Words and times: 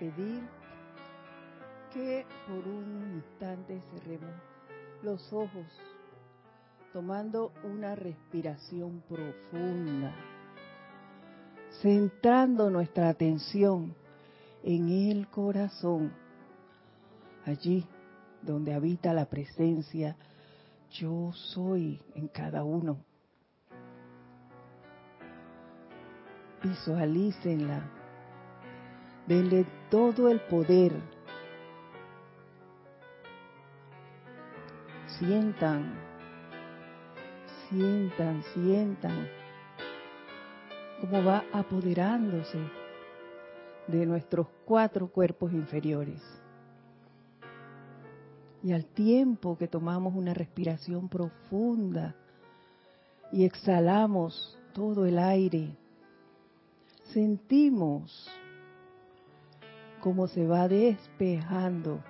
pedir 0.00 0.42
que 1.92 2.26
por 2.48 2.66
un 2.66 3.22
instante 3.22 3.82
cerremos 3.92 4.34
los 5.02 5.32
ojos, 5.32 5.66
tomando 6.92 7.52
una 7.62 7.94
respiración 7.94 9.02
profunda, 9.06 10.14
centrando 11.82 12.70
nuestra 12.70 13.10
atención 13.10 13.94
en 14.64 14.88
el 14.88 15.28
corazón, 15.28 16.12
allí 17.44 17.86
donde 18.42 18.72
habita 18.72 19.12
la 19.12 19.26
presencia 19.26 20.16
yo 20.90 21.30
soy 21.34 22.00
en 22.14 22.28
cada 22.28 22.64
uno. 22.64 22.98
Visualícenla. 26.62 27.99
Denle 29.30 29.64
todo 29.88 30.28
el 30.28 30.40
poder. 30.40 30.92
Sientan, 35.20 35.94
sientan, 37.68 38.42
sientan 38.52 39.28
cómo 41.00 41.22
va 41.22 41.44
apoderándose 41.52 42.58
de 43.86 44.04
nuestros 44.04 44.48
cuatro 44.64 45.06
cuerpos 45.06 45.52
inferiores. 45.52 46.20
Y 48.64 48.72
al 48.72 48.84
tiempo 48.84 49.56
que 49.56 49.68
tomamos 49.68 50.12
una 50.16 50.34
respiración 50.34 51.08
profunda 51.08 52.16
y 53.30 53.44
exhalamos 53.44 54.58
todo 54.72 55.06
el 55.06 55.20
aire, 55.20 55.76
sentimos 57.12 58.28
cómo 60.00 60.26
se 60.26 60.46
va 60.46 60.68
despejando 60.68 62.00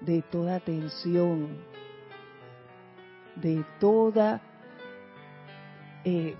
de 0.00 0.22
toda 0.22 0.60
tensión, 0.60 1.58
de 3.36 3.64
toda 3.80 4.40
eh, 6.04 6.34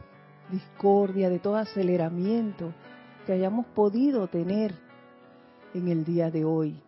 discordia, 0.50 1.28
de 1.28 1.38
todo 1.38 1.56
aceleramiento 1.56 2.72
que 3.26 3.32
hayamos 3.32 3.66
podido 3.66 4.28
tener 4.28 4.74
en 5.72 5.88
el 5.88 6.04
día 6.04 6.30
de 6.30 6.44
hoy. 6.44 6.80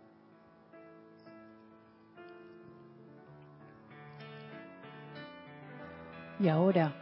Y 6.39 6.49
ahora 6.49 6.95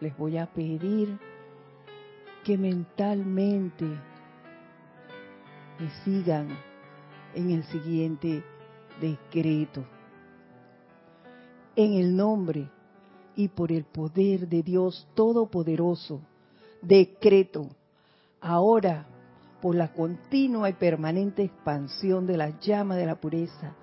les 0.00 0.16
voy 0.18 0.36
a 0.36 0.46
pedir 0.46 1.29
que 2.44 2.56
mentalmente 2.56 3.84
me 5.78 5.90
sigan 6.04 6.48
en 7.34 7.50
el 7.50 7.64
siguiente 7.64 8.42
decreto. 9.00 9.84
En 11.76 11.94
el 11.94 12.16
nombre 12.16 12.68
y 13.36 13.48
por 13.48 13.72
el 13.72 13.84
poder 13.84 14.48
de 14.48 14.62
Dios 14.62 15.06
Todopoderoso, 15.14 16.20
decreto 16.82 17.68
ahora 18.40 19.06
por 19.60 19.74
la 19.74 19.92
continua 19.92 20.68
y 20.68 20.74
permanente 20.74 21.42
expansión 21.44 22.26
de 22.26 22.36
la 22.36 22.58
llama 22.60 22.96
de 22.96 23.06
la 23.06 23.16
pureza 23.16 23.74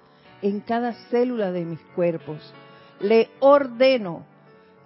en 0.42 0.60
cada 0.62 0.94
célula 1.10 1.52
de 1.52 1.66
mis 1.66 1.80
cuerpos, 1.96 2.54
le 3.00 3.30
ordeno 3.40 4.26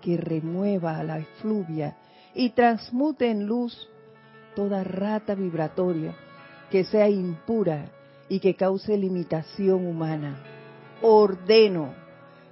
que 0.02 0.18
remueva 0.18 1.04
la 1.04 1.20
efluvia 1.20 1.96
y 2.34 2.52
transmute 2.52 3.30
en 3.30 3.46
luz 3.46 3.90
toda 4.56 4.84
rata 4.84 5.36
vibratoria 5.36 6.16
que 6.70 6.84
sea 6.84 7.10
impura 7.10 7.92
y 8.30 8.40
que 8.40 8.56
cause 8.56 8.98
limitación 8.98 9.86
humana. 9.86 10.42
Ordeno 11.02 11.94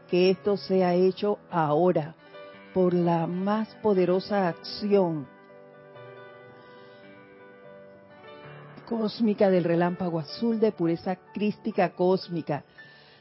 que 0.10 0.30
esto 0.30 0.58
sea 0.58 0.94
hecho 0.96 1.40
ahora 1.50 2.16
por 2.74 2.94
la 2.94 3.28
más 3.28 3.74
poderosa 3.76 4.48
acción 4.48 5.28
cósmica 8.90 9.52
del 9.52 9.64
relámpago 9.64 10.20
azul 10.20 10.60
de 10.60 10.72
pureza 10.72 11.16
crística 11.32 11.92
cósmica 11.92 12.64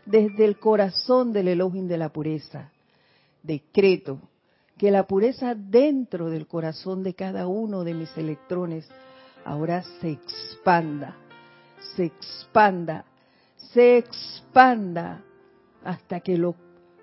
desde 0.06 0.46
el 0.46 0.58
corazón 0.58 1.32
del 1.32 1.48
Elohim 1.48 1.86
de 1.86 1.98
la 1.98 2.08
pureza. 2.08 2.72
Decreto 3.42 4.19
que 4.78 4.90
la 4.92 5.06
pureza 5.06 5.54
dentro 5.54 6.30
del 6.30 6.46
corazón 6.46 7.02
de 7.02 7.14
cada 7.14 7.48
uno 7.48 7.82
de 7.82 7.94
mis 7.94 8.16
electrones 8.16 8.88
ahora 9.44 9.82
se 10.00 10.10
expanda, 10.12 11.16
se 11.96 12.04
expanda, 12.04 13.04
se 13.72 13.98
expanda 13.98 15.22
hasta 15.84 16.20
que 16.20 16.38
lo 16.38 16.54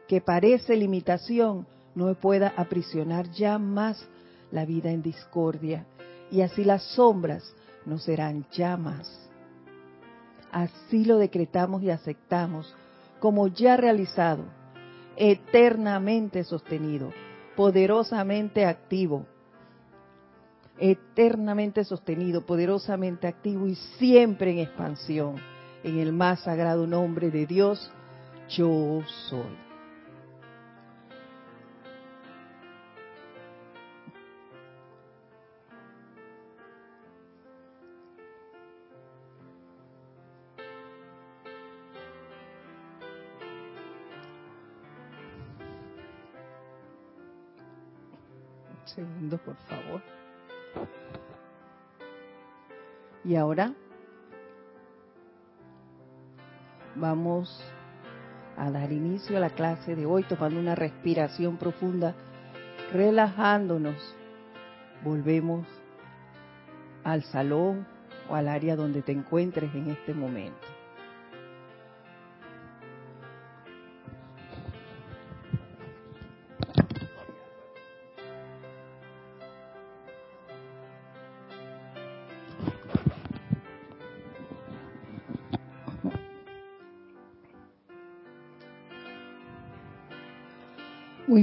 que 0.08 0.22
parece 0.22 0.76
limitación 0.76 1.68
no 1.96 2.14
pueda 2.16 2.54
aprisionar 2.56 3.30
ya 3.32 3.60
más 3.60 4.08
la 4.52 4.66
vida 4.66 4.92
en 4.92 5.02
discordia 5.02 5.86
y 6.32 6.42
así 6.42 6.64
las 6.64 6.84
sombras 6.96 7.44
no 7.86 8.00
serán 8.00 8.46
llamas. 8.52 9.30
Así 10.52 11.04
lo 11.04 11.18
decretamos 11.18 11.84
y 11.84 11.90
aceptamos 11.90 12.74
como 13.20 13.48
ya 13.48 13.76
realizado, 13.76 14.44
eternamente 15.18 16.44
sostenido, 16.44 17.12
poderosamente 17.56 18.66
activo, 18.66 19.26
eternamente 20.78 21.84
sostenido, 21.84 22.46
poderosamente 22.46 23.28
activo 23.28 23.68
y 23.68 23.76
siempre 23.98 24.52
en 24.52 24.60
expansión, 24.60 25.36
en 25.84 26.00
el 26.00 26.12
más 26.12 26.42
sagrado 26.42 26.86
nombre 26.86 27.32
de 27.32 27.46
Dios, 27.46 27.92
yo 28.50 29.02
soy. 29.30 29.65
Segundo, 48.96 49.38
por 49.38 49.56
favor. 49.68 50.02
Y 53.24 53.36
ahora 53.36 53.74
vamos 56.96 57.64
a 58.58 58.72
dar 58.72 58.92
inicio 58.92 59.38
a 59.38 59.40
la 59.40 59.50
clase 59.50 59.96
de 59.96 60.06
hoy 60.06 60.24
tomando 60.24 60.60
una 60.60 60.76
respiración 60.76 61.58
profunda, 61.58 62.16
relajándonos. 62.94 64.16
Volvemos 65.04 65.68
al 67.04 67.24
salón 67.24 67.86
o 68.30 68.36
al 68.36 68.48
área 68.48 68.76
donde 68.76 69.02
te 69.02 69.12
encuentres 69.12 69.74
en 69.76 69.90
este 69.90 70.14
momento. 70.14 70.75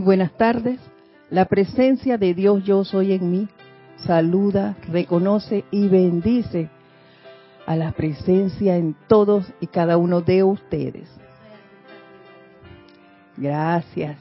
Buenas 0.02 0.32
tardes. 0.32 0.80
La 1.30 1.46
presencia 1.46 2.18
de 2.18 2.34
Dios 2.34 2.62
yo 2.64 2.84
soy 2.84 3.12
en 3.12 3.30
mí 3.30 3.48
saluda, 4.04 4.76
reconoce 4.88 5.64
y 5.70 5.88
bendice 5.88 6.68
a 7.66 7.76
la 7.76 7.92
presencia 7.92 8.76
en 8.76 8.96
todos 9.08 9.46
y 9.60 9.68
cada 9.68 9.96
uno 9.96 10.20
de 10.20 10.42
ustedes. 10.42 11.08
Gracias. 13.36 14.18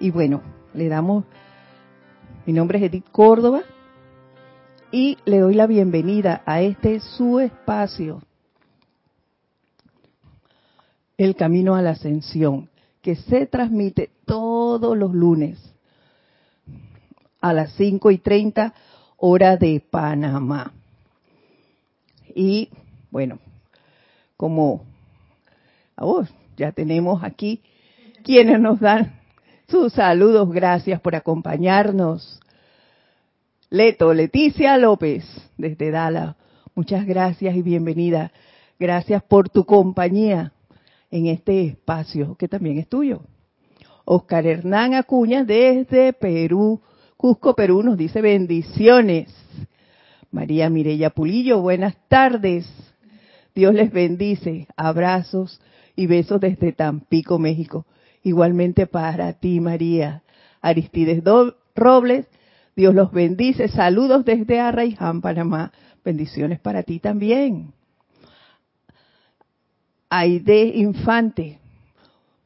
Y 0.00 0.10
bueno, 0.10 0.42
le 0.74 0.88
damos, 0.88 1.24
mi 2.44 2.52
nombre 2.52 2.78
es 2.78 2.84
Edith 2.84 3.08
Córdoba 3.10 3.62
y 4.92 5.16
le 5.24 5.38
doy 5.38 5.54
la 5.54 5.66
bienvenida 5.66 6.42
a 6.44 6.60
este 6.60 7.00
su 7.00 7.40
espacio, 7.40 8.20
El 11.16 11.36
Camino 11.36 11.74
a 11.74 11.80
la 11.80 11.90
Ascensión 11.90 12.68
que 13.04 13.16
se 13.16 13.44
transmite 13.44 14.08
todos 14.24 14.96
los 14.96 15.12
lunes 15.12 15.58
a 17.42 17.52
las 17.52 17.70
5 17.74 18.10
y 18.10 18.16
30 18.16 18.72
hora 19.18 19.58
de 19.58 19.84
Panamá. 19.90 20.72
Y 22.34 22.70
bueno, 23.10 23.40
como 24.38 24.86
oh, 25.98 26.24
ya 26.56 26.72
tenemos 26.72 27.22
aquí 27.22 27.60
quienes 28.22 28.58
nos 28.58 28.80
dan 28.80 29.20
sus 29.68 29.92
saludos, 29.92 30.50
gracias 30.50 30.98
por 31.02 31.14
acompañarnos. 31.14 32.40
Leto, 33.68 34.14
Leticia 34.14 34.78
López, 34.78 35.26
desde 35.58 35.90
Dala. 35.90 36.36
Muchas 36.74 37.04
gracias 37.04 37.54
y 37.54 37.60
bienvenida. 37.60 38.32
Gracias 38.78 39.22
por 39.22 39.50
tu 39.50 39.66
compañía 39.66 40.54
en 41.14 41.26
este 41.26 41.64
espacio 41.64 42.34
que 42.34 42.48
también 42.48 42.76
es 42.76 42.88
tuyo. 42.88 43.22
Oscar 44.04 44.48
Hernán 44.48 44.94
Acuña 44.94 45.44
desde 45.44 46.12
Perú, 46.12 46.80
Cusco, 47.16 47.54
Perú, 47.54 47.84
nos 47.84 47.96
dice 47.96 48.20
bendiciones. 48.20 49.32
María 50.32 50.68
Mirella 50.70 51.10
Pulillo, 51.10 51.60
buenas 51.60 51.94
tardes. 52.08 52.66
Dios 53.54 53.74
les 53.74 53.92
bendice. 53.92 54.66
Abrazos 54.76 55.60
y 55.94 56.08
besos 56.08 56.40
desde 56.40 56.72
Tampico, 56.72 57.38
México. 57.38 57.86
Igualmente 58.24 58.88
para 58.88 59.34
ti, 59.34 59.60
María. 59.60 60.24
Aristides 60.60 61.22
Robles, 61.76 62.26
Dios 62.74 62.92
los 62.92 63.12
bendice. 63.12 63.68
Saludos 63.68 64.24
desde 64.24 64.58
Arraiján, 64.58 65.20
Panamá. 65.20 65.70
Bendiciones 66.04 66.58
para 66.58 66.82
ti 66.82 66.98
también. 66.98 67.72
Aide 70.16 70.66
Infante, 70.76 71.58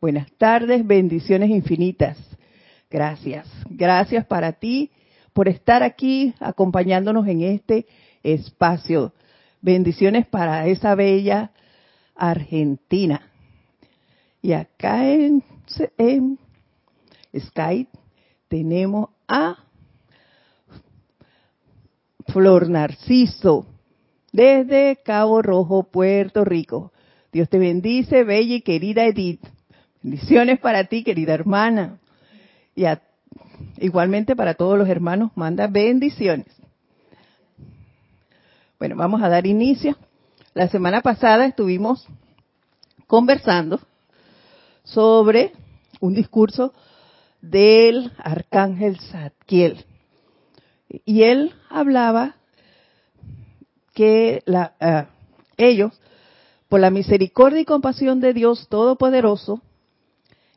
buenas 0.00 0.32
tardes, 0.38 0.86
bendiciones 0.86 1.50
infinitas. 1.50 2.16
Gracias, 2.88 3.46
gracias 3.68 4.24
para 4.24 4.54
ti 4.54 4.90
por 5.34 5.48
estar 5.48 5.82
aquí 5.82 6.32
acompañándonos 6.40 7.28
en 7.28 7.42
este 7.42 7.86
espacio. 8.22 9.12
Bendiciones 9.60 10.26
para 10.26 10.66
esa 10.66 10.94
bella 10.94 11.50
Argentina. 12.16 13.28
Y 14.40 14.54
acá 14.54 15.06
en, 15.06 15.44
Skype 17.38 17.90
tenemos 18.48 19.10
a 19.28 19.58
Flor 22.28 22.70
Narciso 22.70 23.66
desde 24.32 24.96
Cabo 25.04 25.42
Rojo, 25.42 25.82
Puerto 25.82 26.46
Rico. 26.46 26.92
Dios 27.32 27.48
te 27.48 27.58
bendice, 27.58 28.24
bella 28.24 28.56
y 28.56 28.62
querida 28.62 29.04
Edith. 29.04 29.44
Bendiciones 30.02 30.58
para 30.60 30.84
ti, 30.84 31.04
querida 31.04 31.34
hermana. 31.34 31.98
Y 32.74 32.84
igualmente 33.78 34.34
para 34.34 34.54
todos 34.54 34.78
los 34.78 34.88
hermanos, 34.88 35.32
manda 35.34 35.66
bendiciones. 35.66 36.46
Bueno, 38.78 38.96
vamos 38.96 39.22
a 39.22 39.28
dar 39.28 39.46
inicio. 39.46 39.96
La 40.54 40.68
semana 40.68 41.02
pasada 41.02 41.44
estuvimos 41.44 42.06
conversando 43.06 43.80
sobre 44.84 45.52
un 46.00 46.14
discurso 46.14 46.72
del 47.42 48.12
arcángel 48.18 48.98
Zadkiel. 49.00 49.84
Y 51.04 51.24
él 51.24 51.52
hablaba 51.68 52.36
que 53.94 54.42
la, 54.46 54.74
uh, 54.80 55.12
ellos, 55.56 56.00
por 56.68 56.80
la 56.80 56.90
misericordia 56.90 57.60
y 57.60 57.64
compasión 57.64 58.20
de 58.20 58.34
Dios 58.34 58.68
Todopoderoso, 58.68 59.62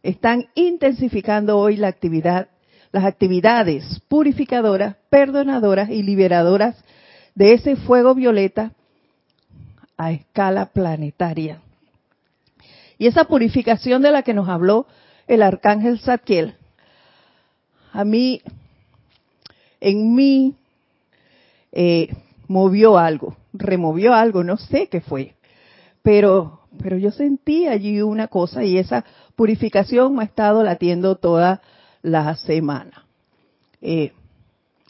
están 0.04 0.48
intensificando 0.56 1.58
hoy 1.58 1.78
la 1.78 1.88
actividad, 1.88 2.50
las 2.92 3.06
actividades 3.06 4.02
purificadoras, 4.08 4.96
perdonadoras 5.10 5.90
y 5.90 6.04
liberadoras 6.04 6.84
de 7.36 7.54
ese 7.54 7.76
fuego 7.76 8.14
violeta 8.14 8.74
a 9.98 10.12
escala 10.12 10.68
planetaria. 10.68 11.62
Y 12.98 13.08
esa 13.08 13.24
purificación 13.26 14.02
de 14.02 14.12
la 14.12 14.24
que 14.24 14.34
nos 14.34 14.50
habló 14.50 14.88
el 15.28 15.42
arcángel 15.44 16.00
Zadkiel, 16.00 16.56
a 17.94 18.04
mí, 18.04 18.42
en 19.80 20.16
mí, 20.16 20.56
eh, 21.72 22.14
movió 22.48 22.98
algo, 22.98 23.38
removió 23.54 24.14
algo, 24.14 24.44
no 24.44 24.58
sé 24.58 24.88
qué 24.88 25.02
fue, 25.02 25.36
pero, 26.02 26.62
pero 26.82 26.98
yo 26.98 27.12
sentí 27.12 27.68
allí 27.68 28.02
una 28.02 28.28
cosa 28.28 28.64
y 28.64 28.78
esa 28.78 29.06
purificación 29.36 30.16
me 30.16 30.24
ha 30.24 30.26
estado 30.26 30.64
latiendo 30.64 31.16
toda 31.16 31.62
la 32.02 32.36
semana. 32.36 33.06
Eh, 33.82 34.14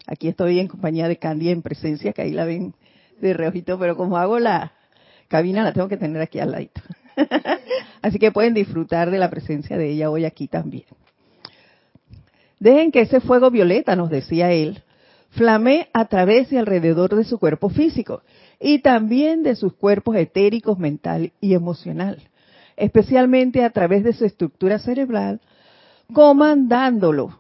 aquí 0.07 0.27
estoy 0.27 0.59
en 0.59 0.67
compañía 0.67 1.07
de 1.07 1.17
Candy 1.17 1.49
en 1.49 1.61
presencia, 1.61 2.13
que 2.13 2.21
ahí 2.21 2.31
la 2.31 2.45
ven 2.45 2.73
de 3.19 3.33
reojito, 3.33 3.77
pero 3.77 3.95
como 3.95 4.17
hago 4.17 4.39
la 4.39 4.73
cabina 5.27 5.63
la 5.63 5.73
tengo 5.73 5.87
que 5.87 5.97
tener 5.97 6.21
aquí 6.21 6.39
al 6.39 6.51
ladito. 6.51 6.81
Así 8.01 8.19
que 8.19 8.31
pueden 8.31 8.53
disfrutar 8.53 9.11
de 9.11 9.19
la 9.19 9.29
presencia 9.29 9.77
de 9.77 9.89
ella 9.89 10.09
hoy 10.09 10.25
aquí 10.25 10.47
también. 10.47 10.85
Dejen 12.59 12.91
que 12.91 13.01
ese 13.01 13.21
fuego 13.21 13.49
violeta, 13.49 13.95
nos 13.95 14.09
decía 14.09 14.51
él, 14.51 14.83
flame 15.31 15.89
a 15.93 16.05
través 16.05 16.51
y 16.51 16.57
alrededor 16.57 17.15
de 17.15 17.23
su 17.23 17.39
cuerpo 17.39 17.69
físico 17.69 18.21
y 18.61 18.79
también 18.79 19.41
de 19.41 19.55
sus 19.55 19.73
cuerpos 19.73 20.15
etéricos, 20.15 20.77
mental 20.77 21.33
y 21.41 21.55
emocional, 21.55 22.21
especialmente 22.77 23.63
a 23.63 23.71
través 23.71 24.03
de 24.03 24.13
su 24.13 24.23
estructura 24.23 24.77
cerebral, 24.77 25.41
comandándolo 26.13 27.39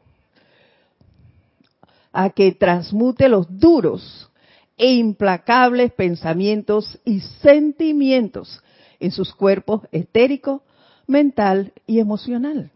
a 2.11 2.31
que 2.31 2.51
transmute 2.53 3.29
los 3.29 3.59
duros 3.59 4.29
e 4.77 4.93
implacables 4.93 5.91
pensamientos 5.93 6.99
y 7.05 7.19
sentimientos 7.19 8.61
en 8.99 9.11
sus 9.11 9.33
cuerpos 9.33 9.81
etérico, 9.91 10.63
mental 11.05 11.71
y 11.85 11.99
emocional. 11.99 12.71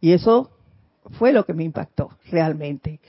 Y 0.00 0.12
eso 0.12 0.50
fue 1.12 1.32
lo 1.32 1.46
que 1.46 1.54
me 1.54 1.64
impactó 1.64 2.10
realmente. 2.30 3.00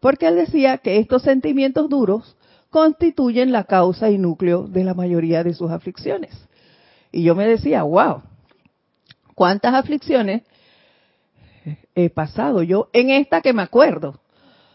Porque 0.00 0.26
él 0.26 0.36
decía 0.36 0.78
que 0.78 0.98
estos 0.98 1.22
sentimientos 1.22 1.88
duros 1.88 2.36
constituyen 2.70 3.52
la 3.52 3.64
causa 3.64 4.10
y 4.10 4.18
núcleo 4.18 4.66
de 4.66 4.84
la 4.84 4.94
mayoría 4.94 5.42
de 5.44 5.54
sus 5.54 5.70
aflicciones. 5.70 6.32
Y 7.10 7.22
yo 7.22 7.34
me 7.34 7.46
decía, 7.46 7.82
wow, 7.82 8.22
¿cuántas 9.34 9.74
aflicciones 9.74 10.42
he 11.94 12.10
pasado 12.10 12.62
yo 12.62 12.90
en 12.92 13.10
esta 13.10 13.40
que 13.40 13.52
me 13.52 13.62
acuerdo? 13.62 14.20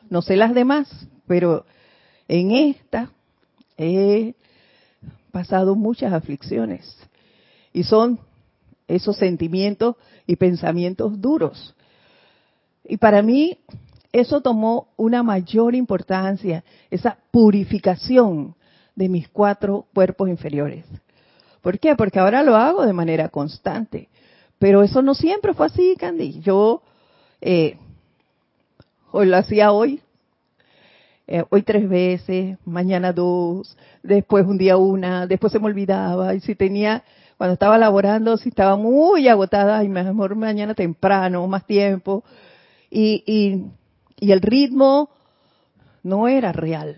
No 0.10 0.22
sé 0.22 0.36
las 0.36 0.54
demás, 0.54 1.08
pero 1.28 1.66
en 2.28 2.52
esta 2.52 3.12
he 3.78 4.36
pasado 5.32 5.76
muchas 5.76 6.14
aflicciones. 6.14 6.98
Y 7.72 7.84
son 7.84 8.20
esos 8.88 9.18
sentimientos 9.18 9.96
y 10.28 10.36
pensamientos 10.36 11.20
duros. 11.20 11.76
Y 12.84 12.98
para 12.98 13.22
mí 13.22 13.60
eso 14.14 14.42
tomó 14.42 14.88
una 14.96 15.24
mayor 15.24 15.76
importancia, 15.76 16.64
esa 16.90 17.18
purificación 17.32 18.56
de 18.96 19.10
mis 19.10 19.28
cuatro 19.28 19.88
cuerpos 19.94 20.30
inferiores. 20.30 20.86
¿Por 21.62 21.80
qué? 21.80 21.96
Porque 21.96 22.20
ahora 22.20 22.44
lo 22.44 22.56
hago 22.56 22.86
de 22.86 22.94
manera 22.94 23.30
constante. 23.30 24.10
Pero 24.60 24.84
eso 24.84 25.02
no 25.02 25.16
siempre 25.16 25.54
fue 25.54 25.66
así, 25.66 25.96
Candy. 25.98 26.40
Yo 26.42 26.84
eh, 27.42 27.78
hoy 29.12 29.26
lo 29.26 29.38
hacía 29.38 29.72
hoy, 29.72 30.00
eh, 31.26 31.44
hoy 31.50 31.64
tres 31.64 31.90
veces, 31.90 32.58
mañana 32.66 33.12
dos, 33.14 33.76
después 34.04 34.46
un 34.46 34.58
día 34.58 34.78
una, 34.78 35.26
después 35.26 35.52
se 35.52 35.60
me 35.60 35.66
olvidaba. 35.66 36.36
Y 36.36 36.40
si 36.40 36.54
tenía, 36.54 37.04
cuando 37.38 37.54
estaba 37.54 37.78
laborando, 37.80 38.38
si 38.38 38.50
estaba 38.50 38.76
muy 38.76 39.28
agotada, 39.28 39.84
y 39.84 39.90
mejor 39.90 40.36
mañana 40.36 40.76
temprano, 40.76 41.48
más 41.48 41.66
tiempo 41.66 42.24
y, 42.94 43.24
y, 43.26 43.66
el 44.32 44.42
ritmo 44.42 45.10
no 46.04 46.28
era 46.28 46.52
real. 46.52 46.98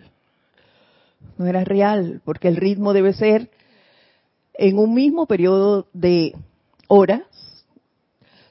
No 1.37 1.45
era 1.45 1.63
real, 1.63 2.21
porque 2.23 2.47
el 2.47 2.55
ritmo 2.55 2.93
debe 2.93 3.13
ser 3.13 3.49
en 4.53 4.77
un 4.77 4.93
mismo 4.93 5.25
periodo 5.25 5.87
de 5.93 6.33
horas. 6.87 7.21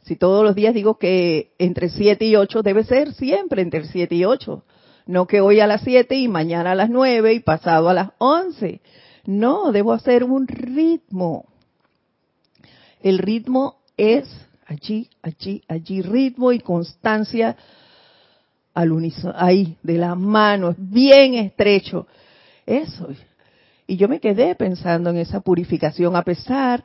Si 0.02 0.16
todos 0.16 0.44
los 0.44 0.54
días 0.54 0.74
digo 0.74 0.98
que 0.98 1.52
entre 1.58 1.88
7 1.88 2.24
y 2.24 2.36
8 2.36 2.62
debe 2.62 2.84
ser 2.84 3.14
siempre 3.14 3.62
entre 3.62 3.84
7 3.84 4.14
y 4.14 4.24
8. 4.24 4.62
No 5.06 5.26
que 5.26 5.40
hoy 5.40 5.60
a 5.60 5.66
las 5.66 5.82
7 5.82 6.14
y 6.16 6.28
mañana 6.28 6.72
a 6.72 6.74
las 6.74 6.90
9 6.90 7.34
y 7.34 7.40
pasado 7.40 7.88
a 7.88 7.94
las 7.94 8.10
11. 8.18 8.80
No, 9.26 9.72
debo 9.72 9.92
hacer 9.92 10.24
un 10.24 10.46
ritmo. 10.46 11.46
El 13.00 13.18
ritmo 13.18 13.76
es 13.96 14.28
allí, 14.66 15.08
allí, 15.22 15.62
allí, 15.68 16.02
ritmo 16.02 16.52
y 16.52 16.60
constancia 16.60 17.56
al 18.74 18.92
unísono, 18.92 19.34
ahí, 19.36 19.76
de 19.82 19.98
la 19.98 20.14
mano, 20.14 20.70
es 20.70 20.76
bien 20.78 21.34
estrecho. 21.34 22.06
Eso. 22.66 23.08
Y 23.86 23.96
yo 23.96 24.08
me 24.08 24.20
quedé 24.20 24.54
pensando 24.54 25.10
en 25.10 25.18
esa 25.18 25.40
purificación, 25.40 26.16
a 26.16 26.22
pesar 26.22 26.84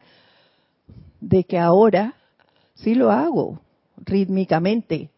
de 1.19 1.43
que 1.43 1.57
ahora 1.57 2.13
sí 2.75 2.95
lo 2.95 3.11
hago 3.11 3.59
rítmicamente. 3.97 5.09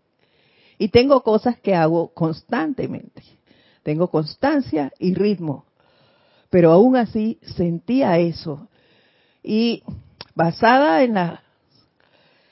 Y 0.78 0.88
tengo 0.90 1.22
cosas 1.22 1.60
que 1.60 1.76
hago 1.76 2.10
constantemente. 2.14 3.22
Tengo 3.84 4.10
constancia 4.10 4.92
y 4.98 5.14
ritmo. 5.14 5.66
Pero 6.50 6.72
aún 6.72 6.96
así 6.96 7.38
sentía 7.42 8.18
eso. 8.18 8.68
Y 9.44 9.84
basada 10.34 11.04
en 11.04 11.16
la 11.16 11.44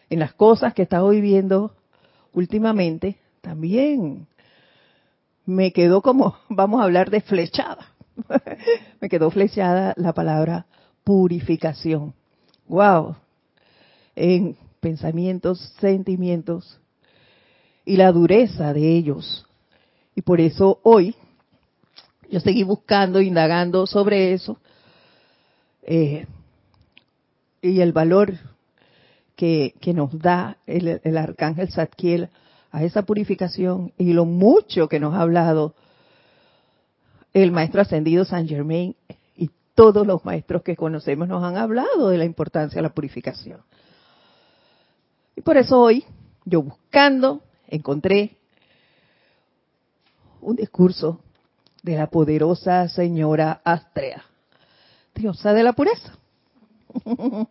en 0.09 0.19
las 0.19 0.33
cosas 0.33 0.73
que 0.73 0.81
he 0.81 0.83
estado 0.83 1.09
viviendo 1.09 1.75
últimamente, 2.33 3.17
también 3.41 4.27
me 5.45 5.71
quedó 5.71 6.01
como, 6.01 6.35
vamos 6.49 6.81
a 6.81 6.83
hablar 6.83 7.09
de 7.09 7.21
flechada. 7.21 7.87
me 9.01 9.09
quedó 9.09 9.31
flechada 9.31 9.93
la 9.97 10.13
palabra 10.13 10.65
purificación. 11.03 12.13
Wow. 12.67 13.15
En 14.15 14.57
pensamientos, 14.79 15.73
sentimientos 15.79 16.79
y 17.85 17.97
la 17.97 18.11
dureza 18.11 18.73
de 18.73 18.95
ellos. 18.95 19.45
Y 20.15 20.21
por 20.21 20.41
eso 20.41 20.79
hoy 20.83 21.15
yo 22.29 22.39
seguí 22.39 22.63
buscando, 22.63 23.21
indagando 23.21 23.87
sobre 23.87 24.33
eso 24.33 24.59
eh, 25.81 26.27
y 27.61 27.81
el 27.81 27.93
valor 27.93 28.33
que, 29.35 29.73
nos 29.95 30.17
da 30.19 30.57
el, 30.67 31.01
el 31.03 31.17
arcángel 31.17 31.71
Zadkiel 31.71 32.29
a 32.71 32.83
esa 32.83 33.03
purificación 33.03 33.93
y 33.97 34.13
lo 34.13 34.25
mucho 34.25 34.87
que 34.87 34.99
nos 34.99 35.13
ha 35.13 35.21
hablado 35.21 35.73
el 37.33 37.51
maestro 37.51 37.81
ascendido 37.81 38.25
San 38.25 38.47
Germain 38.47 38.95
y 39.35 39.49
todos 39.75 40.05
los 40.05 40.25
maestros 40.25 40.63
que 40.63 40.75
conocemos 40.75 41.27
nos 41.27 41.43
han 41.43 41.57
hablado 41.57 42.09
de 42.09 42.17
la 42.17 42.25
importancia 42.25 42.77
de 42.77 42.83
la 42.83 42.93
purificación. 42.93 43.61
Y 45.35 45.41
por 45.41 45.57
eso 45.57 45.79
hoy, 45.79 46.03
yo 46.45 46.61
buscando, 46.61 47.41
encontré 47.67 48.35
un 50.41 50.55
discurso 50.55 51.19
de 51.83 51.95
la 51.95 52.07
poderosa 52.07 52.87
señora 52.89 53.61
Astrea, 53.63 54.25
diosa 55.15 55.53
de 55.53 55.63
la 55.63 55.73
pureza. 55.73 56.17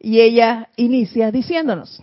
y 0.00 0.20
ella 0.20 0.68
inicia 0.76 1.30
diciéndonos, 1.30 2.02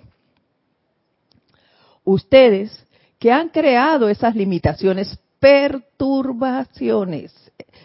ustedes 2.06 2.86
que 3.20 3.32
han 3.32 3.50
creado 3.50 4.08
esas 4.08 4.36
limitaciones, 4.36 5.20
perturbaciones, 5.40 7.34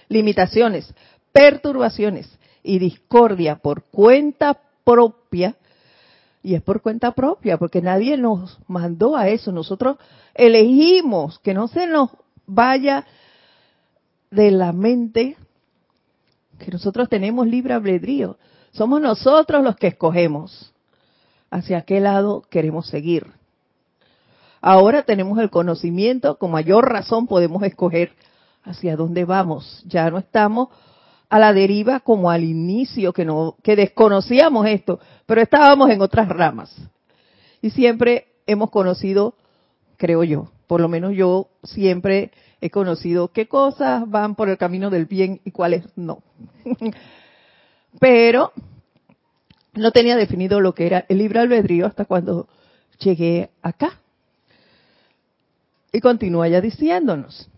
limitaciones, 0.08 0.94
perturbaciones 1.32 2.38
y 2.62 2.78
discordia 2.78 3.56
por 3.56 3.84
cuenta 3.84 4.60
propia, 4.84 5.56
y 6.42 6.54
es 6.54 6.62
por 6.62 6.80
cuenta 6.80 7.12
propia, 7.12 7.58
porque 7.58 7.82
nadie 7.82 8.16
nos 8.16 8.58
mandó 8.66 9.16
a 9.16 9.28
eso, 9.28 9.52
nosotros 9.52 9.98
elegimos 10.34 11.38
que 11.40 11.52
no 11.54 11.68
se 11.68 11.86
nos 11.86 12.10
vaya 12.46 13.06
de 14.30 14.50
la 14.50 14.72
mente 14.72 15.36
que 16.58 16.70
nosotros 16.70 17.08
tenemos 17.08 17.46
libre 17.46 17.74
albedrío. 17.74 18.36
Somos 18.72 19.00
nosotros 19.00 19.64
los 19.64 19.76
que 19.76 19.88
escogemos 19.88 20.72
hacia 21.50 21.82
qué 21.82 22.00
lado 22.00 22.42
queremos 22.48 22.86
seguir. 22.86 23.39
Ahora 24.60 25.02
tenemos 25.02 25.38
el 25.38 25.50
conocimiento, 25.50 26.36
con 26.36 26.50
mayor 26.50 26.90
razón 26.90 27.26
podemos 27.26 27.62
escoger 27.62 28.12
hacia 28.62 28.96
dónde 28.96 29.24
vamos. 29.24 29.82
Ya 29.86 30.10
no 30.10 30.18
estamos 30.18 30.68
a 31.28 31.38
la 31.38 31.52
deriva 31.52 32.00
como 32.00 32.30
al 32.30 32.44
inicio 32.44 33.12
que 33.12 33.24
no 33.24 33.56
que 33.62 33.76
desconocíamos 33.76 34.66
esto, 34.66 34.98
pero 35.26 35.40
estábamos 35.40 35.90
en 35.90 36.02
otras 36.02 36.28
ramas. 36.28 36.74
Y 37.62 37.70
siempre 37.70 38.26
hemos 38.46 38.70
conocido, 38.70 39.34
creo 39.96 40.24
yo, 40.24 40.50
por 40.66 40.80
lo 40.80 40.88
menos 40.88 41.14
yo 41.14 41.48
siempre 41.62 42.32
he 42.60 42.70
conocido 42.70 43.28
qué 43.28 43.48
cosas 43.48 44.08
van 44.08 44.34
por 44.34 44.48
el 44.48 44.58
camino 44.58 44.90
del 44.90 45.06
bien 45.06 45.40
y 45.44 45.52
cuáles 45.52 45.84
no. 45.96 46.22
pero 48.00 48.52
no 49.74 49.92
tenía 49.92 50.16
definido 50.16 50.60
lo 50.60 50.74
que 50.74 50.86
era 50.86 51.06
el 51.08 51.18
libre 51.18 51.40
albedrío 51.40 51.86
hasta 51.86 52.04
cuando 52.04 52.48
llegué 52.98 53.50
acá. 53.62 53.99
Y 55.92 56.00
continúa 56.00 56.48
ya 56.48 56.60
diciéndonos, 56.60 57.48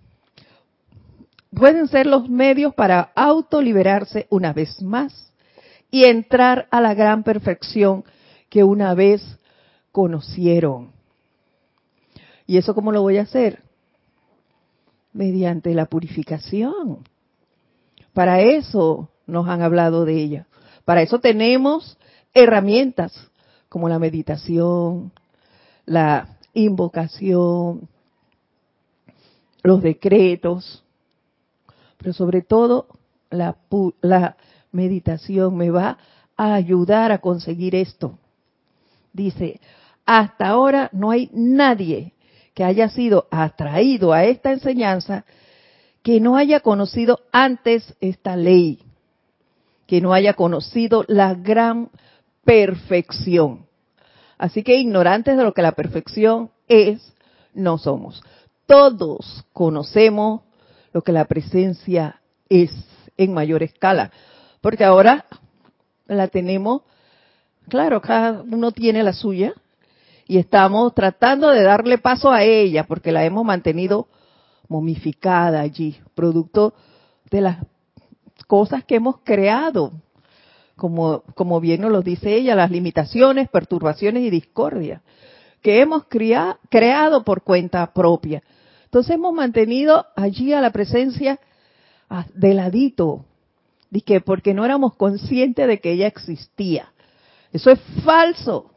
pueden 1.55 1.89
ser 1.89 2.07
los 2.07 2.29
medios 2.29 2.75
para 2.75 3.12
autoliberarse 3.15 4.27
una 4.31 4.53
vez 4.53 4.81
más 4.83 5.33
y 5.91 6.05
entrar 6.05 6.67
a 6.71 6.81
la 6.81 6.95
gran 6.95 7.23
perfección 7.23 8.05
que 8.49 8.65
una 8.65 8.95
vez 8.95 9.23
conocieron. 9.93 10.93
¿Y 12.47 12.57
eso 12.57 12.75
cómo 12.75 12.93
lo 12.93 13.03
voy 13.03 13.19
a 13.19 13.23
hacer? 13.23 13.62
Mediante 15.12 15.75
la 15.75 15.87
purificación. 15.87 17.05
Para 18.15 18.41
eso 18.41 19.11
nos 19.27 19.49
han 19.49 19.62
hablado 19.62 20.05
de 20.05 20.15
ella. 20.15 20.47
Para 20.85 21.03
eso 21.03 21.21
tenemos 21.21 21.99
herramientas 22.35 23.31
como 23.69 23.89
la 23.89 23.99
meditación, 23.99 25.12
la 25.87 26.37
invocación, 26.55 27.89
los 29.62 29.83
decretos, 29.83 30.83
pero 31.97 32.12
sobre 32.12 32.42
todo 32.42 32.87
la, 33.31 33.57
la 34.00 34.37
meditación 34.73 35.57
me 35.57 35.71
va 35.71 35.99
a 36.37 36.54
ayudar 36.54 37.12
a 37.12 37.19
conseguir 37.19 37.75
esto. 37.75 38.19
Dice, 39.12 39.61
hasta 40.04 40.49
ahora 40.49 40.90
no 40.92 41.11
hay 41.11 41.31
nadie 41.33 42.12
que 42.54 42.64
haya 42.64 42.88
sido 42.88 43.28
atraído 43.31 44.12
a 44.12 44.25
esta 44.25 44.52
enseñanza 44.52 45.25
que 46.02 46.21
no 46.21 46.37
haya 46.37 46.61
conocido 46.61 47.21
antes 47.31 47.95
esta 48.00 48.37
ley, 48.37 48.81
que 49.87 50.00
no 50.00 50.12
haya 50.12 50.35
conocido 50.35 51.04
la 51.07 51.35
gran 51.35 51.90
perfección. 52.45 53.66
Así 54.37 54.64
que 54.64 54.76
ignorantes 54.76 55.37
de 55.37 55.45
lo 55.45 55.54
que 55.54 55.62
la 55.62 55.73
perfección 55.73 56.50
es, 56.66 57.14
no 57.54 57.78
somos 57.78 58.23
todos 58.73 59.45
conocemos 59.52 60.41
lo 60.95 61.02
que 61.02 61.12
la 61.12 61.26
presencia 61.26 62.23
es 62.49 62.71
en 63.19 63.35
mayor 63.35 63.62
escala, 63.62 64.11
porque 64.62 64.83
ahora 64.83 65.26
la 66.07 66.29
tenemos, 66.29 66.81
claro, 67.69 68.00
cada 68.00 68.41
uno 68.41 68.73
tiene 68.73 69.02
la 69.02 69.12
suya 69.12 69.52
y 70.26 70.38
estamos 70.38 70.95
tratando 70.95 71.50
de 71.50 71.62
darle 71.62 71.99
paso 71.99 72.33
a 72.33 72.45
ella 72.45 72.85
porque 72.85 73.12
la 73.12 73.26
hemos 73.26 73.45
mantenido 73.45 74.09
momificada 74.69 75.61
allí, 75.61 76.00
producto 76.14 76.73
de 77.31 77.43
las 77.43 77.59
cosas 78.47 78.85
que 78.85 78.95
hemos 78.95 79.17
creado, 79.23 79.93
como, 80.76 81.25
como 81.35 81.61
bien 81.61 81.83
nos 81.83 81.93
lo 81.93 82.00
dice 82.00 82.35
ella, 82.37 82.55
las 82.55 82.71
limitaciones, 82.71 83.50
perturbaciones 83.50 84.23
y 84.23 84.31
discordia, 84.31 85.02
que 85.61 85.83
hemos 85.83 86.05
creado 86.07 87.23
por 87.23 87.43
cuenta 87.43 87.93
propia. 87.93 88.43
Entonces 88.92 89.14
hemos 89.14 89.32
mantenido 89.32 90.04
allí 90.16 90.52
a 90.52 90.61
la 90.61 90.70
presencia 90.70 91.40
ah, 92.11 92.26
de 92.34 92.52
ladito, 92.52 93.25
que 94.04 94.20
porque 94.20 94.52
no 94.52 94.66
éramos 94.66 94.96
conscientes 94.96 95.66
de 95.66 95.80
que 95.80 95.92
ella 95.92 96.06
existía. 96.06 96.92
Eso 97.54 97.70
es 97.70 97.80
falso. 98.04 98.70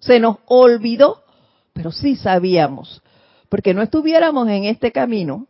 Se 0.00 0.20
nos 0.20 0.38
olvidó, 0.46 1.22
pero 1.74 1.92
sí 1.92 2.16
sabíamos. 2.16 3.02
Porque 3.50 3.74
no 3.74 3.82
estuviéramos 3.82 4.48
en 4.48 4.64
este 4.64 4.90
camino 4.90 5.46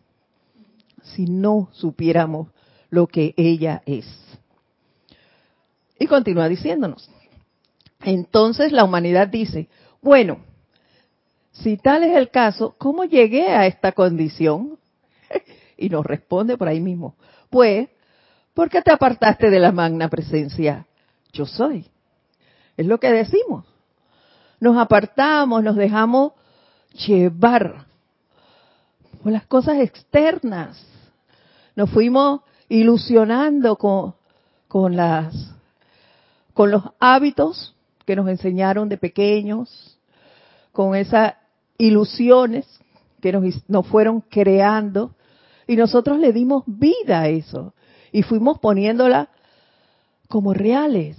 si 1.14 1.26
no 1.26 1.68
supiéramos 1.70 2.48
lo 2.90 3.06
que 3.06 3.34
ella 3.36 3.82
es. 3.86 4.04
Y 5.96 6.08
continúa 6.08 6.48
diciéndonos. 6.48 7.08
Entonces 8.02 8.72
la 8.72 8.82
humanidad 8.82 9.28
dice, 9.28 9.68
bueno, 10.02 10.40
si 11.62 11.76
tal 11.76 12.04
es 12.04 12.16
el 12.16 12.30
caso, 12.30 12.74
¿cómo 12.78 13.04
llegué 13.04 13.48
a 13.48 13.66
esta 13.66 13.92
condición? 13.92 14.78
y 15.76 15.88
nos 15.88 16.04
responde 16.04 16.56
por 16.56 16.68
ahí 16.68 16.80
mismo, 16.80 17.16
pues, 17.50 17.88
¿por 18.54 18.68
qué 18.68 18.82
te 18.82 18.92
apartaste 18.92 19.50
de 19.50 19.58
la 19.58 19.72
magna 19.72 20.08
presencia? 20.08 20.86
Yo 21.32 21.46
soy. 21.46 21.86
Es 22.76 22.86
lo 22.86 22.98
que 22.98 23.12
decimos. 23.12 23.64
Nos 24.60 24.76
apartamos, 24.76 25.62
nos 25.62 25.76
dejamos 25.76 26.32
llevar 27.06 27.86
por 29.22 29.32
las 29.32 29.46
cosas 29.46 29.78
externas. 29.80 30.84
Nos 31.76 31.90
fuimos 31.90 32.40
ilusionando 32.68 33.76
con, 33.76 34.14
con 34.68 34.96
las 34.96 35.54
con 36.54 36.72
los 36.72 36.82
hábitos 36.98 37.76
que 38.04 38.16
nos 38.16 38.28
enseñaron 38.28 38.88
de 38.88 38.98
pequeños, 38.98 39.96
con 40.72 40.96
esa 40.96 41.38
ilusiones 41.78 42.66
que 43.20 43.32
nos, 43.32 43.86
fueron 43.86 44.20
creando 44.20 45.14
y 45.66 45.76
nosotros 45.76 46.18
le 46.18 46.32
dimos 46.32 46.64
vida 46.66 47.22
a 47.22 47.28
eso 47.28 47.72
y 48.12 48.22
fuimos 48.22 48.58
poniéndola 48.58 49.28
como 50.28 50.52
reales, 50.52 51.16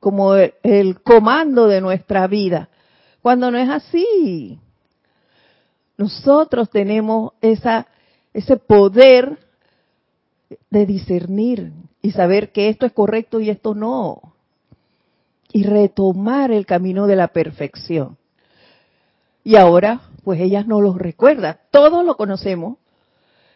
como 0.00 0.34
el, 0.34 1.00
comando 1.02 1.68
de 1.68 1.80
nuestra 1.80 2.26
vida, 2.26 2.68
cuando 3.22 3.50
no 3.50 3.58
es 3.58 3.68
así. 3.68 4.58
Nosotros 5.96 6.70
tenemos 6.70 7.32
esa, 7.40 7.86
ese 8.32 8.56
poder 8.56 9.38
de 10.70 10.86
discernir 10.86 11.72
y 12.02 12.12
saber 12.12 12.52
que 12.52 12.68
esto 12.68 12.86
es 12.86 12.92
correcto 12.92 13.40
y 13.40 13.50
esto 13.50 13.74
no. 13.74 14.34
Y 15.52 15.64
retomar 15.64 16.52
el 16.52 16.66
camino 16.66 17.06
de 17.06 17.16
la 17.16 17.28
perfección. 17.28 18.17
Y 19.48 19.56
ahora, 19.56 20.02
pues 20.24 20.42
ella 20.42 20.62
no 20.62 20.82
los 20.82 20.98
recuerda. 20.98 21.58
Todos 21.70 22.04
lo 22.04 22.18
conocemos, 22.18 22.76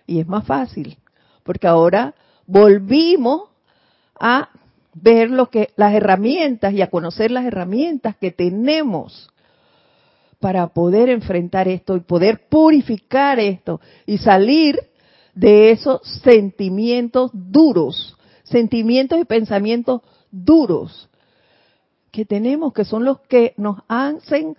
Y 0.07 0.21
es 0.21 0.27
más 0.27 0.47
fácil, 0.47 0.97
porque 1.43 1.67
ahora 1.67 2.15
volvimos 2.47 3.51
a 4.19 4.49
ver 4.95 5.31
lo 5.31 5.51
que 5.51 5.69
las 5.77 5.93
herramientas 5.93 6.73
y 6.73 6.81
a 6.81 6.89
conocer 6.89 7.31
las 7.31 7.45
herramientas 7.45 8.17
que 8.17 8.31
tenemos 8.31 9.31
para 10.41 10.69
poder 10.69 11.11
enfrentar 11.11 11.69
esto 11.69 11.95
y 11.95 12.01
poder 12.01 12.49
purificar 12.49 13.39
esto 13.39 13.83
y 14.07 14.17
salir 14.17 14.81
de 15.35 15.73
esos 15.73 16.01
sentimientos 16.23 17.33
duros, 17.35 18.17
sentimientos 18.45 19.19
y 19.19 19.27
pensamientos 19.27 20.01
duros 20.31 21.11
que 22.11 22.25
tenemos, 22.25 22.73
que 22.73 22.87
son 22.87 23.05
los 23.05 23.21
que 23.21 23.53
nos 23.59 23.83
hacen 23.89 24.57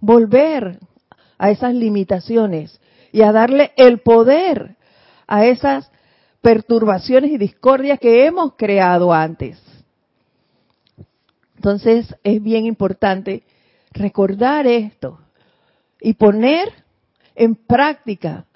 volver 0.00 0.78
a 1.38 1.50
esas 1.50 1.74
limitaciones 1.74 2.80
y 3.12 3.22
a 3.22 3.32
darle 3.32 3.72
el 3.76 4.00
poder 4.00 4.76
a 5.26 5.46
esas 5.46 5.90
perturbaciones 6.40 7.30
y 7.30 7.38
discordias 7.38 7.98
que 7.98 8.26
hemos 8.26 8.54
creado 8.54 9.12
antes. 9.12 9.62
Entonces 11.56 12.14
es 12.24 12.42
bien 12.42 12.64
importante 12.64 13.42
recordar 13.92 14.66
esto 14.66 15.20
y 16.00 16.14
poner 16.14 16.72
en 17.34 17.54
práctica 17.54 18.46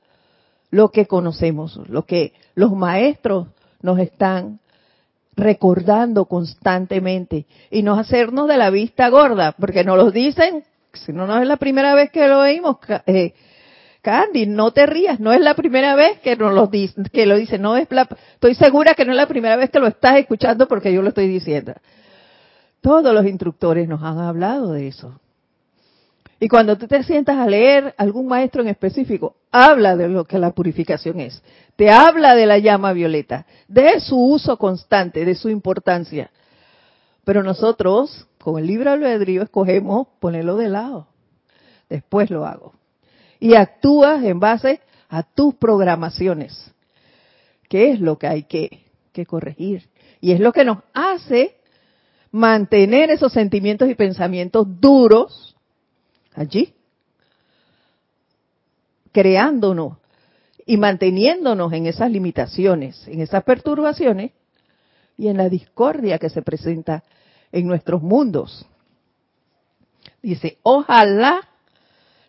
lo 0.71 0.91
que 0.91 1.07
conocemos, 1.07 1.77
lo 1.89 2.07
que 2.07 2.33
los 2.55 2.73
maestros 2.73 3.49
nos 3.83 3.99
están 3.99 4.61
recordando 5.37 6.25
constantemente 6.25 7.47
y 7.71 7.83
no 7.83 7.95
hacernos 7.95 8.49
de 8.49 8.57
la 8.57 8.71
vista 8.71 9.09
gorda, 9.09 9.53
porque 9.53 9.85
nos 9.85 9.97
lo 9.97 10.11
dicen, 10.11 10.65
si 10.99 11.13
no, 11.13 11.27
no 11.27 11.41
es 11.41 11.47
la 11.47 11.57
primera 11.57 11.95
vez 11.95 12.11
que 12.11 12.27
lo 12.29 12.41
oímos, 12.41 12.79
eh, 13.07 13.35
Candy, 14.03 14.47
no 14.47 14.71
te 14.73 14.85
rías, 14.85 15.19
no 15.19 15.33
es 15.33 15.41
la 15.41 15.55
primera 15.55 15.95
vez 15.95 16.21
que 16.21 16.37
nos 16.37 16.53
lo 16.53 16.67
dicen, 16.67 17.05
que 17.05 17.25
lo 17.25 17.37
no 17.59 17.77
es 17.77 17.89
estoy 18.35 18.55
segura 18.55 18.95
que 18.95 19.05
no 19.05 19.13
es 19.13 19.17
la 19.17 19.27
primera 19.27 19.57
vez 19.57 19.71
que 19.71 19.79
lo 19.79 19.87
estás 19.87 20.17
escuchando 20.17 20.69
porque 20.69 20.93
yo 20.93 21.01
lo 21.01 21.09
estoy 21.09 21.27
diciendo. 21.27 21.73
Todos 22.83 23.15
los 23.15 23.25
instructores 23.25 23.89
nos 23.89 24.03
han 24.03 24.19
hablado 24.19 24.73
de 24.73 24.89
eso. 24.89 25.19
Y 26.39 26.49
cuando 26.49 26.77
tú 26.77 26.87
te 26.87 27.03
sientas 27.03 27.39
a 27.39 27.47
leer 27.47 27.95
algún 27.97 28.27
maestro 28.27 28.61
en 28.61 28.69
específico, 28.69 29.37
habla 29.51 29.97
de 29.97 30.09
lo 30.09 30.27
que 30.27 30.39
la 30.39 30.51
purificación 30.51 31.21
es. 31.21 31.43
Te 31.77 31.91
habla 31.91 32.35
de 32.35 32.45
la 32.45 32.59
llama 32.59 32.93
violeta, 32.93 33.47
de 33.69 34.01
su 34.01 34.19
uso 34.19 34.59
constante, 34.59 35.25
de 35.25 35.35
su 35.35 35.49
importancia. 35.49 36.31
Pero 37.25 37.43
nosotros, 37.43 38.27
con 38.45 38.59
el 38.59 38.67
libro 38.67 38.91
albedrío, 38.91 39.43
escogemos 39.43 40.07
ponerlo 40.21 40.59
de 40.59 40.69
lado. 40.69 41.09
Después 41.89 42.29
lo 42.29 42.45
hago. 42.45 42.75
Y 43.41 43.55
actúas 43.55 44.23
en 44.23 44.39
base 44.39 44.81
a 45.09 45.23
tus 45.23 45.55
programaciones. 45.55 46.71
¿Qué 47.71 47.93
es 47.93 48.01
lo 48.01 48.19
que 48.19 48.27
hay 48.27 48.43
que, 48.43 48.85
que 49.15 49.25
corregir? 49.25 49.89
Y 50.21 50.33
es 50.33 50.41
lo 50.41 50.53
que 50.53 50.67
nos 50.67 50.81
hace 50.93 51.57
mantener 52.33 53.11
esos 53.11 53.33
sentimientos 53.33 53.89
y 53.89 53.95
pensamientos 53.95 54.67
duros 54.79 55.57
allí, 56.35 56.75
creándonos 59.11 59.97
y 60.67 60.77
manteniéndonos 60.77 61.73
en 61.73 61.87
esas 61.87 62.11
limitaciones, 62.11 63.09
en 63.09 63.23
esas 63.23 63.43
perturbaciones 63.45 64.33
y 65.17 65.29
en 65.29 65.39
la 65.39 65.49
discordia 65.49 66.19
que 66.19 66.29
se 66.29 66.43
presenta 66.43 67.05
en 67.55 67.69
nuestros 67.69 68.03
mundos. 68.03 68.67
Dice, 70.21 70.59
ojalá 70.65 71.49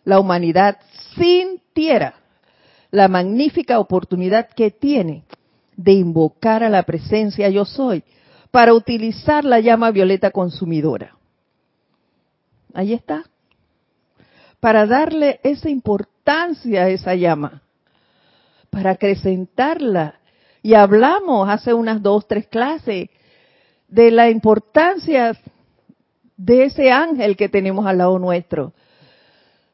la 0.04 0.20
humanidad 0.20 0.78
sintiera 1.16 2.14
la 2.92 3.08
magnífica 3.08 3.80
oportunidad 3.80 4.48
que 4.48 4.70
tiene 4.70 5.24
de 5.76 5.92
invocar 5.92 6.62
a 6.62 6.70
la 6.70 6.84
presencia 6.84 7.48
yo 7.48 7.64
soy 7.64 8.04
para 8.52 8.72
utilizar 8.72 9.44
la 9.44 9.58
llama 9.58 9.90
violeta 9.90 10.30
consumidora. 10.30 11.16
Ahí 12.72 12.92
está. 12.92 13.24
Para 14.60 14.86
darle 14.86 15.40
esa 15.42 15.68
importancia 15.68 16.84
a 16.84 16.88
esa 16.88 17.16
llama, 17.16 17.62
para 18.70 18.92
acrecentarla. 18.92 20.20
Y 20.62 20.74
hablamos 20.74 21.48
hace 21.48 21.74
unas 21.74 22.00
dos, 22.00 22.28
tres 22.28 22.46
clases 22.46 23.08
de 23.88 24.10
la 24.10 24.30
importancia 24.30 25.36
de 26.36 26.64
ese 26.64 26.90
ángel 26.90 27.36
que 27.36 27.48
tenemos 27.48 27.86
al 27.86 27.98
lado 27.98 28.18
nuestro, 28.18 28.72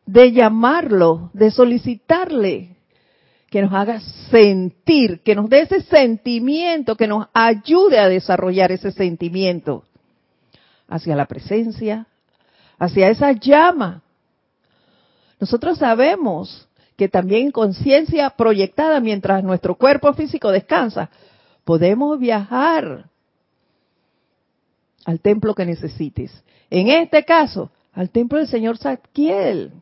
de 0.07 0.33
llamarlo, 0.33 1.31
de 1.33 1.51
solicitarle 1.51 2.77
que 3.51 3.63
nos 3.63 3.73
haga 3.73 4.01
sentir, 4.31 5.21
que 5.23 5.35
nos 5.35 5.51
dé 5.51 5.61
ese 5.61 5.83
sentimiento, 5.83 6.97
que 6.97 7.07
nos 7.07 7.27
ayude 7.35 7.99
a 7.99 8.09
desarrollar 8.09 8.73
ese 8.73 8.93
sentimiento 8.93 9.85
hacia 10.89 11.17
la 11.17 11.27
presencia, 11.27 12.07
hacia 12.79 13.11
esa 13.11 13.33
llama. 13.33 14.03
Nosotros 15.39 15.79
sabemos 15.79 16.69
que 16.97 17.09
también 17.09 17.51
conciencia 17.51 18.31
proyectada 18.31 19.01
mientras 19.01 19.43
nuestro 19.45 19.75
cuerpo 19.75 20.13
físico 20.15 20.51
descansa, 20.51 21.11
podemos 21.65 22.19
viajar 22.19 23.11
al 25.05 25.21
templo 25.21 25.55
que 25.55 25.67
necesites. 25.67 26.33
En 26.71 26.89
este 26.89 27.25
caso, 27.25 27.71
al 27.93 28.11
templo 28.11 28.39
del 28.39 28.49
Señor 28.49 28.79
Zadkiel. 28.79 29.73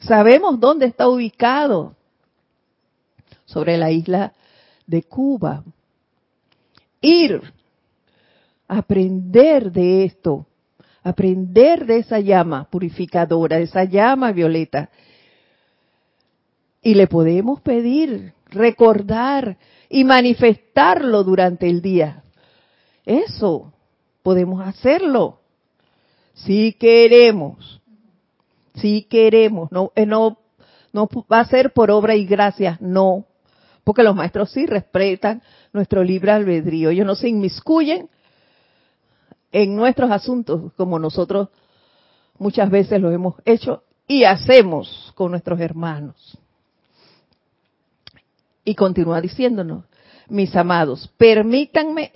Sabemos 0.00 0.58
dónde 0.58 0.86
está 0.86 1.08
ubicado 1.08 1.94
sobre 3.44 3.76
la 3.76 3.90
isla 3.90 4.32
de 4.86 5.02
Cuba. 5.02 5.64
Ir, 7.00 7.52
aprender 8.68 9.72
de 9.72 10.04
esto, 10.04 10.46
aprender 11.02 11.86
de 11.86 11.98
esa 11.98 12.20
llama 12.20 12.68
purificadora, 12.70 13.58
esa 13.58 13.84
llama 13.84 14.32
violeta. 14.32 14.90
Y 16.82 16.94
le 16.94 17.06
podemos 17.08 17.60
pedir, 17.60 18.32
recordar 18.46 19.58
y 19.88 20.04
manifestarlo 20.04 21.24
durante 21.24 21.68
el 21.68 21.82
día. 21.82 22.22
Eso 23.04 23.72
podemos 24.22 24.66
hacerlo. 24.66 25.40
Si 26.34 26.72
queremos, 26.74 27.80
si 28.74 29.02
queremos, 29.02 29.70
no, 29.72 29.92
eh, 29.94 30.06
no, 30.06 30.38
no 30.92 31.08
va 31.30 31.40
a 31.40 31.44
ser 31.46 31.72
por 31.72 31.90
obra 31.90 32.14
y 32.14 32.24
gracia, 32.24 32.78
no, 32.80 33.26
porque 33.84 34.02
los 34.02 34.14
maestros 34.14 34.50
sí 34.50 34.66
respetan 34.66 35.42
nuestro 35.72 36.02
libre 36.02 36.32
albedrío. 36.32 36.90
Ellos 36.90 37.06
no 37.06 37.14
se 37.14 37.28
inmiscuyen 37.28 38.08
en 39.52 39.76
nuestros 39.76 40.10
asuntos 40.10 40.72
como 40.74 40.98
nosotros 40.98 41.48
muchas 42.38 42.70
veces 42.70 43.00
lo 43.00 43.10
hemos 43.10 43.34
hecho 43.44 43.82
y 44.06 44.24
hacemos 44.24 45.12
con 45.14 45.32
nuestros 45.32 45.60
hermanos. 45.60 46.38
Y 48.64 48.74
continúa 48.74 49.20
diciéndonos, 49.20 49.84
mis 50.28 50.54
amados, 50.54 51.10
permítanme 51.16 52.12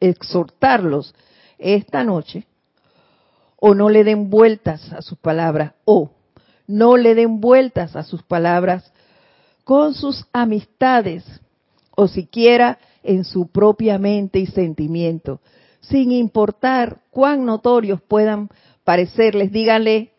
exhortarlos 0.00 1.14
esta 1.58 2.04
noche 2.04 2.46
o 3.56 3.74
no 3.74 3.88
le 3.88 4.04
den 4.04 4.30
vueltas 4.30 4.92
a 4.92 5.02
sus 5.02 5.18
palabras 5.18 5.72
o 5.84 6.10
no 6.66 6.96
le 6.96 7.14
den 7.14 7.40
vueltas 7.40 7.96
a 7.96 8.02
sus 8.02 8.22
palabras 8.22 8.92
con 9.64 9.94
sus 9.94 10.26
amistades 10.32 11.24
o 11.96 12.08
siquiera 12.08 12.78
en 13.02 13.24
su 13.24 13.48
propia 13.48 13.98
mente 13.98 14.38
y 14.38 14.46
sentimiento, 14.46 15.40
sin 15.80 16.12
importar 16.12 17.00
cuán 17.10 17.44
notorios 17.44 18.00
puedan 18.02 18.48
parecerles, 18.84 19.52
díganle, 19.52 20.12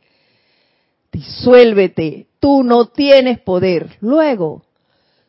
disuélvete, 1.11 2.27
tú 2.39 2.63
no 2.63 2.87
tienes 2.87 3.39
poder. 3.39 3.97
Luego, 3.99 4.63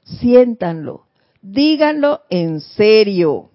siéntanlo, 0.05 1.07
díganlo 1.43 2.23
en 2.29 2.61
serio. 2.61 3.51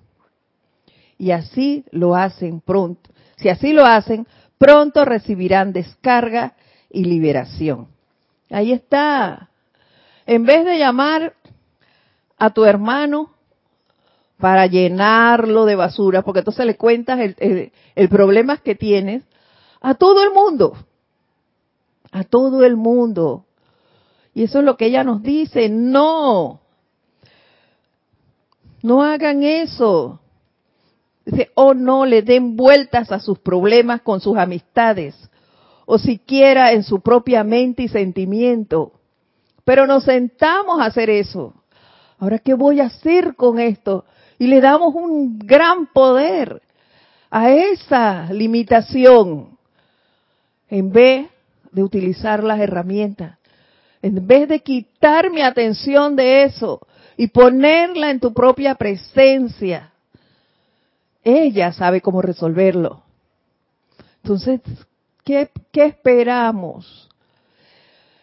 Y 1.21 1.29
así 1.29 1.86
lo 1.91 2.15
hacen 2.15 2.62
pronto. 2.62 3.12
Si 3.36 3.47
así 3.47 3.73
lo 3.73 3.86
hacen, 3.86 4.25
pronto 4.57 5.05
recibirán 5.05 5.71
descarga 5.71 6.55
y 6.89 7.03
liberación. 7.05 7.89
Ahí 8.49 8.71
está. 8.71 9.51
En 10.25 10.45
vez 10.45 10.65
de 10.65 10.79
llamar 10.79 11.36
a 12.39 12.49
tu 12.49 12.65
hermano 12.65 13.36
para 14.39 14.65
llenarlo 14.65 15.65
de 15.65 15.75
basura, 15.75 16.23
porque 16.23 16.39
entonces 16.39 16.65
le 16.65 16.75
cuentas 16.75 17.19
el, 17.19 17.71
el, 17.93 18.10
problema 18.10 18.57
que 18.57 18.73
tienes, 18.73 19.21
a 19.79 19.93
todo 19.93 20.23
el 20.23 20.31
mundo, 20.31 20.73
a 22.12 22.23
todo 22.23 22.65
el 22.65 22.77
mundo. 22.77 23.45
Y 24.34 24.45
eso 24.45 24.57
es 24.57 24.65
lo 24.65 24.75
que 24.75 24.88
ella 24.88 25.03
nos 25.03 25.21
dice, 25.21 25.69
no, 25.69 26.62
no 28.81 29.03
hagan 29.03 29.43
eso. 29.43 30.20
Dice, 31.25 31.51
oh, 31.55 31.73
no 31.73 32.05
le 32.05 32.21
den 32.21 32.55
vueltas 32.55 33.12
a 33.12 33.19
sus 33.19 33.39
problemas 33.39 34.01
con 34.01 34.19
sus 34.21 34.38
amistades, 34.38 35.15
o 35.86 35.97
siquiera 35.97 36.71
en 36.71 36.84
su 36.84 37.01
propia 37.01 37.43
mente 37.43 37.84
y 37.84 37.88
sentimiento 37.88 38.93
Pero 39.63 39.86
nos 39.86 40.05
sentamos 40.05 40.79
a 40.79 40.86
hacer 40.86 41.10
eso. 41.10 41.53
Ahora, 42.17 42.39
¿qué 42.39 42.53
voy 42.53 42.79
a 42.79 42.86
hacer 42.86 43.36
con 43.36 43.60
esto? 43.60 44.05
Y 44.39 44.47
le 44.47 44.62
damos 44.62 44.95
un 44.95 45.38
gran 45.39 45.88
poder 45.88 46.62
a 47.29 47.51
esa 47.51 48.31
limitación 48.31 49.57
en 50.69 50.91
vez 50.91 51.27
de 51.71 51.84
utilizar 51.84 52.43
las 52.43 52.60
herramientas. 52.60 53.38
En 54.01 54.25
vez 54.25 54.47
de 54.49 54.60
quitar 54.62 55.29
mi 55.31 55.41
atención 55.41 56.15
de 56.15 56.43
eso 56.43 56.79
y 57.17 57.27
ponerla 57.27 58.10
en 58.10 58.19
tu 58.19 58.34
propia 58.34 58.75
presencia, 58.75 59.90
ella 61.23 61.71
sabe 61.73 62.01
cómo 62.01 62.21
resolverlo. 62.21 63.03
Entonces, 64.23 64.62
¿qué, 65.23 65.51
esperamos? 65.73 67.10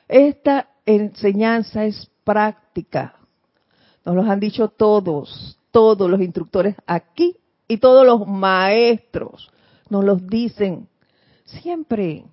Esta 0.08 0.68
enseñanza 0.86 1.84
es 1.84 2.10
práctica. 2.24 3.14
Nos 4.04 4.14
lo 4.14 4.22
han 4.22 4.40
dicho 4.40 4.68
todos, 4.68 5.58
todos 5.70 6.10
los 6.10 6.20
instructores 6.20 6.76
aquí 6.86 7.36
y 7.66 7.76
todos 7.78 8.06
los 8.06 8.26
maestros 8.26 9.50
nos 9.90 10.04
los 10.04 10.26
dicen 10.26 10.88
siempre. 11.44 12.24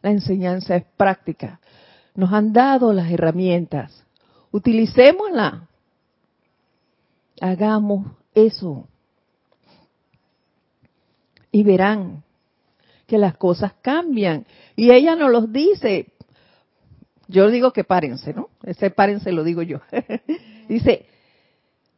La 0.00 0.10
enseñanza 0.10 0.76
es 0.76 0.84
práctica. 0.96 1.60
Nos 2.14 2.32
han 2.32 2.52
dado 2.52 2.92
las 2.92 3.10
herramientas. 3.10 4.04
Utilicémosla. 4.50 5.68
Hagamos 7.40 8.06
eso. 8.34 8.88
Y 11.50 11.62
verán 11.64 12.22
que 13.06 13.18
las 13.18 13.36
cosas 13.36 13.74
cambian. 13.82 14.46
Y 14.76 14.92
ella 14.92 15.16
nos 15.16 15.30
los 15.30 15.52
dice. 15.52 16.06
Yo 17.28 17.50
digo 17.50 17.72
que 17.72 17.84
párense, 17.84 18.32
¿no? 18.32 18.50
Ese 18.62 18.90
párense 18.90 19.32
lo 19.32 19.44
digo 19.44 19.62
yo. 19.62 19.80
dice 20.68 21.06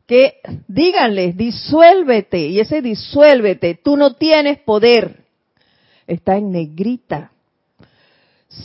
que 0.06 0.40
díganles, 0.68 1.36
disuélvete. 1.36 2.48
Y 2.48 2.60
ese 2.60 2.82
disuélvete, 2.82 3.74
tú 3.76 3.96
no 3.96 4.14
tienes 4.14 4.58
poder. 4.58 5.24
Está 6.06 6.36
en 6.36 6.50
negrita. 6.50 7.32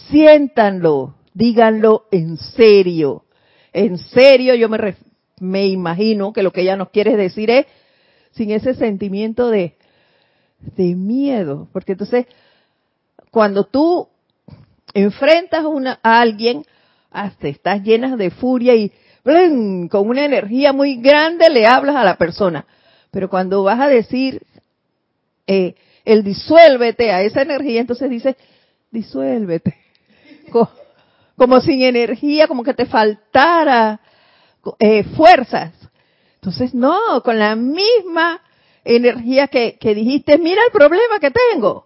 Siéntanlo, 0.10 1.15
díganlo 1.34 2.05
en 2.12 2.38
serio. 2.38 3.25
En 3.71 3.97
serio, 3.97 4.55
yo 4.55 4.69
me, 4.69 4.95
me 5.39 5.67
imagino 5.67 6.34
que 6.34 6.43
lo 6.43 6.52
que 6.52 6.62
ella 6.62 6.75
nos 6.75 6.89
quiere 6.89 7.15
decir 7.15 7.49
es 7.49 7.65
sin 8.32 8.52
ese 8.52 8.73
sentimiento 8.73 9.49
de, 9.49 9.75
de 10.60 10.95
miedo. 10.95 11.67
Porque 11.71 11.93
entonces, 11.93 12.25
cuando 13.32 13.65
tú 13.65 14.08
enfrentas 14.93 15.65
una, 15.65 15.99
a 16.04 16.21
alguien, 16.21 16.65
hasta 17.12 17.47
estás 17.47 17.84
llena 17.84 18.15
de 18.15 18.30
furia 18.30 18.75
y 18.75 18.91
con 19.89 20.08
una 20.08 20.25
energía 20.25 20.73
muy 20.73 20.95
grande 20.95 21.49
le 21.49 21.65
hablas 21.67 21.95
a 21.95 22.04
la 22.04 22.17
persona. 22.17 22.65
Pero 23.12 23.30
cuando 23.30 23.63
vas 23.63 23.80
a 23.80 23.88
decir 23.88 24.41
eh, 25.47 25.75
el 26.06 26.23
disuélvete 26.23 27.12
a 27.12 27.21
esa 27.21 27.41
energía, 27.41 27.82
entonces 27.82 28.10
dices, 28.10 28.36
disuélvete. 28.91 29.75
Como, 31.36 31.62
sin 31.62 31.82
energía, 31.84 32.49
como 32.49 32.63
que 32.63 32.73
te 32.73 32.86
faltara 32.86 34.02
eh, 34.80 35.04
fuerzas. 35.15 35.74
Entonces, 36.36 36.74
no, 36.74 37.22
con 37.24 37.38
la 37.38 37.56
misma 37.56 38.41
energía 38.84 39.48
que, 39.48 39.78
dijiste, 39.82 40.38
mira 40.38 40.62
el 40.65 40.72
problema 40.72 41.19
que 41.19 41.32
tengo. 41.32 41.86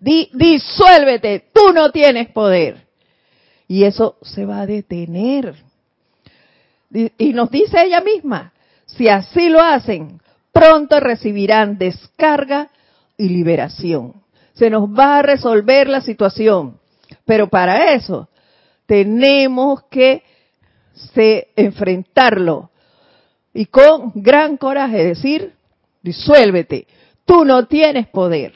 disuélvete, 0.00 1.50
tú 1.52 1.72
no 1.72 1.90
tienes 1.90 2.30
poder. 2.30 2.86
Y 3.66 3.84
eso 3.84 4.16
se 4.22 4.46
va 4.46 4.60
a 4.60 4.66
detener. 4.66 5.54
Y 6.90 7.32
nos 7.34 7.50
dice 7.50 7.82
ella 7.82 8.00
misma, 8.00 8.52
si 8.86 9.08
así 9.08 9.48
lo 9.50 9.60
hacen, 9.60 10.20
pronto 10.52 11.00
recibirán 11.00 11.76
descarga 11.76 12.70
y 13.16 13.28
liberación. 13.28 14.14
Se 14.54 14.70
nos 14.70 14.88
va 14.88 15.18
a 15.18 15.22
resolver 15.22 15.88
la 15.88 16.00
situación. 16.00 16.78
Pero 17.24 17.48
para 17.48 17.92
eso 17.92 18.28
tenemos 18.86 19.82
que 19.90 20.22
se, 21.14 21.48
enfrentarlo 21.56 22.70
y 23.54 23.66
con 23.66 24.12
gran 24.14 24.56
coraje 24.56 25.04
decir, 25.04 25.54
disuélvete, 26.02 26.86
tú 27.24 27.44
no 27.44 27.66
tienes 27.66 28.08
poder. 28.08 28.54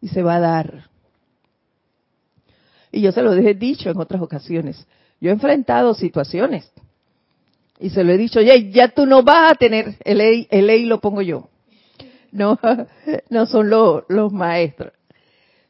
Y 0.00 0.08
se 0.08 0.22
va 0.22 0.36
a 0.36 0.40
dar. 0.40 0.88
Y 2.90 3.02
yo 3.02 3.12
se 3.12 3.22
lo 3.22 3.34
he 3.34 3.54
dicho 3.54 3.90
en 3.90 3.98
otras 3.98 4.22
ocasiones. 4.22 4.86
Yo 5.20 5.30
he 5.30 5.32
enfrentado 5.32 5.92
situaciones 5.94 6.70
y 7.80 7.88
se 7.90 8.04
lo 8.04 8.12
he 8.12 8.18
dicho, 8.18 8.42
ya, 8.42 8.56
ya 8.56 8.88
tú 8.88 9.06
no 9.06 9.22
vas 9.22 9.52
a 9.52 9.54
tener, 9.54 9.96
el 10.04 10.18
ley, 10.18 10.46
el 10.50 10.66
ley 10.66 10.84
lo 10.84 11.00
pongo 11.00 11.22
yo. 11.22 11.48
No, 12.30 12.58
no 13.30 13.46
son 13.46 13.70
los, 13.70 14.04
los 14.08 14.32
maestros. 14.32 14.92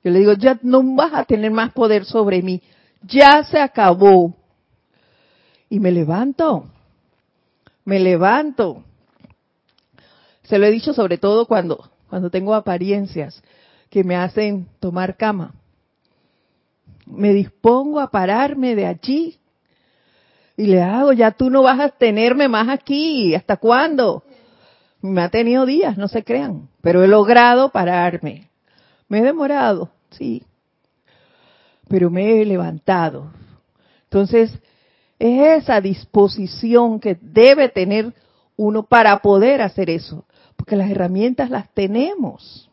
Yo 0.03 0.11
le 0.11 0.19
digo, 0.19 0.33
ya 0.33 0.59
no 0.63 0.83
vas 0.97 1.15
a 1.15 1.25
tener 1.25 1.53
más 1.53 1.73
poder 1.73 2.05
sobre 2.05 2.43
mí. 2.43 2.61
Ya 3.03 3.45
se 3.45 3.59
acabó. 3.59 4.35
Y 5.71 5.81
me 5.81 5.91
levanto. 5.91 6.67
Me 7.87 7.99
levanto. 7.99 8.85
Se 10.43 10.59
lo 10.59 10.67
he 10.67 10.71
dicho 10.71 10.93
sobre 10.93 11.17
todo 11.17 11.47
cuando, 11.47 11.91
cuando 12.11 12.29
tengo 12.29 12.55
apariencias 12.55 13.43
que 13.89 14.05
me 14.05 14.17
hacen 14.17 14.69
tomar 14.81 15.17
cama. 15.17 15.55
Me 17.07 17.33
dispongo 17.33 18.01
a 18.01 18.11
pararme 18.11 18.75
de 18.75 18.87
allí 18.87 19.41
y 20.61 20.67
le 20.67 20.83
hago, 20.83 21.15
ya 21.15 21.31
tú 21.31 21.49
no 21.49 21.63
vas 21.63 21.81
a 21.81 21.89
tenerme 21.89 22.47
más 22.47 22.69
aquí. 22.69 23.35
¿Hasta 23.35 23.57
cuándo? 23.57 24.23
Me 25.01 25.23
ha 25.23 25.31
tenido 25.31 25.65
días, 25.65 25.97
no 25.97 26.07
se 26.07 26.23
crean. 26.23 26.69
Pero 26.83 27.03
he 27.03 27.09
logrado 27.09 27.71
pararme. 27.71 28.51
Me 29.09 29.21
he 29.21 29.23
demorado, 29.23 29.89
sí. 30.11 30.45
Pero 31.89 32.11
me 32.11 32.43
he 32.43 32.45
levantado. 32.45 33.33
Entonces, 34.05 34.53
es 35.21 35.63
esa 35.63 35.81
disposición 35.83 36.99
que 36.99 37.17
debe 37.21 37.69
tener 37.69 38.15
uno 38.57 38.85
para 38.85 39.19
poder 39.19 39.61
hacer 39.61 39.91
eso. 39.91 40.25
Porque 40.57 40.77
las 40.77 40.91
herramientas 40.91 41.51
las 41.51 41.73
tenemos. 41.75 42.71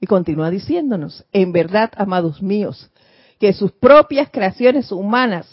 Y 0.00 0.06
continúa 0.06 0.50
diciéndonos, 0.50 1.24
en 1.32 1.52
verdad, 1.52 1.90
amados 1.96 2.40
míos, 2.40 2.90
que 3.38 3.52
sus 3.52 3.70
propias 3.72 4.30
creaciones 4.30 4.90
humanas, 4.92 5.46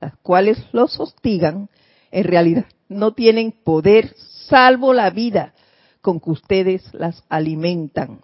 las 0.00 0.16
cuales 0.18 0.58
los 0.72 1.00
hostigan, 1.00 1.70
en 2.10 2.24
realidad 2.24 2.66
no 2.88 3.14
tienen 3.14 3.52
poder 3.52 4.14
salvo 4.48 4.92
la 4.92 5.08
vida 5.10 5.54
con 6.02 6.20
que 6.20 6.30
ustedes 6.30 6.82
las 6.92 7.24
alimentan. 7.30 8.20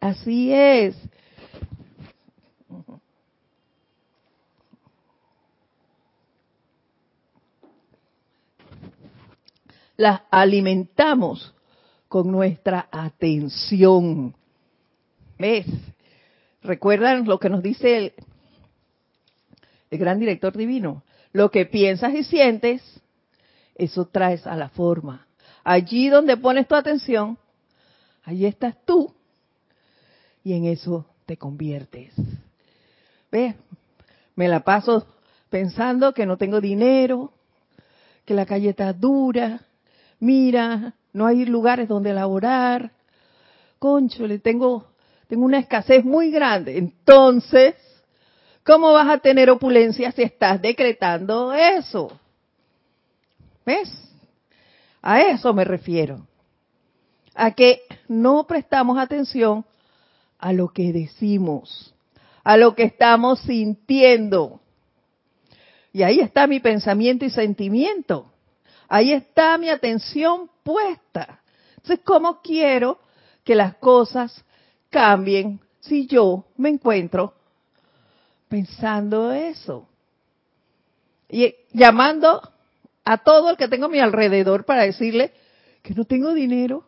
Así 0.00 0.52
es. 0.52 0.96
Las 9.96 10.22
alimentamos 10.30 11.54
con 12.08 12.30
nuestra 12.30 12.88
atención. 12.90 14.34
¿Ves? 15.38 15.66
¿Recuerdan 16.62 17.24
lo 17.24 17.38
que 17.38 17.48
nos 17.48 17.62
dice 17.62 18.14
el, 19.90 19.98
gran 19.98 20.20
director 20.20 20.56
divino? 20.56 21.02
Lo 21.32 21.50
que 21.50 21.66
piensas 21.66 22.14
y 22.14 22.22
sientes, 22.22 22.82
eso 23.74 24.06
traes 24.06 24.46
a 24.46 24.56
la 24.56 24.68
forma. 24.68 25.26
Allí 25.64 26.08
donde 26.08 26.36
pones 26.36 26.68
tu 26.68 26.74
atención, 26.74 27.38
allí 28.24 28.46
estás 28.46 28.76
tú 28.84 29.14
y 30.44 30.52
en 30.52 30.66
eso 30.66 31.06
te 31.26 31.36
conviertes. 31.36 32.12
¿Ves? 33.30 33.54
Me 34.36 34.48
la 34.48 34.60
paso 34.60 35.06
pensando 35.50 36.12
que 36.12 36.26
no 36.26 36.36
tengo 36.36 36.60
dinero, 36.60 37.32
que 38.24 38.34
la 38.34 38.46
calle 38.46 38.70
está 38.70 38.92
dura, 38.92 39.62
mira, 40.22 40.94
no 41.12 41.26
hay 41.26 41.44
lugares 41.44 41.88
donde 41.88 42.14
laborar, 42.14 42.92
concho, 43.78 44.26
le 44.26 44.38
tengo 44.38 44.92
tengo 45.32 45.46
una 45.46 45.60
escasez 45.60 46.04
muy 46.04 46.30
grande. 46.30 46.76
Entonces, 46.76 47.74
¿cómo 48.64 48.92
vas 48.92 49.08
a 49.08 49.16
tener 49.16 49.48
opulencia 49.48 50.12
si 50.12 50.22
estás 50.22 50.60
decretando 50.60 51.54
eso? 51.54 52.12
¿Ves? 53.64 53.90
A 55.00 55.22
eso 55.22 55.54
me 55.54 55.64
refiero. 55.64 56.26
A 57.34 57.52
que 57.52 57.80
no 58.08 58.46
prestamos 58.46 58.98
atención 58.98 59.64
a 60.38 60.52
lo 60.52 60.68
que 60.68 60.92
decimos, 60.92 61.94
a 62.44 62.58
lo 62.58 62.74
que 62.74 62.82
estamos 62.82 63.40
sintiendo. 63.40 64.60
Y 65.94 66.02
ahí 66.02 66.20
está 66.20 66.46
mi 66.46 66.60
pensamiento 66.60 67.24
y 67.24 67.30
sentimiento. 67.30 68.31
Ahí 68.92 69.12
está 69.12 69.56
mi 69.56 69.70
atención 69.70 70.50
puesta. 70.62 71.40
Entonces, 71.76 72.00
¿cómo 72.04 72.42
quiero 72.42 72.98
que 73.42 73.54
las 73.54 73.76
cosas 73.76 74.44
cambien 74.90 75.60
si 75.80 76.06
yo 76.06 76.44
me 76.58 76.68
encuentro 76.68 77.32
pensando 78.48 79.32
eso. 79.32 79.88
Y 81.30 81.54
llamando 81.72 82.42
a 83.02 83.16
todo 83.16 83.48
el 83.48 83.56
que 83.56 83.66
tengo 83.66 83.86
a 83.86 83.88
mi 83.88 83.98
alrededor 83.98 84.66
para 84.66 84.82
decirle 84.82 85.32
que 85.82 85.94
no 85.94 86.04
tengo 86.04 86.34
dinero. 86.34 86.84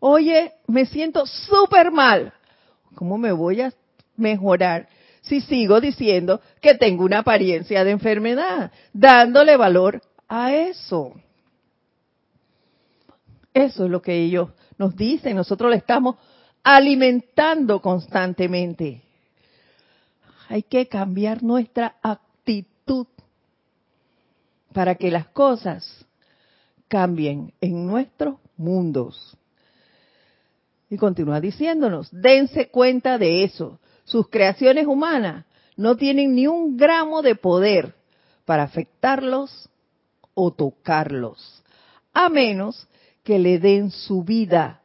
Oye, 0.00 0.52
me 0.66 0.84
siento 0.86 1.26
súper 1.26 1.92
mal. 1.92 2.32
¿Cómo 2.96 3.18
me 3.18 3.30
voy 3.30 3.60
a 3.60 3.72
mejorar 4.16 4.88
si 5.20 5.40
sigo 5.40 5.80
diciendo 5.80 6.40
que 6.60 6.74
tengo 6.74 7.04
una 7.04 7.20
apariencia 7.20 7.84
de 7.84 7.92
enfermedad? 7.92 8.72
Dándole 8.92 9.56
valor 9.56 10.02
a 10.34 10.54
eso. 10.54 11.12
Eso 13.52 13.84
es 13.84 13.90
lo 13.90 14.00
que 14.00 14.14
ellos 14.14 14.48
nos 14.78 14.96
dicen. 14.96 15.36
Nosotros 15.36 15.70
le 15.70 15.76
estamos 15.76 16.16
alimentando 16.62 17.82
constantemente. 17.82 19.02
Hay 20.48 20.62
que 20.62 20.88
cambiar 20.88 21.42
nuestra 21.42 21.96
actitud 22.02 23.06
para 24.72 24.94
que 24.94 25.10
las 25.10 25.26
cosas 25.28 26.06
cambien 26.88 27.52
en 27.60 27.86
nuestros 27.86 28.36
mundos. 28.56 29.36
Y 30.88 30.96
continúa 30.96 31.42
diciéndonos, 31.42 32.08
dense 32.10 32.70
cuenta 32.70 33.18
de 33.18 33.44
eso. 33.44 33.80
Sus 34.04 34.30
creaciones 34.30 34.86
humanas 34.86 35.44
no 35.76 35.98
tienen 35.98 36.34
ni 36.34 36.46
un 36.46 36.78
gramo 36.78 37.20
de 37.20 37.34
poder 37.34 37.94
para 38.46 38.62
afectarlos 38.62 39.68
o 40.34 40.52
tocarlos, 40.52 41.62
a 42.12 42.28
menos 42.28 42.88
que 43.22 43.38
le 43.38 43.58
den 43.58 43.90
su 43.90 44.24
vida 44.24 44.80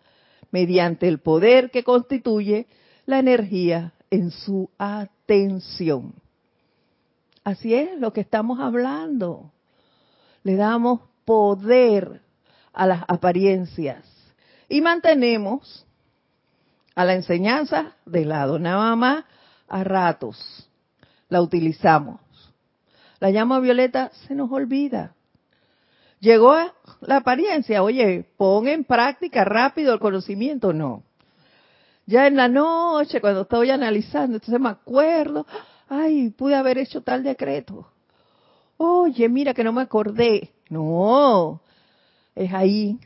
mediante 0.51 1.07
el 1.07 1.19
poder 1.19 1.71
que 1.71 1.83
constituye 1.83 2.67
la 3.05 3.19
energía 3.19 3.93
en 4.10 4.31
su 4.31 4.69
atención. 4.77 6.13
Así 7.43 7.73
es 7.73 7.99
lo 7.99 8.13
que 8.13 8.21
estamos 8.21 8.60
hablando. 8.60 9.51
Le 10.43 10.55
damos 10.55 11.01
poder 11.25 12.21
a 12.73 12.86
las 12.86 13.03
apariencias 13.07 14.03
y 14.69 14.81
mantenemos 14.81 15.86
a 16.95 17.05
la 17.05 17.13
enseñanza 17.13 17.95
de 18.05 18.25
lado, 18.25 18.60
nada 18.60 18.95
más 18.95 19.25
a 19.67 19.83
ratos 19.83 20.67
la 21.29 21.41
utilizamos. 21.41 22.19
La 23.19 23.31
llama 23.31 23.60
violeta 23.60 24.12
se 24.27 24.36
nos 24.36 24.51
olvida. 24.51 25.15
Llegó 26.19 26.56
la 27.01 27.17
apariencia, 27.17 27.84
oye, 27.84 28.25
pon 28.38 28.67
en 28.67 28.84
práctica 28.84 29.43
rápido 29.43 29.93
el 29.93 29.99
conocimiento, 29.99 30.73
no. 30.73 31.03
Ya 32.06 32.25
en 32.25 32.38
la 32.38 32.47
noche, 32.47 33.21
cuando 33.21 33.41
estoy 33.41 33.69
analizando, 33.69 34.38
entonces 34.38 34.60
me 34.60 34.69
acuerdo, 34.69 35.45
ay, 35.89 36.30
pude 36.30 36.56
haber 36.56 36.80
hecho 36.80 37.01
tal 37.01 37.23
decreto. 37.23 37.88
Oye, 38.77 39.27
mira 39.30 39.53
que 39.53 39.63
no 39.63 39.73
me 39.73 39.82
acordé. 39.82 40.51
No, 40.69 41.62
es 42.36 42.53
ahí. 42.53 42.99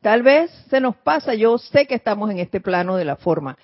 Tal 0.00 0.22
vez 0.22 0.50
se 0.68 0.80
nos 0.80 0.96
pasa, 0.96 1.34
yo 1.34 1.58
sé 1.58 1.86
que 1.86 1.94
estamos 1.94 2.30
en 2.30 2.38
este 2.38 2.60
plano 2.60 2.96
de 2.96 3.04
la 3.04 3.16
forma 3.16 3.56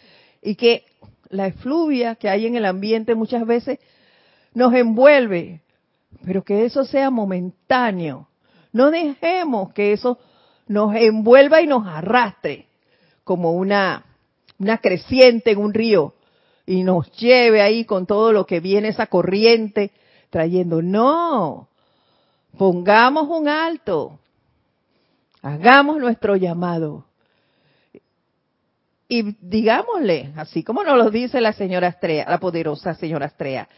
y 0.42 0.54
que 0.56 0.84
la 1.28 1.46
efluvia 1.46 2.16
que 2.16 2.28
hay 2.28 2.46
en 2.46 2.56
el 2.56 2.64
ambiente 2.64 3.14
muchas 3.14 3.46
veces 3.46 3.78
nos 4.54 4.72
envuelve, 4.74 5.60
pero 6.24 6.42
que 6.42 6.64
eso 6.64 6.84
sea 6.84 7.10
momentáneo 7.10 8.29
no 8.72 8.90
dejemos 8.90 9.72
que 9.72 9.92
eso 9.92 10.18
nos 10.66 10.94
envuelva 10.94 11.60
y 11.60 11.66
nos 11.66 11.86
arrastre 11.86 12.66
como 13.24 13.52
una, 13.52 14.04
una 14.58 14.78
creciente 14.78 15.52
en 15.52 15.58
un 15.58 15.74
río 15.74 16.14
y 16.66 16.84
nos 16.84 17.10
lleve 17.12 17.62
ahí 17.62 17.84
con 17.84 18.06
todo 18.06 18.32
lo 18.32 18.46
que 18.46 18.60
viene 18.60 18.88
esa 18.88 19.06
corriente 19.06 19.90
trayendo. 20.30 20.82
No, 20.82 21.68
pongamos 22.56 23.28
un 23.28 23.48
alto, 23.48 24.20
hagamos 25.42 25.98
nuestro 25.98 26.36
llamado 26.36 27.04
y 29.10 29.34
digámosle, 29.40 30.32
así 30.36 30.62
como 30.62 30.84
nos 30.84 30.96
lo 30.96 31.10
dice 31.10 31.40
la 31.40 31.52
señora 31.52 31.88
Estrella, 31.88 32.26
la 32.28 32.38
poderosa 32.38 32.94
señora 32.94 33.26
Estrella, 33.26 33.68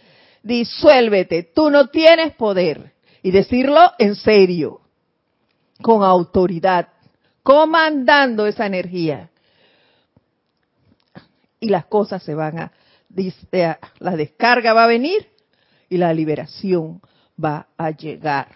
disuélvete, 0.42 1.42
tú 1.54 1.70
no 1.70 1.88
tienes 1.88 2.34
poder. 2.34 2.92
Y 3.22 3.30
decirlo 3.30 3.80
en 3.98 4.14
serio 4.14 4.81
con 5.82 6.02
autoridad, 6.02 6.88
comandando 7.42 8.46
esa 8.46 8.66
energía. 8.66 9.30
Y 11.60 11.68
las 11.68 11.86
cosas 11.86 12.22
se 12.22 12.34
van 12.34 12.58
a, 12.58 12.72
la 13.98 14.16
descarga 14.16 14.72
va 14.72 14.84
a 14.84 14.88
venir 14.88 15.28
y 15.88 15.98
la 15.98 16.12
liberación 16.14 17.00
va 17.42 17.66
a 17.76 17.90
llegar. 17.90 18.48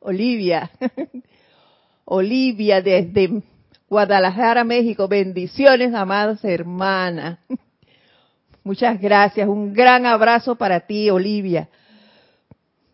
Olivia, 0.00 0.70
Olivia 2.04 2.80
desde 2.82 3.42
Guadalajara, 3.88 4.64
México, 4.64 5.06
bendiciones, 5.06 5.94
amadas 5.94 6.44
hermanas. 6.44 7.38
Muchas 8.64 9.00
gracias, 9.00 9.48
un 9.48 9.72
gran 9.72 10.06
abrazo 10.06 10.54
para 10.54 10.80
ti, 10.80 11.10
Olivia. 11.10 11.68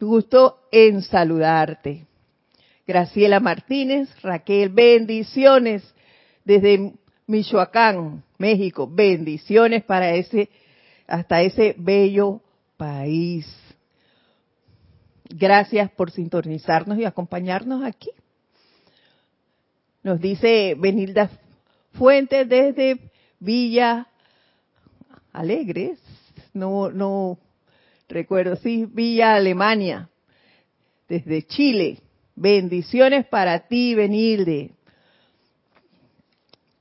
Gusto 0.00 0.60
en 0.70 1.02
saludarte. 1.02 2.06
Graciela 2.86 3.40
Martínez, 3.40 4.08
Raquel, 4.22 4.68
bendiciones 4.68 5.82
desde 6.44 6.94
Michoacán, 7.26 8.22
México. 8.38 8.88
Bendiciones 8.90 9.82
para 9.84 10.14
ese, 10.14 10.48
hasta 11.06 11.42
ese 11.42 11.74
bello 11.76 12.40
país. 12.76 13.46
Gracias 15.28 15.90
por 15.90 16.10
sintonizarnos 16.10 16.96
y 16.98 17.04
acompañarnos 17.04 17.84
aquí. 17.84 18.10
Nos 20.02 20.20
dice 20.20 20.74
Benilda 20.78 21.28
Fuentes 21.92 22.48
desde 22.48 23.10
Villa 23.40 24.06
Alegres. 25.32 25.98
No, 26.54 26.90
no 26.90 27.38
recuerdo, 28.08 28.56
sí, 28.56 28.86
Villa 28.90 29.34
Alemania, 29.34 30.08
desde 31.08 31.46
Chile. 31.46 32.00
Bendiciones 32.34 33.26
para 33.26 33.66
ti, 33.66 33.94
Benilde. 33.94 34.72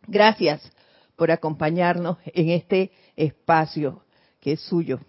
Gracias 0.05 0.71
por 1.15 1.31
acompañarnos 1.31 2.17
en 2.25 2.49
este 2.49 2.91
espacio 3.15 4.03
que 4.39 4.53
es 4.53 4.61
suyo. 4.61 4.99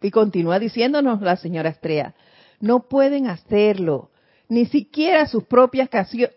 Y 0.00 0.10
continúa 0.10 0.58
diciéndonos 0.58 1.20
la 1.20 1.36
señora 1.36 1.68
Estrella, 1.68 2.14
no 2.60 2.88
pueden 2.88 3.26
hacerlo, 3.26 4.10
ni 4.48 4.66
siquiera 4.66 5.26
sus 5.26 5.44
propias 5.44 5.88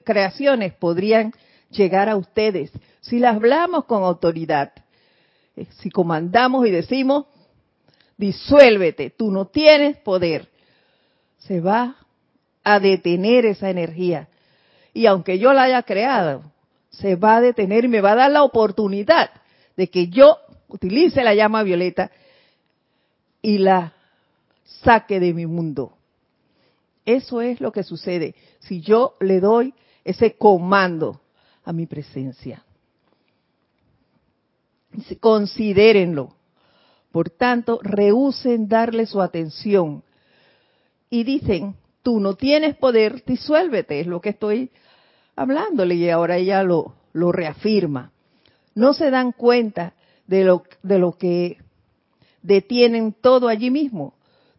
creaciones 0.04 0.74
podrían 0.74 1.34
llegar 1.70 2.10
a 2.10 2.16
ustedes 2.16 2.72
si 3.02 3.20
las 3.20 3.36
hablamos 3.36 3.86
con 3.86 4.04
autoridad, 4.04 4.72
eh, 5.56 5.68
si 5.78 5.92
comandamos 5.92 6.66
y 6.68 6.72
decimos, 6.72 7.26
disuélvete, 8.18 9.10
tú 9.10 9.32
no 9.32 9.48
tienes 9.48 9.98
poder. 9.98 10.50
Se 11.38 11.62
va 11.62 11.98
a 12.64 12.80
detener 12.80 13.46
esa 13.46 13.70
energía. 13.70 14.30
Y 14.94 15.06
aunque 15.06 15.38
yo 15.38 15.54
la 15.54 15.64
haya 15.64 15.84
creado, 15.84 16.44
se 16.90 17.16
va 17.16 17.38
a 17.38 17.42
detener 17.42 17.86
y 17.86 17.90
me 17.90 18.02
va 18.02 18.14
a 18.14 18.16
dar 18.16 18.32
la 18.32 18.44
oportunidad 18.44 19.30
de 19.76 19.90
que 19.90 20.08
yo 20.08 20.38
utilice 20.68 21.24
la 21.24 21.36
llama 21.36 21.64
violeta 21.64 22.12
y 23.42 23.58
la 23.58 23.94
saque 24.64 25.20
de 25.20 25.34
mi 25.34 25.46
mundo. 25.46 25.98
Eso 27.06 27.42
es 27.42 27.62
lo 27.62 27.72
que 27.72 27.84
sucede 27.84 28.36
si 28.60 28.82
yo 28.82 29.16
le 29.20 29.40
doy 29.40 29.74
ese 30.04 30.36
comando 30.38 31.22
a 31.64 31.74
mi 31.74 31.86
presencia. 31.86 32.64
Considérenlo. 35.20 36.34
Por 37.16 37.30
tanto, 37.30 37.80
rehúsen 37.82 38.68
darle 38.68 39.06
su 39.06 39.22
atención. 39.22 40.04
Y 41.10 41.24
dicen, 41.24 41.78
tú 42.04 42.20
no 42.20 42.34
tienes 42.34 42.76
poder, 42.76 43.24
disuélvete, 43.24 44.02
es 44.02 44.08
lo 44.08 44.20
que 44.20 44.32
estoy 44.32 44.70
hablándole 45.34 45.96
y 45.96 46.10
ahora 46.10 46.36
ella 46.36 46.62
lo, 46.64 46.94
lo 47.14 47.32
reafirma. 47.32 48.12
No 48.74 48.94
se 48.94 49.12
dan 49.12 49.32
cuenta 49.32 49.94
de 50.28 50.44
lo, 50.44 50.64
de 50.84 51.00
lo 51.00 51.14
que 51.14 51.60
detienen 52.42 53.14
todo 53.14 53.48
allí 53.48 53.72
mismo, 53.72 54.16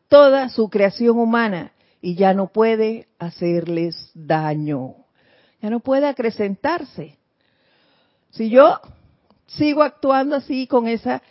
toda 0.09 0.49
su 0.49 0.71
creación 0.71 1.19
humana, 1.19 1.73
y 2.01 2.15
ya 2.15 2.33
no 2.33 2.47
puede 2.47 3.07
hacerles 3.19 4.13
daño, 4.15 4.95
ya 5.61 5.69
no 5.69 5.81
puede 5.81 6.07
acrecentarse. 6.07 7.19
Si 8.31 8.49
yo 8.49 8.81
sigo 9.47 9.83
actuando 9.83 10.37
así 10.37 10.67
con 10.67 10.89
esa 10.89 11.23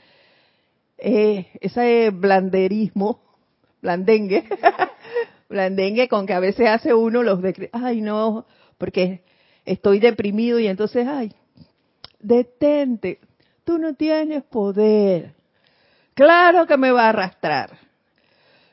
eh, 0.97 1.47
ese 1.62 2.10
blanderismo, 2.12 3.19
blandengue, 3.81 4.47
blandengue 5.49 6.08
con 6.08 6.25
que 6.25 6.34
a 6.34 6.39
veces 6.39 6.67
hace 6.67 6.93
uno 6.93 7.23
los 7.23 7.41
de, 7.41 7.69
ay 7.73 8.01
no, 8.01 8.45
porque 8.77 9.21
estoy 9.65 9.99
deprimido 9.99 10.60
y 10.60 10.67
entonces, 10.67 11.08
ay, 11.08 11.34
detente, 12.19 13.19
tú 13.63 13.77
no 13.77 13.95
tienes 13.95 14.43
poder. 14.43 15.34
Claro 16.13 16.65
que 16.65 16.77
me 16.77 16.91
va 16.91 17.05
a 17.05 17.10
arrastrar. 17.10 17.77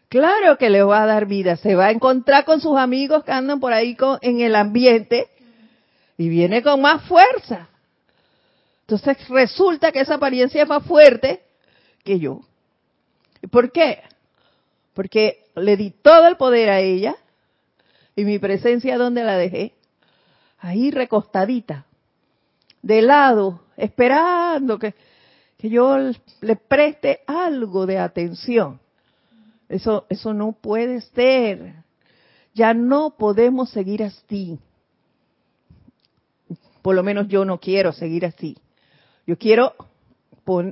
Claro 0.08 0.58
que 0.58 0.70
le 0.70 0.82
va 0.82 1.02
a 1.02 1.06
dar 1.06 1.26
vida. 1.26 1.56
Se 1.56 1.74
va 1.74 1.86
a 1.86 1.90
encontrar 1.90 2.44
con 2.44 2.60
sus 2.60 2.76
amigos 2.76 3.24
que 3.24 3.32
andan 3.32 3.60
por 3.60 3.72
ahí 3.72 3.96
en 4.20 4.40
el 4.40 4.54
ambiente 4.54 5.28
y 6.18 6.28
viene 6.28 6.62
con 6.62 6.80
más 6.82 7.02
fuerza. 7.04 7.68
Entonces 8.82 9.28
resulta 9.28 9.90
que 9.90 10.00
esa 10.00 10.14
apariencia 10.14 10.62
es 10.62 10.68
más 10.68 10.84
fuerte 10.84 11.42
que 12.02 12.18
yo. 12.18 12.40
¿Por 13.50 13.72
qué? 13.72 14.02
Porque 14.94 15.46
le 15.54 15.76
di 15.76 15.90
todo 15.90 16.26
el 16.28 16.36
poder 16.36 16.70
a 16.70 16.80
ella 16.80 17.16
y 18.14 18.24
mi 18.24 18.38
presencia, 18.38 18.98
¿dónde 18.98 19.24
la 19.24 19.36
dejé? 19.36 19.74
Ahí 20.58 20.90
recostadita, 20.90 21.86
de 22.82 23.02
lado, 23.02 23.62
esperando 23.76 24.78
que, 24.78 24.94
que 25.58 25.70
yo 25.70 25.96
le 26.40 26.56
preste 26.56 27.20
algo 27.26 27.86
de 27.86 27.98
atención. 27.98 28.80
Eso, 29.68 30.06
eso 30.08 30.34
no 30.34 30.52
puede 30.52 31.00
ser. 31.00 31.76
Ya 32.54 32.74
no 32.74 33.16
podemos 33.16 33.70
seguir 33.70 34.04
así. 34.04 34.58
Por 36.82 36.94
lo 36.94 37.02
menos 37.02 37.28
yo 37.28 37.44
no 37.44 37.58
quiero 37.58 37.92
seguir 37.92 38.26
así. 38.26 38.58
Yo 39.26 39.38
quiero 39.38 39.74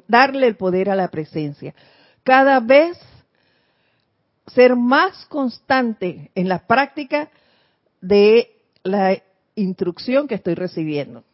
darle 0.09 0.47
el 0.47 0.57
poder 0.57 0.91
a 0.91 0.97
la 0.97 1.09
presencia. 1.09 1.75
Cada 2.23 2.61
vez 2.61 2.99
ser 4.55 4.77
más 4.77 5.27
constante 5.27 6.31
en 6.35 6.49
la 6.49 6.67
práctica 6.67 7.31
de 8.01 8.51
la 8.83 9.17
instrucción 9.55 10.27
que 10.27 10.35
estoy 10.37 10.55
recibiendo. 10.55 11.25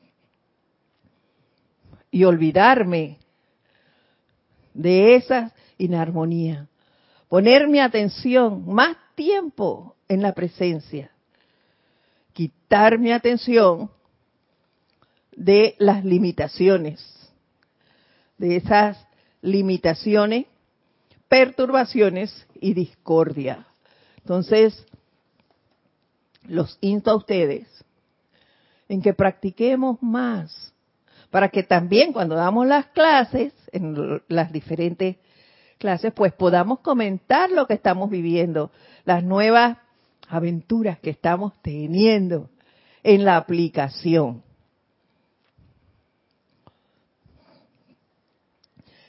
Y 2.11 2.25
olvidarme 2.25 3.18
de 4.75 5.16
esa 5.16 5.53
inarmonía. 5.79 6.68
Poner 7.29 7.68
mi 7.68 7.81
atención 7.81 8.64
más 8.66 8.96
tiempo 9.14 9.96
en 10.09 10.22
la 10.22 10.33
presencia. 10.33 11.11
Quitar 12.33 12.99
mi 12.99 13.12
atención 13.12 13.90
de 15.33 15.75
las 15.79 16.05
limitaciones, 16.05 17.03
de 18.38 18.57
esas 18.57 19.07
limitaciones, 19.42 20.46
perturbaciones 21.29 22.46
y 22.61 22.75
discordia. 22.75 23.66
Entonces, 24.18 24.87
los 26.44 26.79
insto 26.81 27.11
a 27.11 27.16
ustedes 27.16 27.68
en 28.88 29.03
que 29.03 29.14
practiquemos 29.14 30.01
más, 30.03 30.72
para 31.31 31.49
que 31.49 31.62
también 31.62 32.12
cuando 32.12 32.37
damos 32.37 32.66
las 32.66 32.87
clases, 32.87 33.53
en 33.72 34.22
las 34.29 34.53
diferentes 34.53 35.16
clases, 35.79 36.12
pues 36.12 36.33
podamos 36.33 36.81
comentar 36.81 37.51
lo 37.51 37.66
que 37.66 37.75
estamos 37.75 38.11
viviendo, 38.11 38.70
las 39.05 39.25
nuevas 39.25 39.79
aventuras 40.29 40.99
que 40.99 41.11
estamos 41.11 41.53
teniendo 41.62 42.49
en 43.03 43.25
la 43.25 43.37
aplicación. 43.37 44.42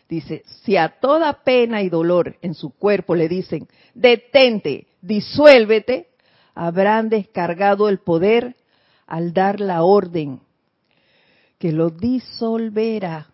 Dice, 0.09 0.43
si 0.63 0.77
a 0.77 0.99
toda 0.99 1.43
pena 1.43 1.81
y 1.81 1.89
dolor 1.89 2.37
en 2.41 2.53
su 2.53 2.71
cuerpo 2.71 3.15
le 3.15 3.27
dicen, 3.27 3.67
detente, 3.93 4.87
disuélvete, 5.01 6.09
habrán 6.55 7.09
descargado 7.09 7.89
el 7.89 7.99
poder 7.99 8.55
al 9.05 9.33
dar 9.33 9.59
la 9.59 9.83
orden 9.83 10.41
que 11.57 11.71
lo 11.71 11.89
disolverá, 11.89 13.27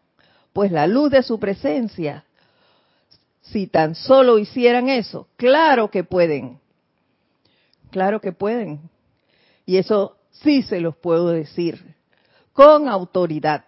pues 0.53 0.71
la 0.71 0.87
luz 0.87 1.11
de 1.11 1.23
su 1.23 1.39
presencia, 1.39 2.25
si 3.41 3.67
tan 3.67 3.95
solo 3.95 4.39
hicieran 4.39 4.87
eso, 4.87 5.27
claro 5.35 5.91
que 5.91 6.03
pueden, 6.03 6.59
claro 7.91 8.21
que 8.21 8.31
pueden, 8.31 8.89
y 9.65 9.77
eso 9.77 10.17
sí 10.31 10.61
se 10.61 10.79
los 10.79 10.95
puedo 10.95 11.29
decir, 11.29 11.95
con 12.53 12.87
autoridad, 12.87 13.65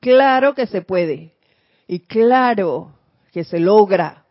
claro 0.00 0.54
que 0.54 0.66
se 0.66 0.82
puede, 0.82 1.35
y 1.86 2.00
claro 2.00 2.92
que 3.32 3.44
se 3.44 3.60
logra. 3.60 4.24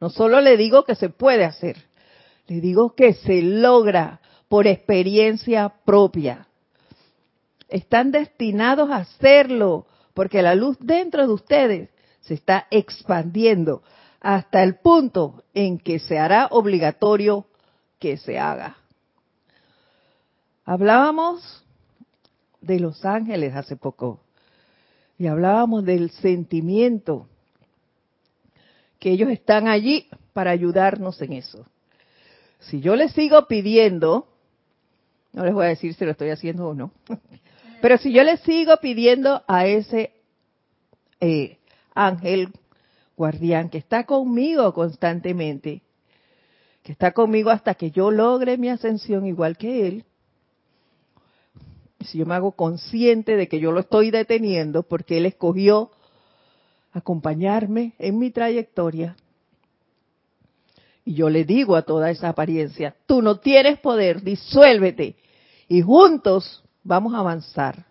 No 0.00 0.10
solo 0.10 0.40
le 0.40 0.56
digo 0.56 0.84
que 0.84 0.94
se 0.94 1.08
puede 1.08 1.44
hacer, 1.44 1.76
le 2.46 2.60
digo 2.60 2.94
que 2.94 3.14
se 3.14 3.42
logra 3.42 4.20
por 4.48 4.66
experiencia 4.66 5.72
propia. 5.84 6.46
Están 7.68 8.10
destinados 8.10 8.90
a 8.90 8.96
hacerlo 8.96 9.86
porque 10.12 10.42
la 10.42 10.54
luz 10.54 10.76
dentro 10.80 11.26
de 11.26 11.32
ustedes 11.32 11.90
se 12.20 12.34
está 12.34 12.66
expandiendo 12.70 13.82
hasta 14.20 14.62
el 14.62 14.76
punto 14.76 15.42
en 15.52 15.78
que 15.78 15.98
se 15.98 16.18
hará 16.18 16.48
obligatorio 16.50 17.46
que 17.98 18.16
se 18.16 18.38
haga. 18.38 18.76
Hablábamos 20.64 21.64
de 22.60 22.80
los 22.80 23.04
ángeles 23.04 23.54
hace 23.54 23.76
poco 23.76 24.23
y 25.18 25.26
hablábamos 25.26 25.84
del 25.84 26.10
sentimiento 26.10 27.28
que 28.98 29.10
ellos 29.10 29.30
están 29.30 29.68
allí 29.68 30.08
para 30.32 30.50
ayudarnos 30.50 31.20
en 31.22 31.34
eso. 31.34 31.66
Si 32.60 32.80
yo 32.80 32.96
les 32.96 33.12
sigo 33.12 33.46
pidiendo, 33.46 34.26
no 35.32 35.44
les 35.44 35.52
voy 35.52 35.66
a 35.66 35.68
decir 35.68 35.94
si 35.94 36.04
lo 36.04 36.12
estoy 36.12 36.30
haciendo 36.30 36.68
o 36.68 36.74
no, 36.74 36.90
pero 37.82 37.98
si 37.98 38.12
yo 38.12 38.22
les 38.22 38.40
sigo 38.40 38.76
pidiendo 38.78 39.42
a 39.46 39.66
ese 39.66 40.12
eh, 41.20 41.58
ángel 41.94 42.48
guardián 43.16 43.68
que 43.68 43.78
está 43.78 44.04
conmigo 44.04 44.72
constantemente, 44.72 45.82
que 46.82 46.92
está 46.92 47.12
conmigo 47.12 47.50
hasta 47.50 47.74
que 47.74 47.90
yo 47.90 48.10
logre 48.10 48.58
mi 48.58 48.68
ascensión 48.68 49.26
igual 49.26 49.56
que 49.56 49.86
él, 49.86 50.04
si 52.04 52.18
yo 52.18 52.26
me 52.26 52.34
hago 52.34 52.52
consciente 52.52 53.36
de 53.36 53.48
que 53.48 53.60
yo 53.60 53.72
lo 53.72 53.80
estoy 53.80 54.10
deteniendo 54.10 54.82
porque 54.82 55.18
Él 55.18 55.26
escogió 55.26 55.90
acompañarme 56.92 57.94
en 57.98 58.18
mi 58.18 58.30
trayectoria, 58.30 59.16
y 61.04 61.14
yo 61.14 61.28
le 61.28 61.44
digo 61.44 61.76
a 61.76 61.82
toda 61.82 62.10
esa 62.10 62.30
apariencia, 62.30 62.94
tú 63.06 63.20
no 63.20 63.38
tienes 63.38 63.78
poder, 63.78 64.22
disuélvete, 64.22 65.16
y 65.68 65.82
juntos 65.82 66.62
vamos 66.82 67.14
a 67.14 67.18
avanzar, 67.18 67.86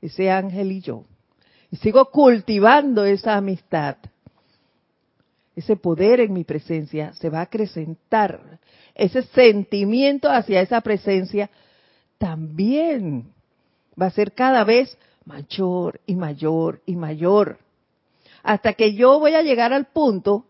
ese 0.00 0.30
ángel 0.30 0.72
y 0.72 0.80
yo. 0.80 1.04
Y 1.70 1.76
sigo 1.76 2.06
cultivando 2.06 3.04
esa 3.04 3.36
amistad. 3.36 3.96
Ese 5.54 5.76
poder 5.76 6.20
en 6.20 6.32
mi 6.32 6.44
presencia 6.44 7.12
se 7.14 7.28
va 7.28 7.40
a 7.40 7.42
acrecentar. 7.42 8.60
Ese 8.94 9.22
sentimiento 9.22 10.30
hacia 10.30 10.60
esa 10.60 10.80
presencia 10.80 11.50
también 12.16 13.32
va 14.00 14.06
a 14.06 14.10
ser 14.10 14.32
cada 14.32 14.64
vez 14.64 14.96
mayor 15.24 16.00
y 16.06 16.14
mayor 16.14 16.82
y 16.86 16.96
mayor. 16.96 17.58
Hasta 18.42 18.74
que 18.74 18.94
yo 18.94 19.18
voy 19.18 19.34
a 19.34 19.42
llegar 19.42 19.72
al 19.72 19.86
punto 19.86 20.46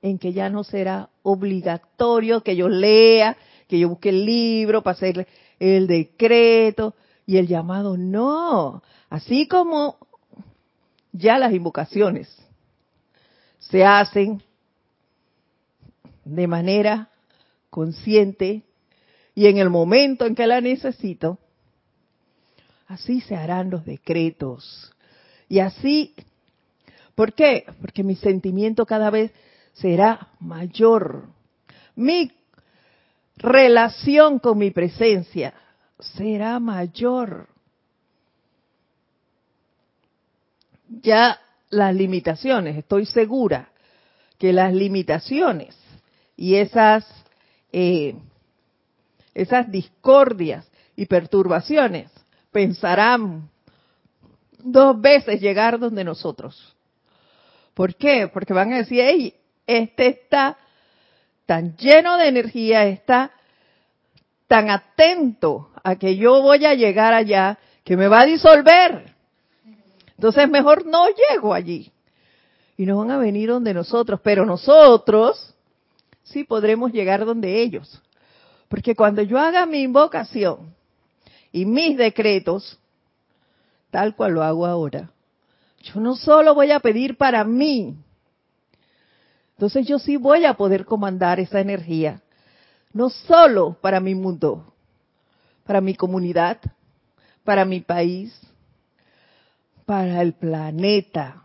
en 0.00 0.18
que 0.18 0.32
ya 0.32 0.50
no 0.50 0.64
será 0.64 1.10
obligatorio 1.22 2.42
que 2.42 2.56
yo 2.56 2.68
lea, 2.68 3.36
que 3.68 3.78
yo 3.78 3.88
busque 3.88 4.08
el 4.08 4.26
libro 4.26 4.82
para 4.82 4.96
hacer 4.96 5.28
el 5.58 5.86
decreto 5.86 6.94
y 7.26 7.36
el 7.36 7.46
llamado. 7.46 7.96
No, 7.96 8.82
así 9.08 9.46
como 9.46 9.96
ya 11.12 11.38
las 11.38 11.52
invocaciones 11.52 12.28
se 13.58 13.84
hacen 13.84 14.42
de 16.24 16.46
manera 16.46 17.10
consciente 17.70 18.62
y 19.34 19.46
en 19.46 19.58
el 19.58 19.70
momento 19.70 20.26
en 20.26 20.34
que 20.34 20.46
la 20.46 20.60
necesito, 20.60 21.38
Así 22.92 23.22
se 23.22 23.34
harán 23.34 23.70
los 23.70 23.86
decretos. 23.86 24.92
Y 25.48 25.60
así, 25.60 26.14
¿por 27.14 27.32
qué? 27.32 27.64
Porque 27.80 28.04
mi 28.04 28.16
sentimiento 28.16 28.84
cada 28.84 29.08
vez 29.08 29.32
será 29.72 30.28
mayor. 30.40 31.24
Mi 31.96 32.30
relación 33.36 34.38
con 34.38 34.58
mi 34.58 34.70
presencia 34.72 35.54
será 36.00 36.60
mayor. 36.60 37.48
Ya 40.86 41.40
las 41.70 41.94
limitaciones, 41.94 42.76
estoy 42.76 43.06
segura 43.06 43.70
que 44.36 44.52
las 44.52 44.74
limitaciones 44.74 45.74
y 46.36 46.56
esas, 46.56 47.06
eh, 47.72 48.16
esas 49.32 49.70
discordias 49.72 50.70
y 50.94 51.06
perturbaciones 51.06 52.10
pensarán 52.52 53.48
dos 54.58 55.00
veces 55.00 55.40
llegar 55.40 55.78
donde 55.78 56.04
nosotros. 56.04 56.76
¿Por 57.74 57.94
qué? 57.96 58.28
Porque 58.32 58.52
van 58.52 58.72
a 58.72 58.76
decir, 58.78 59.00
hey, 59.02 59.34
este 59.66 60.08
está 60.08 60.58
tan 61.46 61.76
lleno 61.76 62.16
de 62.18 62.28
energía, 62.28 62.86
está 62.86 63.32
tan 64.46 64.70
atento 64.70 65.70
a 65.82 65.96
que 65.96 66.16
yo 66.16 66.42
voy 66.42 66.64
a 66.66 66.74
llegar 66.74 67.14
allá, 67.14 67.58
que 67.82 67.96
me 67.96 68.08
va 68.08 68.20
a 68.20 68.26
disolver. 68.26 69.14
Entonces 70.16 70.48
mejor 70.48 70.86
no 70.86 71.06
llego 71.08 71.54
allí. 71.54 71.90
Y 72.76 72.86
no 72.86 72.98
van 72.98 73.10
a 73.10 73.18
venir 73.18 73.48
donde 73.48 73.74
nosotros, 73.74 74.20
pero 74.22 74.44
nosotros 74.44 75.54
sí 76.22 76.44
podremos 76.44 76.92
llegar 76.92 77.24
donde 77.24 77.62
ellos. 77.62 78.00
Porque 78.68 78.94
cuando 78.94 79.22
yo 79.22 79.38
haga 79.38 79.66
mi 79.66 79.82
invocación 79.82 80.74
y 81.52 81.66
mis 81.66 81.96
decretos, 81.96 82.78
tal 83.90 84.16
cual 84.16 84.32
lo 84.32 84.42
hago 84.42 84.66
ahora, 84.66 85.10
yo 85.82 86.00
no 86.00 86.16
solo 86.16 86.54
voy 86.54 86.70
a 86.70 86.80
pedir 86.80 87.16
para 87.16 87.44
mí, 87.44 87.96
entonces 89.52 89.86
yo 89.86 89.98
sí 89.98 90.16
voy 90.16 90.44
a 90.44 90.54
poder 90.54 90.84
comandar 90.84 91.38
esa 91.38 91.60
energía, 91.60 92.20
no 92.92 93.10
solo 93.10 93.76
para 93.80 94.00
mi 94.00 94.14
mundo, 94.14 94.74
para 95.64 95.80
mi 95.80 95.94
comunidad, 95.94 96.58
para 97.44 97.64
mi 97.64 97.80
país, 97.80 98.36
para 99.86 100.20
el 100.22 100.32
planeta. 100.32 101.44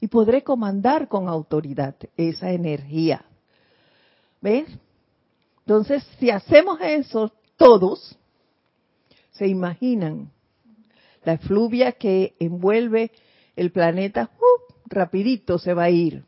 Y 0.00 0.08
podré 0.08 0.42
comandar 0.42 1.08
con 1.08 1.28
autoridad 1.28 1.94
esa 2.16 2.50
energía. 2.50 3.24
¿Ves? 4.40 4.66
Entonces, 5.60 6.02
si 6.18 6.30
hacemos 6.30 6.80
eso 6.80 7.32
todos, 7.56 8.16
se 9.40 9.48
imaginan 9.48 10.30
la 11.24 11.32
efluvia 11.32 11.92
que 11.92 12.34
envuelve 12.38 13.10
el 13.56 13.72
planeta, 13.72 14.30
uh, 14.38 14.72
rapidito 14.86 15.58
se 15.58 15.72
va 15.72 15.84
a 15.84 15.90
ir. 15.90 16.24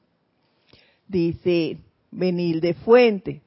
Dice 1.06 1.76
Benil 2.10 2.62
de 2.62 2.72
Fuente. 2.72 3.42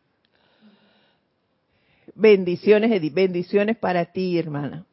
Bendiciones, 2.13 2.91
Edith, 2.91 3.13
bendiciones 3.13 3.75
para 3.77 4.05
ti, 4.05 4.37
hermana 4.37 4.85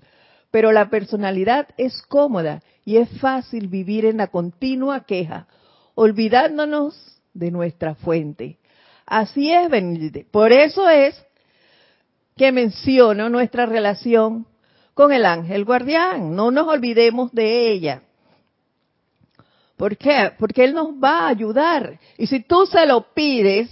pero 0.52 0.70
la 0.70 0.90
personalidad 0.90 1.68
es 1.78 2.02
cómoda 2.02 2.62
y 2.84 2.98
es 2.98 3.08
fácil 3.20 3.68
vivir 3.68 4.04
en 4.04 4.18
la 4.18 4.26
continua 4.26 5.04
queja, 5.06 5.48
olvidándonos 5.94 7.18
de 7.32 7.50
nuestra 7.50 7.94
fuente. 7.94 8.58
Así 9.06 9.50
es, 9.50 9.70
Benedite. 9.70 10.26
Por 10.30 10.52
eso 10.52 10.88
es 10.90 11.20
que 12.36 12.52
menciono 12.52 13.30
nuestra 13.30 13.64
relación 13.64 14.46
con 14.94 15.12
el 15.12 15.24
ángel 15.24 15.64
guardián. 15.64 16.34
No 16.34 16.50
nos 16.50 16.68
olvidemos 16.68 17.32
de 17.32 17.70
ella. 17.70 18.02
¿Por 19.76 19.96
qué? 19.96 20.32
Porque 20.38 20.64
Él 20.64 20.74
nos 20.74 20.90
va 20.90 21.20
a 21.20 21.28
ayudar. 21.28 21.98
Y 22.16 22.26
si 22.26 22.40
tú 22.40 22.66
se 22.66 22.86
lo 22.86 23.12
pides, 23.14 23.68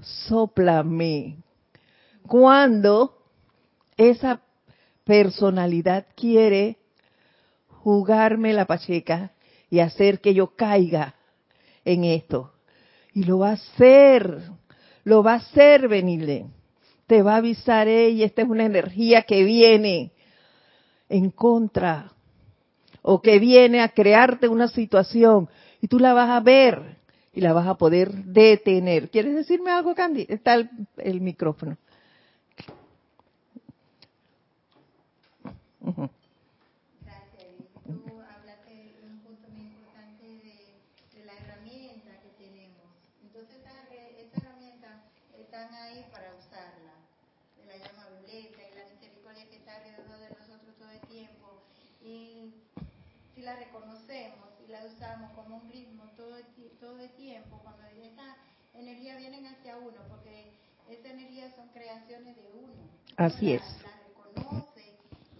soplame. 0.00 1.36
Cuando 2.26 3.22
esa 3.96 4.40
personalidad 5.04 6.06
quiere 6.16 6.78
jugarme 7.68 8.52
la 8.52 8.64
pacheca 8.64 9.30
y 9.70 9.78
hacer 9.78 10.20
que 10.20 10.34
yo 10.34 10.56
caiga 10.56 11.14
en 11.84 12.04
esto. 12.04 12.52
Y 13.12 13.24
lo 13.24 13.38
va 13.38 13.50
a 13.50 13.52
hacer, 13.52 14.42
lo 15.04 15.22
va 15.22 15.34
a 15.34 15.36
hacer, 15.36 15.86
venirle. 15.88 16.46
Te 17.06 17.22
va 17.22 17.34
a 17.34 17.38
avisar 17.38 17.88
ella, 17.88 18.26
esta 18.26 18.42
es 18.42 18.48
una 18.48 18.64
energía 18.64 19.22
que 19.22 19.44
viene 19.44 20.12
en 21.08 21.30
contra 21.30 22.12
o 23.02 23.22
que 23.22 23.38
viene 23.38 23.80
a 23.80 23.90
crearte 23.90 24.48
una 24.48 24.66
situación 24.66 25.48
y 25.80 25.88
tú 25.88 26.00
la 26.00 26.12
vas 26.12 26.30
a 26.30 26.40
ver 26.40 26.96
y 27.36 27.42
la 27.42 27.52
vas 27.52 27.68
a 27.68 27.74
poder 27.74 28.10
detener. 28.24 29.10
¿Quieres 29.10 29.34
decirme 29.34 29.70
algo, 29.70 29.94
Candy? 29.94 30.26
Está 30.28 30.54
el, 30.96 31.20
micrófono. 31.20 31.76
Gracias, 37.04 37.44
Tú 37.84 38.18
hablaste 38.18 38.72
de 38.72 39.06
un 39.06 39.18
punto 39.20 39.48
muy 39.52 39.66
importante 39.68 40.26
de, 40.26 41.24
la 41.26 41.34
herramienta 41.34 42.10
que 42.24 42.30
tenemos. 42.42 42.88
Entonces, 43.22 43.58
estas 44.18 44.42
herramientas 44.42 45.02
están 45.38 45.74
ahí 45.74 46.06
para 46.10 46.34
usarla. 46.34 46.94
De 47.60 47.66
la 47.66 47.76
llama 47.76 48.08
violeta 48.16 48.62
y 48.64 48.74
la 48.74 48.88
misericordia 48.90 49.46
que 49.48 49.56
está 49.56 49.76
alrededor 49.76 50.18
de 50.18 50.30
nosotros 50.40 50.74
todo 50.78 50.90
el 50.90 51.00
tiempo. 51.00 51.62
Y 52.02 52.54
si 53.34 53.42
la 53.42 53.54
reconocemos 53.56 54.48
y 54.66 54.72
la 54.72 54.84
usamos 54.86 55.30
como 55.32 55.58
un 55.58 55.70
ritmo 55.70 56.04
todo 56.16 56.36
el, 56.36 56.44
todo 56.80 56.98
el 56.98 57.10
tiempo, 57.10 57.60
cuando 57.62 57.82
esa 58.02 58.36
energía 58.74 59.16
vienen 59.16 59.46
hacia 59.46 59.76
uno, 59.76 59.98
porque 60.08 60.52
esa 60.88 61.08
energía 61.08 61.54
son 61.54 61.68
creaciones 61.68 62.34
de 62.34 62.50
uno. 62.54 62.88
Así 63.16 63.54
es. 63.54 63.62
La 63.82 63.96
reconoce 64.06 64.76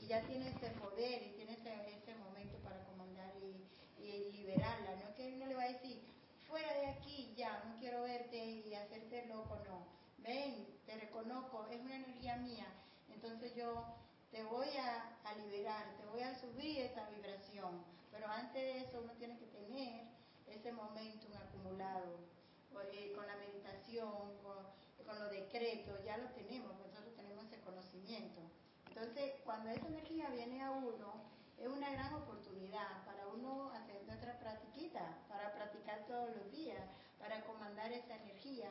ya 0.08 0.22
tiene 0.22 0.48
ese 0.48 0.70
poder 0.80 1.22
y 1.22 1.36
tiene 1.36 1.52
ese, 1.52 2.14
momento 2.14 2.58
para 2.62 2.82
comandar 2.84 3.32
y, 3.42 4.32
liberarla. 4.32 4.96
No 4.96 5.08
es 5.10 5.14
que 5.16 5.34
uno 5.34 5.46
le 5.46 5.54
va 5.54 5.64
a 5.64 5.72
decir, 5.72 6.00
fuera 6.48 6.72
de 6.72 6.86
aquí 6.86 7.34
ya, 7.36 7.64
no 7.68 7.78
quiero 7.78 8.02
verte 8.02 8.36
y 8.36 8.74
hacerte 8.74 9.26
loco, 9.26 9.58
no. 9.66 9.86
Ven, 10.18 10.66
te 10.86 10.96
reconozco, 10.96 11.66
es 11.70 11.80
una 11.80 11.96
energía 11.96 12.36
mía. 12.36 12.66
Entonces 13.12 13.54
yo 13.54 13.84
te 14.30 14.42
voy 14.44 14.68
a, 14.78 15.18
liberar, 15.36 15.96
te 15.98 16.06
voy 16.06 16.22
a 16.22 16.38
subir 16.38 16.78
esa 16.80 17.08
vibración. 17.10 17.84
Pero 18.10 18.26
antes 18.28 18.54
de 18.54 18.78
eso 18.82 19.00
uno 19.02 19.12
tiene 19.14 19.38
que 19.38 19.46
tener 19.46 20.06
ese 20.46 20.72
momento 20.72 21.26
acumulado. 21.36 22.36
Eh, 22.92 23.12
con 23.14 23.26
la 23.26 23.36
meditación, 23.36 24.36
con, 24.42 24.56
con 25.06 25.18
los 25.18 25.30
decretos, 25.30 26.04
ya 26.04 26.18
lo 26.18 26.28
tenemos, 26.30 26.76
nosotros 26.78 27.14
tenemos 27.16 27.44
ese 27.46 27.60
conocimiento. 27.60 28.42
Entonces, 28.88 29.34
cuando 29.44 29.70
esa 29.70 29.86
energía 29.86 30.30
viene 30.30 30.62
a 30.62 30.70
uno, 30.70 31.22
es 31.58 31.68
una 31.68 31.90
gran 31.90 32.14
para 33.04 33.26
uno 33.28 33.70
hacer 33.72 34.02
nuestra 34.06 34.38
practiquita, 34.38 35.18
para 35.28 35.52
practicar 35.54 36.04
todos 36.06 36.34
los 36.36 36.50
días, 36.50 36.82
para 37.18 37.44
comandar 37.44 37.92
esa 37.92 38.16
energía, 38.16 38.70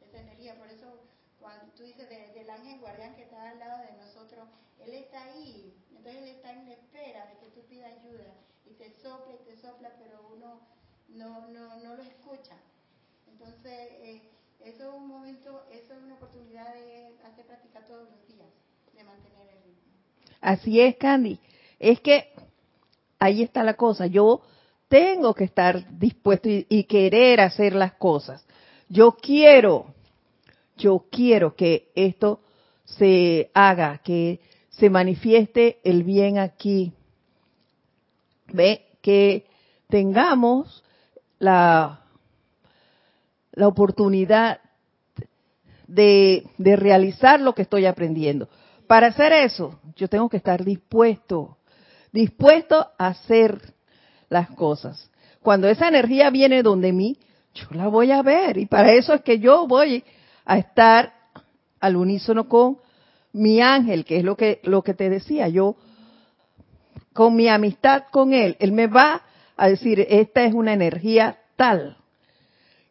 esa 0.00 0.20
energía. 0.20 0.56
Por 0.56 0.68
eso, 0.68 1.00
cuando 1.40 1.66
tú 1.74 1.82
dices 1.82 2.08
del 2.08 2.50
ángel 2.50 2.80
guardián 2.80 3.14
que 3.14 3.24
está 3.24 3.50
al 3.50 3.58
lado 3.58 3.82
de 3.82 3.92
nosotros, 3.98 4.48
él 4.80 4.94
está 4.94 5.24
ahí, 5.24 5.74
entonces 5.90 6.22
él 6.22 6.28
está 6.28 6.52
en 6.52 6.68
espera 6.68 7.26
de 7.26 7.38
que 7.38 7.46
tú 7.48 7.62
pidas 7.66 7.92
ayuda 7.92 8.34
y 8.66 8.74
te 8.74 8.90
sopla 8.90 9.34
y 9.34 9.44
te 9.44 9.56
sopla, 9.56 9.92
pero 9.98 10.28
uno 10.34 10.60
no, 11.08 11.48
no, 11.48 11.76
no 11.80 11.94
lo 11.96 12.02
escucha. 12.02 12.56
Entonces, 13.28 13.88
eh, 13.92 14.22
eso 14.60 14.88
es 14.88 14.94
un 14.94 15.08
momento, 15.08 15.66
eso 15.70 15.94
es 15.94 16.02
una 16.02 16.14
oportunidad 16.14 16.74
de 16.74 17.18
hacer 17.24 17.46
practicar 17.46 17.84
todos 17.86 18.08
los 18.10 18.26
días, 18.26 18.48
de 18.94 19.04
mantener 19.04 19.44
Así 20.40 20.78
es, 20.78 20.96
Candy. 20.96 21.40
Es 21.78 22.00
que 22.00 22.30
ahí 23.24 23.42
está 23.42 23.62
la 23.62 23.74
cosa. 23.74 24.06
Yo 24.06 24.42
tengo 24.88 25.34
que 25.34 25.44
estar 25.44 25.98
dispuesto 25.98 26.48
y, 26.50 26.84
querer 26.84 27.40
hacer 27.40 27.74
las 27.74 27.94
cosas. 27.94 28.44
Yo 28.88 29.12
quiero, 29.12 29.86
yo 30.76 31.06
quiero 31.10 31.56
que 31.56 31.90
esto 31.94 32.40
se 32.84 33.50
haga, 33.54 33.98
que 34.04 34.40
se 34.68 34.90
manifieste 34.90 35.80
el 35.84 36.02
bien 36.02 36.38
aquí. 36.38 36.92
Ve, 38.52 38.84
que 39.00 39.46
tengamos 39.88 40.84
la, 41.38 42.04
la 43.52 43.68
oportunidad 43.68 44.60
de, 45.86 46.46
de 46.58 46.76
realizar 46.76 47.40
lo 47.40 47.54
que 47.54 47.62
estoy 47.62 47.86
aprendiendo. 47.86 48.48
Para 48.86 49.06
hacer 49.06 49.32
eso, 49.32 49.80
yo 49.96 50.08
tengo 50.08 50.28
que 50.28 50.36
estar 50.36 50.62
dispuesto, 50.62 51.56
dispuesto 52.14 52.86
a 52.96 53.08
hacer 53.08 53.74
las 54.28 54.48
cosas. 54.50 55.10
Cuando 55.42 55.68
esa 55.68 55.88
energía 55.88 56.30
viene 56.30 56.62
donde 56.62 56.92
mí, 56.92 57.18
yo 57.54 57.66
la 57.72 57.88
voy 57.88 58.12
a 58.12 58.22
ver 58.22 58.56
y 58.56 58.66
para 58.66 58.92
eso 58.92 59.14
es 59.14 59.22
que 59.22 59.40
yo 59.40 59.66
voy 59.66 60.04
a 60.44 60.58
estar 60.58 61.12
al 61.80 61.96
unísono 61.96 62.48
con 62.48 62.78
mi 63.32 63.60
ángel, 63.60 64.04
que 64.04 64.18
es 64.18 64.24
lo 64.24 64.36
que 64.36 64.60
lo 64.62 64.82
que 64.82 64.94
te 64.94 65.10
decía, 65.10 65.48
yo 65.48 65.74
con 67.12 67.34
mi 67.34 67.48
amistad 67.48 68.04
con 68.12 68.32
él, 68.32 68.56
él 68.60 68.70
me 68.70 68.86
va 68.86 69.22
a 69.56 69.68
decir, 69.68 70.06
esta 70.08 70.44
es 70.44 70.54
una 70.54 70.72
energía 70.72 71.38
tal 71.56 71.96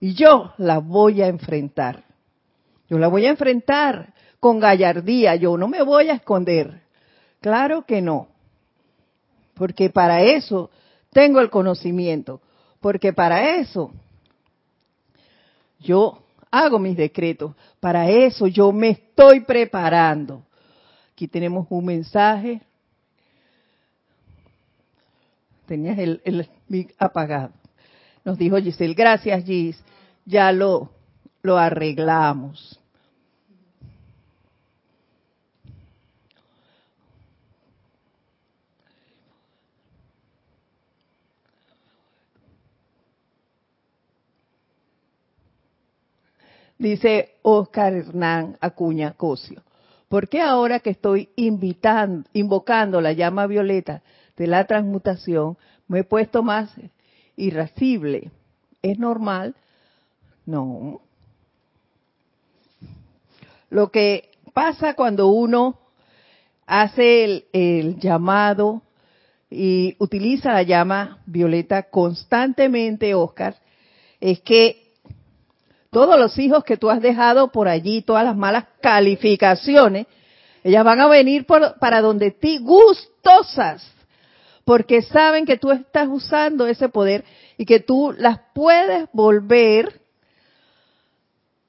y 0.01 0.15
yo 0.15 0.53
la 0.57 0.79
voy 0.79 1.21
a 1.21 1.27
enfrentar. 1.27 2.03
Yo 2.89 2.99
la 2.99 3.07
voy 3.07 3.25
a 3.25 3.29
enfrentar 3.29 4.13
con 4.41 4.59
gallardía, 4.59 5.35
yo 5.37 5.57
no 5.57 5.69
me 5.69 5.81
voy 5.81 6.09
a 6.09 6.13
esconder. 6.13 6.81
Claro 7.39 7.85
que 7.85 8.01
no. 8.01 8.32
Porque 9.53 9.89
para 9.89 10.21
eso 10.21 10.69
tengo 11.11 11.39
el 11.39 11.49
conocimiento. 11.49 12.41
Porque 12.79 13.13
para 13.13 13.55
eso 13.55 13.91
yo 15.79 16.23
hago 16.51 16.79
mis 16.79 16.97
decretos. 16.97 17.53
Para 17.79 18.09
eso 18.09 18.47
yo 18.47 18.71
me 18.71 18.89
estoy 18.89 19.41
preparando. 19.41 20.43
Aquí 21.13 21.27
tenemos 21.27 21.67
un 21.69 21.85
mensaje. 21.85 22.61
Tenías 25.65 25.97
el, 25.97 26.49
mic 26.67 26.93
apagado. 26.97 27.53
Nos 28.25 28.37
dijo 28.37 28.57
Giselle, 28.57 28.93
gracias 28.93 29.43
Gis, 29.43 29.83
ya 30.25 30.51
lo, 30.51 30.91
lo 31.41 31.57
arreglamos. 31.57 32.79
Dice 46.83 47.35
Oscar 47.43 47.93
Hernán 47.93 48.57
Acuña 48.59 49.13
Cosio. 49.13 49.63
¿Por 50.09 50.27
qué 50.27 50.41
ahora 50.41 50.81
que 50.81 50.89
estoy 50.89 51.29
invitando, 51.37 52.27
invocando 52.33 52.99
la 52.99 53.13
llama 53.13 53.47
violeta 53.47 54.03
de 54.35 54.47
la 54.47 54.65
transmutación, 54.65 55.57
me 55.87 55.99
he 55.99 56.03
puesto 56.03 56.43
más 56.43 56.73
irascible? 57.37 58.31
¿Es 58.81 58.99
normal? 58.99 59.55
No. 60.45 60.99
Lo 63.69 63.89
que 63.89 64.31
pasa 64.53 64.93
cuando 64.93 65.27
uno 65.27 65.79
hace 66.65 67.23
el, 67.23 67.45
el 67.53 67.97
llamado 67.97 68.81
y 69.49 69.95
utiliza 69.99 70.51
la 70.51 70.63
llama 70.63 71.19
violeta 71.27 71.83
constantemente, 71.83 73.15
Oscar, 73.15 73.55
es 74.19 74.41
que 74.41 74.82
todos 75.93 76.19
los 76.19 76.37
hijos 76.37 76.65
que 76.65 76.75
tú 76.75 76.89
has 76.89 77.01
dejado 77.01 77.51
por 77.51 77.69
allí, 77.69 78.01
todas 78.01 78.25
las 78.25 78.35
malas 78.35 78.65
calificaciones, 78.81 80.07
ellas 80.63 80.83
van 80.83 80.99
a 80.99 81.07
venir 81.07 81.45
para 81.45 82.01
donde 82.01 82.31
ti 82.31 82.57
gustosas, 82.57 83.89
porque 84.65 85.01
saben 85.01 85.45
que 85.45 85.57
tú 85.57 85.71
estás 85.71 86.07
usando 86.09 86.67
ese 86.67 86.89
poder 86.89 87.23
y 87.57 87.65
que 87.65 87.79
tú 87.79 88.13
las 88.17 88.39
puedes 88.53 89.07
volver 89.13 90.01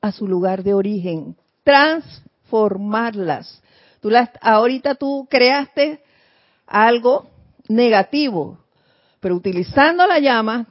a 0.00 0.10
su 0.10 0.26
lugar 0.26 0.62
de 0.62 0.74
origen, 0.74 1.36
transformarlas. 1.62 3.62
Tú 4.00 4.10
las, 4.10 4.30
ahorita 4.40 4.94
tú 4.94 5.26
creaste 5.30 6.02
algo 6.66 7.28
negativo, 7.68 8.58
pero 9.20 9.34
utilizando 9.34 10.06
la 10.06 10.18
llama, 10.18 10.66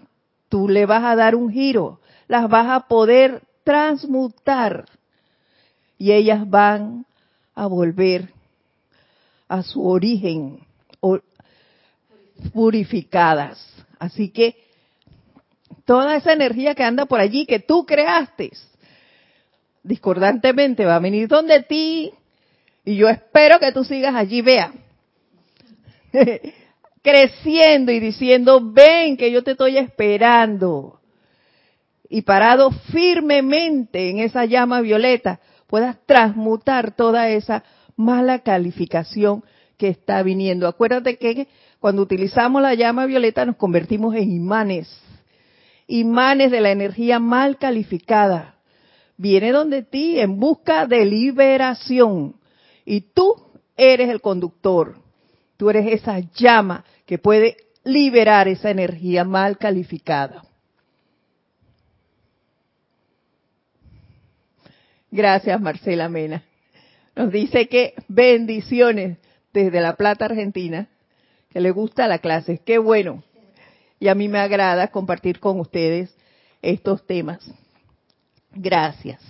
tú 0.50 0.68
le 0.68 0.86
vas 0.86 1.04
a 1.04 1.16
dar 1.16 1.36
un 1.36 1.52
giro 1.52 2.00
las 2.28 2.50
vas 2.50 2.68
a 2.70 2.88
poder 2.88 3.42
transmutar. 3.64 4.86
Y 5.98 6.12
ellas 6.12 6.50
van 6.50 7.06
a 7.56 7.68
volver 7.68 8.30
a 9.48 9.64
su 9.64 9.88
origen 9.88 10.60
purificadas. 12.54 13.66
Así 14.00 14.30
que 14.30 14.56
toda 15.86 16.16
esa 16.16 16.34
energía 16.34 16.76
que 16.76 16.84
anda 16.84 17.06
por 17.06 17.20
allí, 17.20 17.46
que 17.46 17.60
tú 17.60 17.86
creaste, 17.86 18.52
discordantemente 19.84 20.86
va 20.86 20.96
a 20.96 21.00
venir 21.00 21.28
donde 21.28 21.64
ti 21.64 22.14
y 22.86 22.96
yo 22.96 23.08
espero 23.08 23.60
que 23.60 23.72
tú 23.72 23.84
sigas 23.84 24.16
allí, 24.16 24.42
vea, 24.42 24.74
creciendo 27.02 27.92
y 27.92 28.00
diciendo, 28.00 28.60
ven 28.62 29.18
que 29.18 29.32
yo 29.32 29.44
te 29.44 29.52
estoy 29.52 29.78
esperando 29.78 31.00
y 32.14 32.22
parado 32.22 32.70
firmemente 32.70 34.12
en 34.12 34.20
esa 34.20 34.46
llama 34.46 34.82
violeta, 34.82 35.40
puedas 35.66 35.98
transmutar 36.06 36.96
toda 36.96 37.30
esa 37.30 37.64
mala 37.96 38.44
calificación 38.44 39.44
que 39.80 39.88
está 39.88 40.22
viniendo. 40.22 40.68
Acuérdate 40.68 41.18
que 41.18 41.48
cuando 41.80 42.04
utilizamos 42.04 42.62
la 42.62 42.76
llama 42.76 43.08
violeta 43.08 43.48
nos 43.48 43.56
convertimos 43.56 44.14
en 44.14 44.32
imanes, 44.32 44.96
imanes 45.88 46.52
de 46.52 46.62
la 46.62 46.70
energía 46.70 47.18
mal 47.18 47.58
calificada. 47.58 48.58
Viene 49.18 49.52
donde 49.52 49.82
ti 49.82 50.20
en 50.20 50.40
busca 50.40 50.86
de 50.86 51.06
liberación 51.06 52.36
y 52.86 53.02
tú 53.02 53.34
eres 53.76 54.10
el 54.10 54.22
conductor, 54.22 54.98
tú 55.58 55.72
eres 55.72 55.88
esa 55.88 56.20
llama 56.20 56.86
que 57.08 57.18
puede 57.18 57.58
liberar 57.84 58.48
esa 58.48 58.70
energía 58.70 59.24
mal 59.24 59.58
calificada. 59.58 60.44
Gracias, 65.14 65.62
Marcela 65.62 66.10
Mena. 66.10 66.44
Nos 67.16 67.32
dice 67.32 67.68
que 67.68 67.94
bendiciones 68.08 69.20
desde 69.54 69.80
La 69.80 69.96
Plata, 69.96 70.26
Argentina, 70.26 70.90
que 71.52 71.62
le 71.62 71.70
gusta 71.70 72.08
la 72.08 72.18
clase. 72.18 72.64
Qué 72.66 72.80
bueno. 72.80 73.24
Y 74.00 74.08
a 74.08 74.16
mí 74.16 74.28
me 74.28 74.40
agrada 74.40 74.88
compartir 74.88 75.40
con 75.40 75.60
ustedes 75.60 76.18
estos 76.64 77.06
temas. 77.06 77.46
Gracias. 78.56 79.22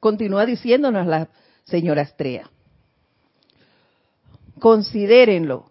Continúa 0.00 0.46
diciéndonos 0.46 1.06
la 1.06 1.28
señora 1.64 2.00
Estrella. 2.00 2.50
Considérenlo. 4.58 5.70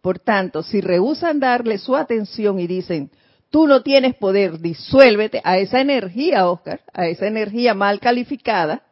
Por 0.00 0.20
tanto, 0.20 0.62
si 0.62 0.80
rehusan 0.80 1.40
darle 1.40 1.78
su 1.78 1.96
atención 1.96 2.60
y 2.60 2.68
dicen, 2.68 3.10
tú 3.50 3.66
no 3.66 3.82
tienes 3.82 4.14
poder, 4.16 4.60
disuélvete 4.60 5.40
a 5.44 5.58
esa 5.58 5.80
energía, 5.80 6.48
Oscar, 6.48 6.80
a 6.92 7.06
esa 7.06 7.26
energía 7.26 7.74
mal 7.74 8.00
calificada, 8.00 8.82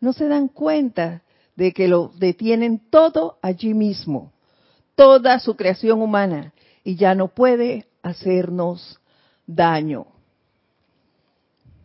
no 0.00 0.12
se 0.12 0.28
dan 0.28 0.48
cuenta 0.48 1.22
de 1.56 1.72
que 1.72 1.88
lo 1.88 2.12
detienen 2.16 2.80
todo 2.90 3.38
allí 3.42 3.74
mismo, 3.74 4.32
toda 4.94 5.38
su 5.38 5.56
creación 5.56 6.00
humana, 6.00 6.52
y 6.84 6.96
ya 6.96 7.14
no 7.14 7.28
puede 7.28 7.86
hacernos 8.02 8.98
daño. 9.46 10.06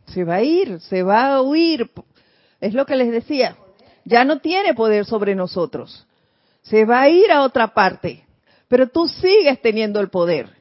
Se 0.07 0.23
va 0.23 0.35
a 0.35 0.43
ir, 0.43 0.79
se 0.81 1.03
va 1.03 1.35
a 1.35 1.41
huir, 1.41 1.91
es 2.61 2.73
lo 2.73 2.85
que 2.85 2.95
les 2.95 3.11
decía, 3.11 3.57
ya 4.05 4.23
no 4.23 4.39
tiene 4.39 4.73
poder 4.73 5.05
sobre 5.05 5.35
nosotros, 5.35 6.05
se 6.61 6.85
va 6.85 7.01
a 7.01 7.09
ir 7.09 7.31
a 7.31 7.41
otra 7.41 7.73
parte, 7.73 8.23
pero 8.67 8.87
tú 8.87 9.07
sigues 9.07 9.61
teniendo 9.61 9.99
el 9.99 10.09
poder. 10.09 10.54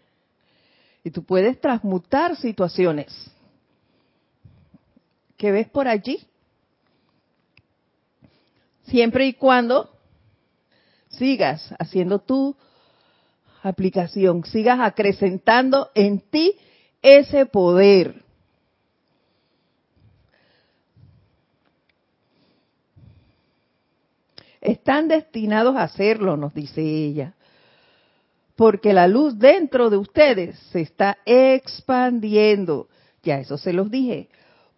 Y 1.05 1.11
tú 1.11 1.23
puedes 1.23 1.61
transmutar 1.61 2.35
situaciones 2.35 3.31
que 5.37 5.53
ves 5.53 5.69
por 5.69 5.87
allí. 5.87 6.27
Siempre 8.85 9.27
y 9.27 9.35
cuando 9.35 9.91
sigas 11.11 11.75
haciendo 11.79 12.21
tu 12.21 12.57
aplicación, 13.63 14.45
sigas 14.45 14.81
acrecentando 14.81 15.91
en 15.95 16.21
ti 16.21 16.57
ese 17.03 17.45
poder. 17.45 18.25
Están 24.63 25.09
destinados 25.09 25.77
a 25.77 25.83
hacerlo, 25.83 26.39
nos 26.39 26.55
dice 26.55 26.81
ella 26.81 27.35
porque 28.57 28.93
la 28.93 29.09
luz 29.09 29.39
dentro 29.39 29.91
de 29.91 29.97
ustedes 29.97 30.59
se 30.71 30.81
está 30.81 31.19
expandiendo. 31.25 32.89
Ya 33.23 33.39
eso 33.39 33.59
se 33.59 33.73
los 33.73 33.91
dije. 33.91 34.29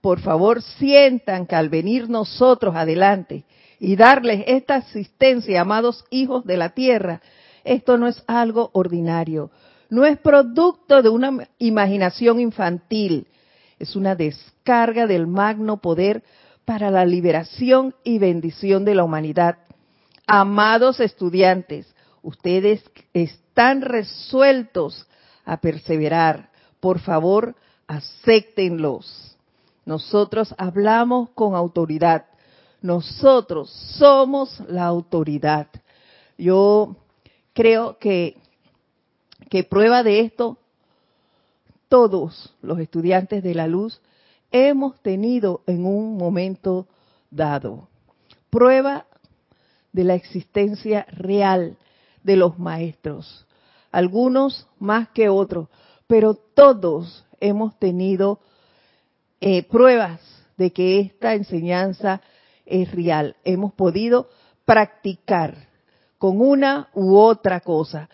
Por 0.00 0.20
favor, 0.20 0.62
sientan 0.62 1.46
que 1.46 1.56
al 1.56 1.68
venir 1.68 2.08
nosotros 2.08 2.76
adelante 2.76 3.44
y 3.78 3.96
darles 3.96 4.44
esta 4.46 4.76
asistencia, 4.76 5.60
amados 5.60 6.04
hijos 6.10 6.44
de 6.44 6.56
la 6.56 6.70
tierra, 6.70 7.20
esto 7.64 7.98
no 7.98 8.06
es 8.06 8.22
algo 8.26 8.70
ordinario, 8.72 9.50
no 9.90 10.04
es 10.04 10.18
producto 10.18 11.02
de 11.02 11.08
una 11.08 11.48
imaginación 11.58 12.40
infantil, 12.40 13.26
es 13.78 13.96
una 13.96 14.14
descarga 14.14 15.06
del 15.06 15.26
magno 15.26 15.78
poder 15.78 16.22
para 16.64 16.90
la 16.90 17.04
liberación 17.04 17.94
y 18.04 18.18
bendición 18.18 18.84
de 18.84 18.94
la 18.94 19.04
humanidad. 19.04 19.58
Amados 20.26 21.00
estudiantes, 21.00 21.92
ustedes 22.22 22.82
resueltos 23.56 25.06
a 25.44 25.56
perseverar, 25.56 26.50
por 26.78 27.00
favor, 27.00 27.56
acéptenlos. 27.86 29.36
Nosotros 29.84 30.54
hablamos 30.58 31.30
con 31.30 31.54
autoridad. 31.54 32.26
Nosotros 32.82 33.70
somos 33.98 34.60
la 34.68 34.84
autoridad. 34.84 35.68
Yo 36.36 36.96
creo 37.54 37.98
que, 37.98 38.36
que 39.48 39.64
prueba 39.64 40.02
de 40.02 40.20
esto, 40.20 40.58
todos 41.88 42.54
los 42.62 42.78
estudiantes 42.78 43.42
de 43.42 43.54
la 43.54 43.66
luz 43.66 44.00
hemos 44.50 45.00
tenido 45.00 45.62
en 45.66 45.86
un 45.86 46.16
momento 46.16 46.86
dado. 47.30 47.88
Prueba 48.50 49.06
de 49.92 50.04
la 50.04 50.14
existencia 50.14 51.06
real 51.10 51.76
de 52.22 52.36
los 52.36 52.58
maestros, 52.58 53.45
algunos 53.90 54.68
más 54.78 55.08
que 55.08 55.28
otros, 55.28 55.68
pero 56.06 56.34
todos 56.34 57.24
hemos 57.40 57.78
tenido 57.78 58.40
eh, 59.40 59.62
pruebas 59.64 60.20
de 60.56 60.72
que 60.72 61.00
esta 61.00 61.34
enseñanza 61.34 62.20
es 62.64 62.90
real. 62.92 63.36
Hemos 63.44 63.72
podido 63.74 64.28
practicar 64.64 65.54
con 66.18 66.40
una 66.40 66.88
u 66.94 67.16
otra 67.16 67.60
cosa, 67.60 68.08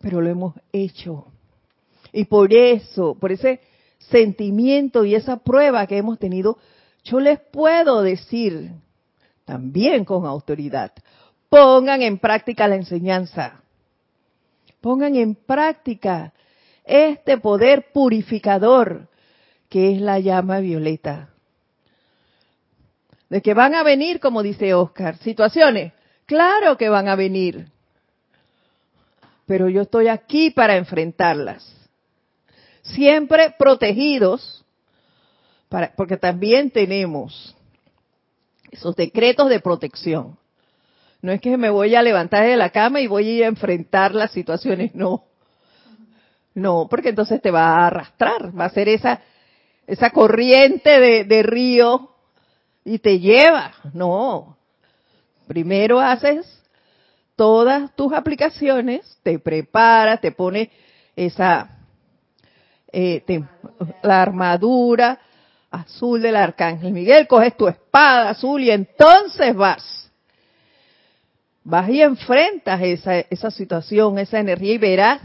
pero 0.00 0.20
lo 0.20 0.28
hemos 0.28 0.54
hecho. 0.72 1.26
Y 2.12 2.24
por 2.24 2.54
eso, 2.54 3.16
por 3.18 3.32
ese 3.32 3.60
sentimiento 3.98 5.04
y 5.04 5.14
esa 5.14 5.38
prueba 5.38 5.86
que 5.86 5.98
hemos 5.98 6.18
tenido, 6.18 6.58
yo 7.04 7.20
les 7.20 7.40
puedo 7.40 8.02
decir, 8.02 8.72
también 9.44 10.04
con 10.04 10.26
autoridad, 10.26 10.92
pongan 11.48 12.02
en 12.02 12.18
práctica 12.18 12.68
la 12.68 12.76
enseñanza. 12.76 13.62
Pongan 14.80 15.16
en 15.16 15.34
práctica 15.34 16.32
este 16.84 17.38
poder 17.38 17.92
purificador 17.92 19.08
que 19.68 19.92
es 19.92 20.00
la 20.00 20.18
llama 20.18 20.60
violeta. 20.60 21.30
De 23.28 23.42
que 23.42 23.52
van 23.52 23.74
a 23.74 23.82
venir, 23.82 24.20
como 24.20 24.42
dice 24.42 24.72
Oscar, 24.72 25.18
situaciones. 25.18 25.92
Claro 26.24 26.76
que 26.76 26.88
van 26.88 27.08
a 27.08 27.16
venir. 27.16 27.70
Pero 29.46 29.68
yo 29.68 29.82
estoy 29.82 30.08
aquí 30.08 30.50
para 30.50 30.76
enfrentarlas. 30.76 31.74
Siempre 32.82 33.54
protegidos, 33.58 34.64
para, 35.68 35.92
porque 35.94 36.16
también 36.16 36.70
tenemos 36.70 37.54
esos 38.70 38.96
decretos 38.96 39.50
de 39.50 39.60
protección. 39.60 40.38
No 41.20 41.32
es 41.32 41.40
que 41.40 41.56
me 41.56 41.70
voy 41.70 41.94
a 41.94 42.02
levantar 42.02 42.44
de 42.46 42.56
la 42.56 42.70
cama 42.70 43.00
y 43.00 43.06
voy 43.06 43.28
a 43.28 43.32
ir 43.32 43.44
a 43.44 43.48
enfrentar 43.48 44.14
las 44.14 44.30
situaciones, 44.30 44.94
no. 44.94 45.24
No, 46.54 46.86
porque 46.88 47.10
entonces 47.10 47.40
te 47.40 47.50
va 47.50 47.76
a 47.76 47.86
arrastrar, 47.86 48.58
va 48.58 48.66
a 48.66 48.70
ser 48.70 48.88
esa, 48.88 49.20
esa 49.86 50.10
corriente 50.10 51.00
de, 51.00 51.24
de 51.24 51.42
río 51.42 52.10
y 52.84 52.98
te 52.98 53.18
lleva. 53.18 53.72
No. 53.92 54.56
Primero 55.46 56.00
haces 56.00 56.46
todas 57.36 57.94
tus 57.94 58.12
aplicaciones, 58.12 59.18
te 59.22 59.38
preparas, 59.38 60.20
te 60.20 60.32
pones 60.32 60.68
esa, 61.14 61.78
eh, 62.92 63.24
la 64.02 64.22
armadura 64.22 65.18
azul 65.70 66.20
del 66.20 66.36
arcángel 66.36 66.92
Miguel, 66.92 67.26
coges 67.26 67.56
tu 67.56 67.68
espada 67.68 68.30
azul 68.30 68.62
y 68.62 68.70
entonces 68.70 69.54
vas 69.54 70.07
vas 71.64 71.88
y 71.90 72.02
enfrentas 72.02 72.80
esa, 72.82 73.18
esa 73.20 73.50
situación, 73.50 74.18
esa 74.18 74.38
energía 74.38 74.74
y 74.74 74.78
verás 74.78 75.20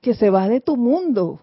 que 0.00 0.14
se 0.14 0.30
va 0.30 0.48
de 0.48 0.60
tu 0.60 0.76
mundo 0.76 1.40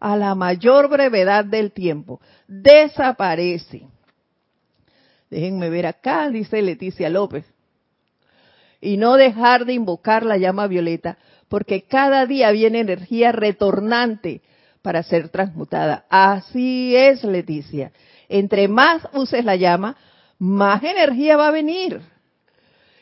a 0.00 0.16
la 0.16 0.34
mayor 0.34 0.88
brevedad 0.88 1.44
del 1.44 1.72
tiempo. 1.72 2.20
Desaparece. 2.46 3.86
Déjenme 5.30 5.70
ver 5.70 5.86
acá, 5.86 6.30
dice 6.30 6.62
Leticia 6.62 7.08
López. 7.10 7.44
Y 8.80 8.96
no 8.96 9.16
dejar 9.16 9.64
de 9.64 9.72
invocar 9.74 10.24
la 10.24 10.36
llama 10.36 10.66
violeta, 10.68 11.18
porque 11.48 11.82
cada 11.82 12.26
día 12.26 12.50
viene 12.52 12.80
energía 12.80 13.32
retornante 13.32 14.42
para 14.82 15.02
ser 15.02 15.28
transmutada. 15.30 16.06
Así 16.08 16.94
es, 16.94 17.24
Leticia. 17.24 17.92
Entre 18.28 18.68
más 18.68 19.02
uses 19.12 19.44
la 19.44 19.56
llama, 19.56 19.96
más 20.38 20.82
energía 20.84 21.36
va 21.36 21.48
a 21.48 21.52
venir. 21.52 22.00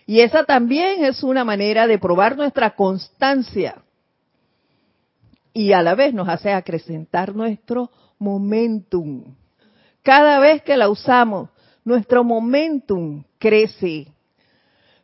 Y 0.07 0.21
esa 0.21 0.45
también 0.45 1.05
es 1.05 1.23
una 1.25 1.45
manera 1.45 1.89
de 1.89 1.99
probar 1.99 2.37
nuestra 2.37 2.75
constancia. 2.77 3.83
Y 5.53 5.73
a 5.73 5.83
la 5.83 5.95
vez 5.95 6.15
nos 6.15 6.29
hace 6.29 6.53
acrecentar 6.53 7.35
nuestro 7.35 7.91
momentum. 8.19 9.35
Cada 10.03 10.39
vez 10.39 10.63
que 10.63 10.77
la 10.77 10.89
usamos, 10.89 11.51
nuestro 11.85 12.23
momentum 12.23 13.25
crece. 13.39 14.07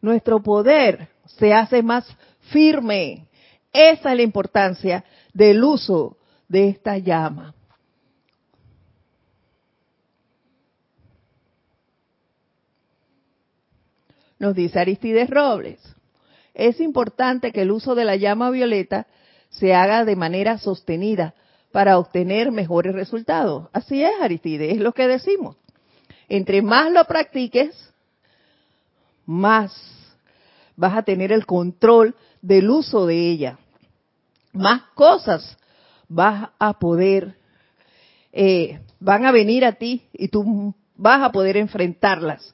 Nuestro 0.00 0.40
poder 0.40 1.08
se 1.26 1.52
hace 1.52 1.82
más 1.82 2.06
firme. 2.50 3.26
Esa 3.72 4.10
es 4.10 4.16
la 4.16 4.22
importancia 4.22 5.04
del 5.32 5.64
uso 5.64 6.16
de 6.48 6.68
esta 6.68 6.98
llama. 6.98 7.54
Nos 14.42 14.56
dice 14.56 14.80
Aristides 14.80 15.30
Robles. 15.30 15.78
Es 16.52 16.80
importante 16.80 17.52
que 17.52 17.62
el 17.62 17.70
uso 17.70 17.94
de 17.94 18.04
la 18.04 18.16
llama 18.16 18.50
violeta 18.50 19.06
se 19.50 19.72
haga 19.72 20.04
de 20.04 20.16
manera 20.16 20.58
sostenida 20.58 21.34
para 21.70 21.96
obtener 21.96 22.50
mejores 22.50 22.92
resultados. 22.92 23.68
Así 23.72 24.02
es, 24.02 24.10
Aristides, 24.20 24.74
es 24.74 24.80
lo 24.80 24.92
que 24.92 25.06
decimos. 25.06 25.56
Entre 26.28 26.60
más 26.60 26.90
lo 26.90 27.04
practiques, 27.04 27.72
más 29.26 29.72
vas 30.74 30.96
a 30.96 31.02
tener 31.04 31.30
el 31.30 31.46
control 31.46 32.16
del 32.40 32.68
uso 32.68 33.06
de 33.06 33.30
ella. 33.30 33.58
Más 34.52 34.82
cosas 34.94 35.56
vas 36.08 36.50
a 36.58 36.80
poder, 36.80 37.36
eh, 38.32 38.80
van 38.98 39.24
a 39.24 39.30
venir 39.30 39.64
a 39.64 39.74
ti 39.74 40.02
y 40.12 40.26
tú 40.26 40.74
vas 40.96 41.22
a 41.22 41.30
poder 41.30 41.56
enfrentarlas 41.56 42.52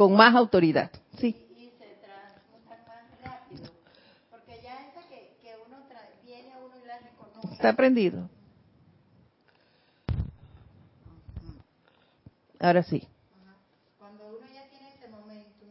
con 0.00 0.14
más 0.14 0.34
autoridad. 0.34 0.90
Sí. 1.18 1.36
Y, 1.58 1.68
se 1.78 1.98
transmutan 2.00 2.78
más 2.86 3.04
rápido. 3.22 3.70
Porque 4.30 4.58
ya 4.62 4.88
esa 4.88 5.06
que, 5.10 5.36
que 5.42 5.52
uno 5.66 5.76
viene 6.24 6.50
a 6.52 6.58
uno 6.58 6.74
y 6.82 6.86
la 6.86 6.98
reconoce. 7.00 7.49
Está 7.60 7.74
prendido. 7.74 8.26
Ahora 12.58 12.82
sí. 12.82 13.06
Cuando 13.98 14.28
uno 14.28 14.46
ya 14.50 14.66
tiene 14.70 14.94
ese 14.94 15.08
momento, 15.08 15.66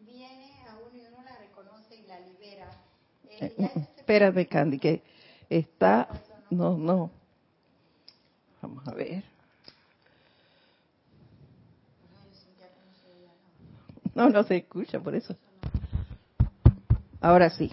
viene 0.00 0.50
a 0.68 0.74
uno 0.74 0.90
y 0.92 1.06
uno 1.06 1.22
la 1.22 1.38
reconoce 1.38 1.94
y 1.94 2.02
la 2.08 2.18
libera. 2.18 2.68
Eh, 3.38 3.54
ya 3.56 3.66
Espérame, 3.96 4.48
Candy, 4.48 4.80
que 4.80 5.04
está... 5.48 6.08
No, 6.50 6.76
no. 6.76 7.12
Vamos 8.60 8.88
a 8.88 8.94
ver. 8.94 9.22
No, 14.16 14.30
no 14.30 14.42
se 14.42 14.56
escucha, 14.56 14.98
por 14.98 15.14
eso. 15.14 15.36
Ahora 17.20 17.50
sí. 17.50 17.72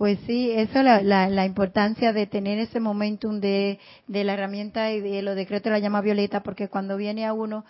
Pues 0.00 0.18
sí, 0.26 0.50
eso 0.50 0.78
es 0.78 1.04
la, 1.04 1.28
la, 1.28 1.44
importancia 1.44 2.14
de 2.14 2.26
tener 2.26 2.58
ese 2.58 2.80
momentum 2.80 3.38
de, 3.38 3.78
de 4.06 4.24
la 4.24 4.32
herramienta 4.32 4.90
y 4.92 5.02
de 5.02 5.20
los 5.20 5.36
decretos 5.36 5.64
de 5.64 5.72
la 5.72 5.78
llama 5.78 6.00
violeta, 6.00 6.42
porque 6.42 6.68
cuando 6.68 6.96
viene 6.96 7.26
a 7.26 7.34
uno, 7.34 7.66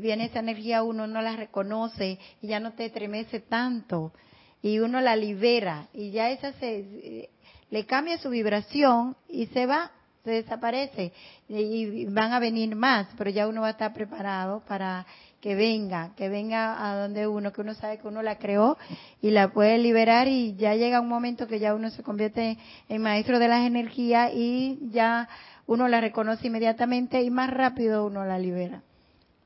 viene 0.00 0.24
esa 0.24 0.38
energía, 0.38 0.82
uno 0.82 1.06
no 1.06 1.20
la 1.20 1.36
reconoce 1.36 2.18
y 2.40 2.46
ya 2.46 2.58
no 2.58 2.72
te 2.72 2.86
estremece 2.86 3.40
tanto 3.40 4.14
y 4.62 4.78
uno 4.78 5.02
la 5.02 5.14
libera 5.14 5.88
y 5.92 6.10
ya 6.10 6.30
esa 6.30 6.54
se, 6.54 7.28
le 7.68 7.84
cambia 7.84 8.16
su 8.16 8.30
vibración 8.30 9.14
y 9.28 9.44
se 9.48 9.66
va, 9.66 9.90
se 10.24 10.30
desaparece 10.30 11.12
y 11.50 12.06
van 12.06 12.32
a 12.32 12.38
venir 12.38 12.74
más, 12.76 13.08
pero 13.18 13.28
ya 13.28 13.46
uno 13.46 13.60
va 13.60 13.66
a 13.66 13.72
estar 13.72 13.92
preparado 13.92 14.62
para 14.66 15.04
que 15.40 15.54
venga, 15.54 16.10
que 16.16 16.28
venga 16.28 16.88
a 16.88 17.00
donde 17.00 17.26
uno, 17.28 17.52
que 17.52 17.60
uno 17.60 17.74
sabe 17.74 17.98
que 17.98 18.08
uno 18.08 18.22
la 18.22 18.38
creó 18.38 18.76
y 19.22 19.30
la 19.30 19.52
puede 19.52 19.78
liberar 19.78 20.26
y 20.26 20.56
ya 20.56 20.74
llega 20.74 21.00
un 21.00 21.08
momento 21.08 21.46
que 21.46 21.60
ya 21.60 21.74
uno 21.74 21.90
se 21.90 22.02
convierte 22.02 22.58
en 22.88 23.02
maestro 23.02 23.38
de 23.38 23.48
las 23.48 23.64
energías 23.64 24.32
y 24.34 24.78
ya 24.90 25.28
uno 25.66 25.86
la 25.86 26.00
reconoce 26.00 26.48
inmediatamente 26.48 27.22
y 27.22 27.30
más 27.30 27.50
rápido 27.50 28.06
uno 28.06 28.24
la 28.24 28.38
libera. 28.38 28.82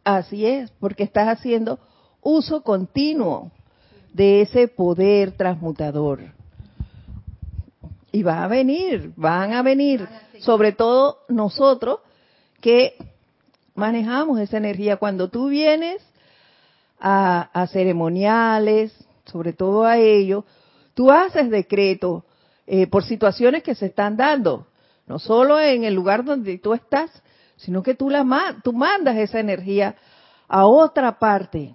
Así 0.04 0.46
es, 0.46 0.70
porque 0.80 1.02
estás 1.02 1.28
haciendo 1.28 1.78
uso 2.22 2.62
continuo 2.62 3.50
de 4.14 4.42
ese 4.42 4.68
poder 4.68 5.32
transmutador. 5.32 6.20
Y 8.12 8.22
va 8.22 8.44
a 8.44 8.48
venir, 8.48 9.12
van 9.16 9.52
a 9.52 9.62
venir, 9.62 10.06
sobre 10.40 10.72
todo 10.72 11.18
nosotros 11.28 12.00
que 12.60 12.94
manejamos 13.74 14.38
esa 14.40 14.58
energía. 14.58 14.96
Cuando 14.96 15.28
tú 15.28 15.48
vienes 15.48 16.02
a, 17.00 17.66
ceremoniales, 17.72 18.92
sobre 19.26 19.52
todo 19.52 19.84
a 19.84 19.98
ellos, 19.98 20.44
tú 20.94 21.10
haces 21.10 21.50
decreto 21.50 22.24
eh, 22.66 22.86
por 22.86 23.04
situaciones 23.04 23.62
que 23.62 23.74
se 23.74 23.86
están 23.86 24.16
dando, 24.16 24.66
no 25.06 25.18
solo 25.18 25.60
en 25.60 25.84
el 25.84 25.94
lugar 25.94 26.24
donde 26.24 26.58
tú 26.58 26.74
estás, 26.74 27.10
sino 27.56 27.82
que 27.82 27.94
tú, 27.94 28.10
la, 28.10 28.24
tú 28.62 28.72
mandas 28.72 29.16
esa 29.16 29.40
energía 29.40 29.96
a 30.48 30.66
otra 30.66 31.18
parte. 31.18 31.74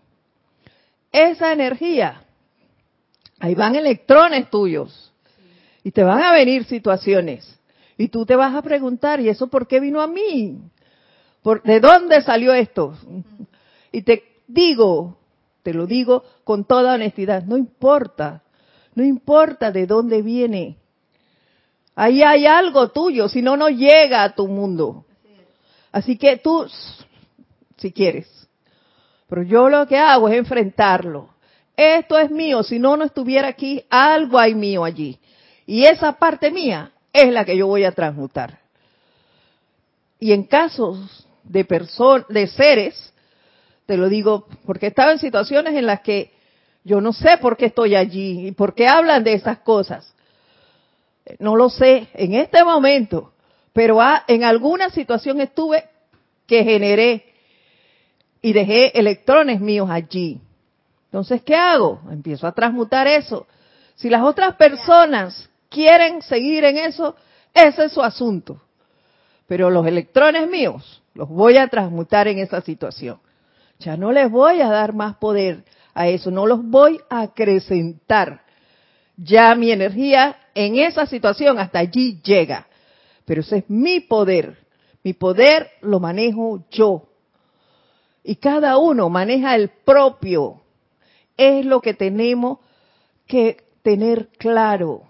Esa 1.11 1.51
energía, 1.51 2.23
ahí 3.39 3.55
van 3.55 3.75
electrones 3.75 4.49
tuyos 4.49 5.13
y 5.83 5.91
te 5.91 6.03
van 6.03 6.21
a 6.21 6.33
venir 6.33 6.65
situaciones. 6.65 7.59
Y 7.97 8.09
tú 8.09 8.25
te 8.25 8.35
vas 8.35 8.53
a 8.53 8.61
preguntar, 8.61 9.19
¿y 9.19 9.29
eso 9.29 9.47
por 9.47 9.67
qué 9.67 9.79
vino 9.79 10.01
a 10.01 10.07
mí? 10.07 10.59
¿De 11.55 11.79
dónde 11.79 12.21
salió 12.21 12.53
esto? 12.53 12.93
Y 13.91 14.01
te 14.01 14.23
digo, 14.47 15.17
te 15.63 15.73
lo 15.73 15.85
digo 15.85 16.23
con 16.43 16.65
toda 16.65 16.95
honestidad, 16.95 17.43
no 17.43 17.57
importa, 17.57 18.43
no 18.95 19.03
importa 19.03 19.71
de 19.71 19.87
dónde 19.87 20.21
viene. 20.21 20.77
Ahí 21.95 22.21
hay 22.21 22.45
algo 22.45 22.89
tuyo, 22.89 23.29
si 23.29 23.41
no, 23.41 23.57
no 23.57 23.69
llega 23.69 24.23
a 24.23 24.35
tu 24.35 24.47
mundo. 24.47 25.05
Así 25.91 26.17
que 26.17 26.37
tú, 26.37 26.67
si 27.77 27.91
quieres, 27.91 28.27
pero 29.27 29.43
yo 29.43 29.69
lo 29.69 29.87
que 29.87 29.97
hago 29.97 30.29
es 30.29 30.37
enfrentarlo. 30.37 31.29
Esto 31.75 32.17
es 32.17 32.31
mío, 32.31 32.63
si 32.63 32.79
no, 32.79 32.97
no 32.97 33.03
estuviera 33.03 33.47
aquí, 33.47 33.83
algo 33.89 34.39
hay 34.39 34.53
mío 34.55 34.83
allí. 34.83 35.19
Y 35.65 35.85
esa 35.85 36.13
parte 36.13 36.51
mía 36.51 36.91
es 37.13 37.31
la 37.31 37.45
que 37.45 37.55
yo 37.55 37.67
voy 37.67 37.83
a 37.83 37.91
transmutar. 37.91 38.59
Y 40.19 40.31
en 40.31 40.43
casos 40.43 41.26
de 41.47 41.65
personas, 41.65 42.27
de 42.29 42.47
seres, 42.47 43.13
te 43.85 43.97
lo 43.97 44.09
digo 44.09 44.47
porque 44.65 44.87
he 44.87 44.89
estado 44.89 45.11
en 45.11 45.19
situaciones 45.19 45.75
en 45.75 45.85
las 45.85 46.01
que 46.01 46.31
yo 46.83 47.01
no 47.01 47.13
sé 47.13 47.37
por 47.37 47.57
qué 47.57 47.65
estoy 47.67 47.95
allí 47.95 48.47
y 48.47 48.51
por 48.51 48.73
qué 48.73 48.87
hablan 48.87 49.23
de 49.23 49.33
esas 49.33 49.59
cosas. 49.59 50.13
no 51.39 51.55
lo 51.55 51.69
sé 51.69 52.07
en 52.13 52.33
este 52.33 52.63
momento, 52.63 53.33
pero 53.73 53.99
en 54.27 54.43
alguna 54.43 54.89
situación 54.89 55.41
estuve 55.41 55.83
que 56.45 56.63
generé 56.63 57.25
y 58.41 58.53
dejé 58.53 58.97
electrones 58.97 59.59
míos 59.59 59.89
allí. 59.91 60.39
Entonces, 61.05 61.41
¿qué 61.41 61.55
hago? 61.55 62.01
Empiezo 62.09 62.47
a 62.47 62.53
transmutar 62.53 63.07
eso. 63.07 63.47
Si 63.95 64.09
las 64.09 64.21
otras 64.21 64.55
personas 64.55 65.49
quieren 65.69 66.21
seguir 66.21 66.63
en 66.63 66.77
eso, 66.77 67.15
ese 67.53 67.85
es 67.85 67.91
su 67.91 68.01
asunto. 68.01 68.61
Pero 69.47 69.69
los 69.69 69.85
electrones 69.85 70.49
míos 70.49 71.01
los 71.17 71.29
voy 71.29 71.57
a 71.57 71.67
transmutar 71.67 72.27
en 72.27 72.37
esa 72.37 72.61
situación. 72.61 73.19
Ya 73.79 73.97
no 73.97 74.11
les 74.11 74.29
voy 74.29 74.61
a 74.61 74.69
dar 74.69 74.93
más 74.93 75.15
poder 75.17 75.65
a 75.95 76.07
eso, 76.07 76.29
no 76.29 76.45
los 76.45 76.63
voy 76.63 77.01
a 77.09 77.21
acrecentar. 77.21 78.43
Ya 79.17 79.55
mi 79.55 79.71
energía 79.71 80.37
en 80.53 80.77
esa 80.77 81.07
situación 81.07 81.57
hasta 81.57 81.79
allí 81.79 82.21
llega. 82.23 82.67
Pero 83.25 83.41
ese 83.41 83.57
es 83.57 83.63
mi 83.67 83.99
poder. 83.99 84.59
Mi 85.03 85.13
poder 85.13 85.71
lo 85.81 85.99
manejo 85.99 86.63
yo. 86.69 87.07
Y 88.23 88.35
cada 88.35 88.77
uno 88.77 89.09
maneja 89.09 89.55
el 89.55 89.69
propio. 89.69 90.61
Es 91.35 91.65
lo 91.65 91.81
que 91.81 91.95
tenemos 91.95 92.59
que 93.25 93.57
tener 93.81 94.29
claro. 94.37 95.01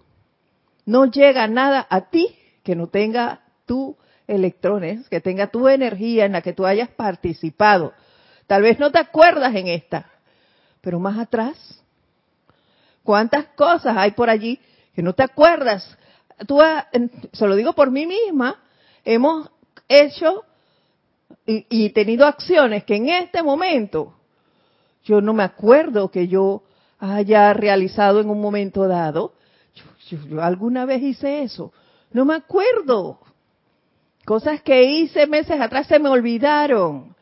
No 0.85 1.05
llega 1.05 1.49
nada 1.49 1.85
a 1.89 2.09
ti 2.09 2.33
que 2.63 2.77
no 2.77 2.87
tenga 2.87 3.41
tu 3.65 3.97
electrones, 4.27 5.07
que 5.09 5.21
tenga 5.21 5.47
tu 5.47 5.67
energía 5.67 6.25
en 6.25 6.33
la 6.33 6.41
que 6.41 6.53
tú 6.53 6.65
hayas 6.65 6.89
participado. 6.89 7.93
Tal 8.45 8.61
vez 8.61 8.79
no 8.79 8.91
te 8.91 8.99
acuerdas 8.99 9.55
en 9.55 9.67
esta, 9.67 10.09
pero 10.81 10.99
más 10.99 11.17
atrás, 11.17 11.83
¿cuántas 13.03 13.45
cosas 13.55 13.95
hay 13.97 14.11
por 14.11 14.29
allí 14.29 14.59
que 14.93 15.01
no 15.01 15.13
te 15.13 15.23
acuerdas? 15.23 15.97
Tú, 16.47 16.59
se 17.33 17.47
lo 17.47 17.55
digo 17.55 17.73
por 17.73 17.91
mí 17.91 18.05
misma, 18.05 18.61
hemos 19.03 19.49
hecho 19.87 20.43
y, 21.45 21.65
y 21.69 21.89
tenido 21.89 22.25
acciones 22.25 22.83
que 22.83 22.95
en 22.95 23.09
este 23.09 23.41
momento 23.41 24.13
yo 25.07 25.21
no 25.21 25.33
me 25.33 25.43
acuerdo 25.43 26.11
que 26.11 26.27
yo 26.27 26.63
haya 26.99 27.53
realizado 27.53 28.19
en 28.19 28.29
un 28.29 28.41
momento 28.41 28.87
dado. 28.87 29.33
Yo, 30.09 30.41
alguna 30.41 30.85
vez 30.85 31.01
hice 31.01 31.43
eso. 31.43 31.71
No 32.11 32.25
me 32.25 32.35
acuerdo. 32.35 33.19
Cosas 34.27 34.61
que 34.61 34.83
hice 34.83 35.25
meses 35.25 35.57
atrás 35.61 35.87
se 35.87 35.99
me 35.99 36.09
olvidaron. 36.09 37.15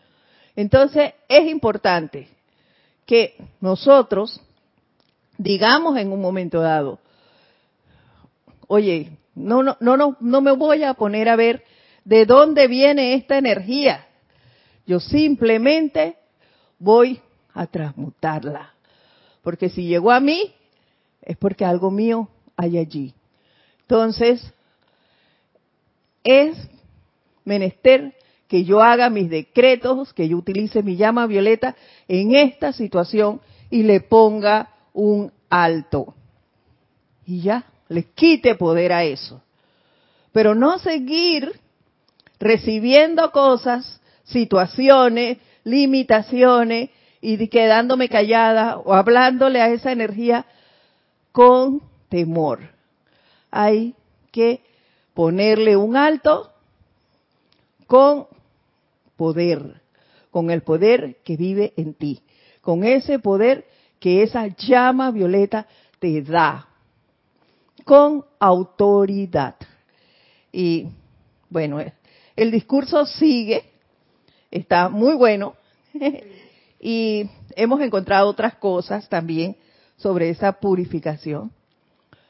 Entonces 0.55 1.13
es 1.29 1.47
importante 1.51 2.27
que 3.05 3.35
nosotros 3.61 4.41
digamos 5.37 5.99
en 5.99 6.11
un 6.11 6.19
momento 6.19 6.61
dado, 6.61 6.97
oye, 8.65 9.11
no, 9.35 9.61
no, 9.61 9.77
no, 9.79 10.17
no 10.19 10.41
me 10.41 10.51
voy 10.53 10.81
a 10.81 10.95
poner 10.95 11.29
a 11.29 11.35
ver 11.35 11.63
de 12.05 12.25
dónde 12.25 12.67
viene 12.67 13.13
esta 13.13 13.37
energía. 13.37 14.07
Yo 14.87 14.99
simplemente 14.99 16.17
voy 16.79 17.21
a 17.53 17.67
transmutarla. 17.67 18.73
Porque 19.43 19.69
si 19.69 19.85
llegó 19.85 20.09
a 20.09 20.19
mí, 20.19 20.55
es 21.21 21.37
porque 21.37 21.65
algo 21.65 21.91
mío 21.91 22.29
hay 22.57 22.79
allí. 22.79 23.13
Entonces, 23.81 24.51
es 26.23 26.57
menester 27.45 28.13
que 28.47 28.63
yo 28.63 28.81
haga 28.81 29.09
mis 29.09 29.29
decretos, 29.29 30.13
que 30.13 30.27
yo 30.27 30.37
utilice 30.37 30.83
mi 30.83 30.97
llama 30.97 31.25
violeta 31.27 31.75
en 32.07 32.35
esta 32.35 32.73
situación 32.73 33.41
y 33.69 33.83
le 33.83 34.01
ponga 34.01 34.69
un 34.93 35.31
alto. 35.49 36.13
Y 37.25 37.41
ya, 37.41 37.65
le 37.89 38.03
quite 38.03 38.55
poder 38.55 38.93
a 38.93 39.03
eso. 39.03 39.41
Pero 40.31 40.53
no 40.53 40.77
seguir 40.79 41.59
recibiendo 42.39 43.31
cosas, 43.31 44.01
situaciones, 44.23 45.37
limitaciones 45.63 46.89
y 47.21 47.47
quedándome 47.47 48.09
callada 48.09 48.77
o 48.77 48.93
hablándole 48.93 49.61
a 49.61 49.69
esa 49.69 49.91
energía 49.91 50.45
con 51.31 51.81
temor. 52.09 52.59
Hay 53.49 53.95
que 54.31 54.61
ponerle 55.13 55.75
un 55.77 55.95
alto 55.95 56.51
con 57.87 58.27
poder, 59.15 59.81
con 60.31 60.49
el 60.51 60.61
poder 60.61 61.17
que 61.23 61.37
vive 61.37 61.73
en 61.77 61.93
ti, 61.93 62.21
con 62.61 62.83
ese 62.83 63.19
poder 63.19 63.65
que 63.99 64.23
esa 64.23 64.47
llama 64.47 65.11
violeta 65.11 65.67
te 65.99 66.21
da, 66.21 66.67
con 67.83 68.25
autoridad. 68.39 69.55
Y 70.51 70.87
bueno, 71.49 71.79
el 72.35 72.51
discurso 72.51 73.05
sigue, 73.05 73.63
está 74.51 74.89
muy 74.89 75.15
bueno. 75.15 75.55
Y 76.87 77.27
hemos 77.55 77.81
encontrado 77.81 78.29
otras 78.29 78.55
cosas 78.57 79.09
también 79.09 79.57
sobre 79.95 80.29
esa 80.29 80.51
purificación. 80.51 81.51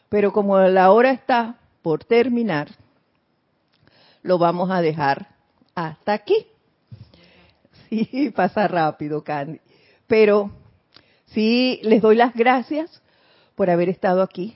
Pero 0.08 0.32
como 0.32 0.58
la 0.60 0.92
hora 0.92 1.12
está 1.12 1.58
por 1.82 2.06
terminar, 2.06 2.70
lo 4.22 4.38
vamos 4.38 4.72
a 4.72 4.80
dejar 4.80 5.35
hasta 5.76 6.14
aquí. 6.14 6.48
Sí, 7.90 8.32
pasa 8.36 8.68
rápido, 8.68 9.24
Candy. 9.24 9.60
Pero 10.08 10.52
sí, 11.28 11.80
les 11.84 12.02
doy 12.02 12.16
las 12.16 12.34
gracias 12.34 13.02
por 13.54 13.70
haber 13.70 13.90
estado 13.90 14.22
aquí, 14.22 14.56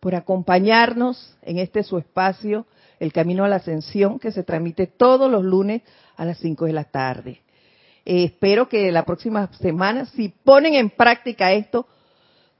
por 0.00 0.14
acompañarnos 0.14 1.36
en 1.42 1.58
este 1.58 1.82
su 1.82 1.98
espacio, 1.98 2.66
el 3.00 3.12
Camino 3.12 3.44
a 3.44 3.48
la 3.48 3.56
Ascensión, 3.56 4.18
que 4.18 4.30
se 4.30 4.44
transmite 4.44 4.86
todos 4.86 5.30
los 5.30 5.42
lunes 5.42 5.82
a 6.16 6.24
las 6.24 6.38
5 6.38 6.66
de 6.66 6.72
la 6.72 6.84
tarde. 6.84 7.40
Eh, 8.04 8.24
espero 8.24 8.68
que 8.68 8.92
la 8.92 9.04
próxima 9.04 9.50
semana, 9.60 10.06
si 10.06 10.28
ponen 10.28 10.74
en 10.74 10.90
práctica 10.90 11.52
esto, 11.52 11.86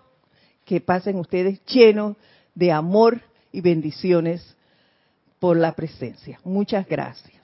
que 0.65 0.81
pasen 0.81 1.17
ustedes 1.17 1.63
llenos 1.65 2.17
de 2.55 2.71
amor 2.71 3.21
y 3.51 3.61
bendiciones 3.61 4.55
por 5.39 5.57
la 5.57 5.73
presencia. 5.73 6.39
Muchas 6.43 6.87
gracias. 6.87 7.34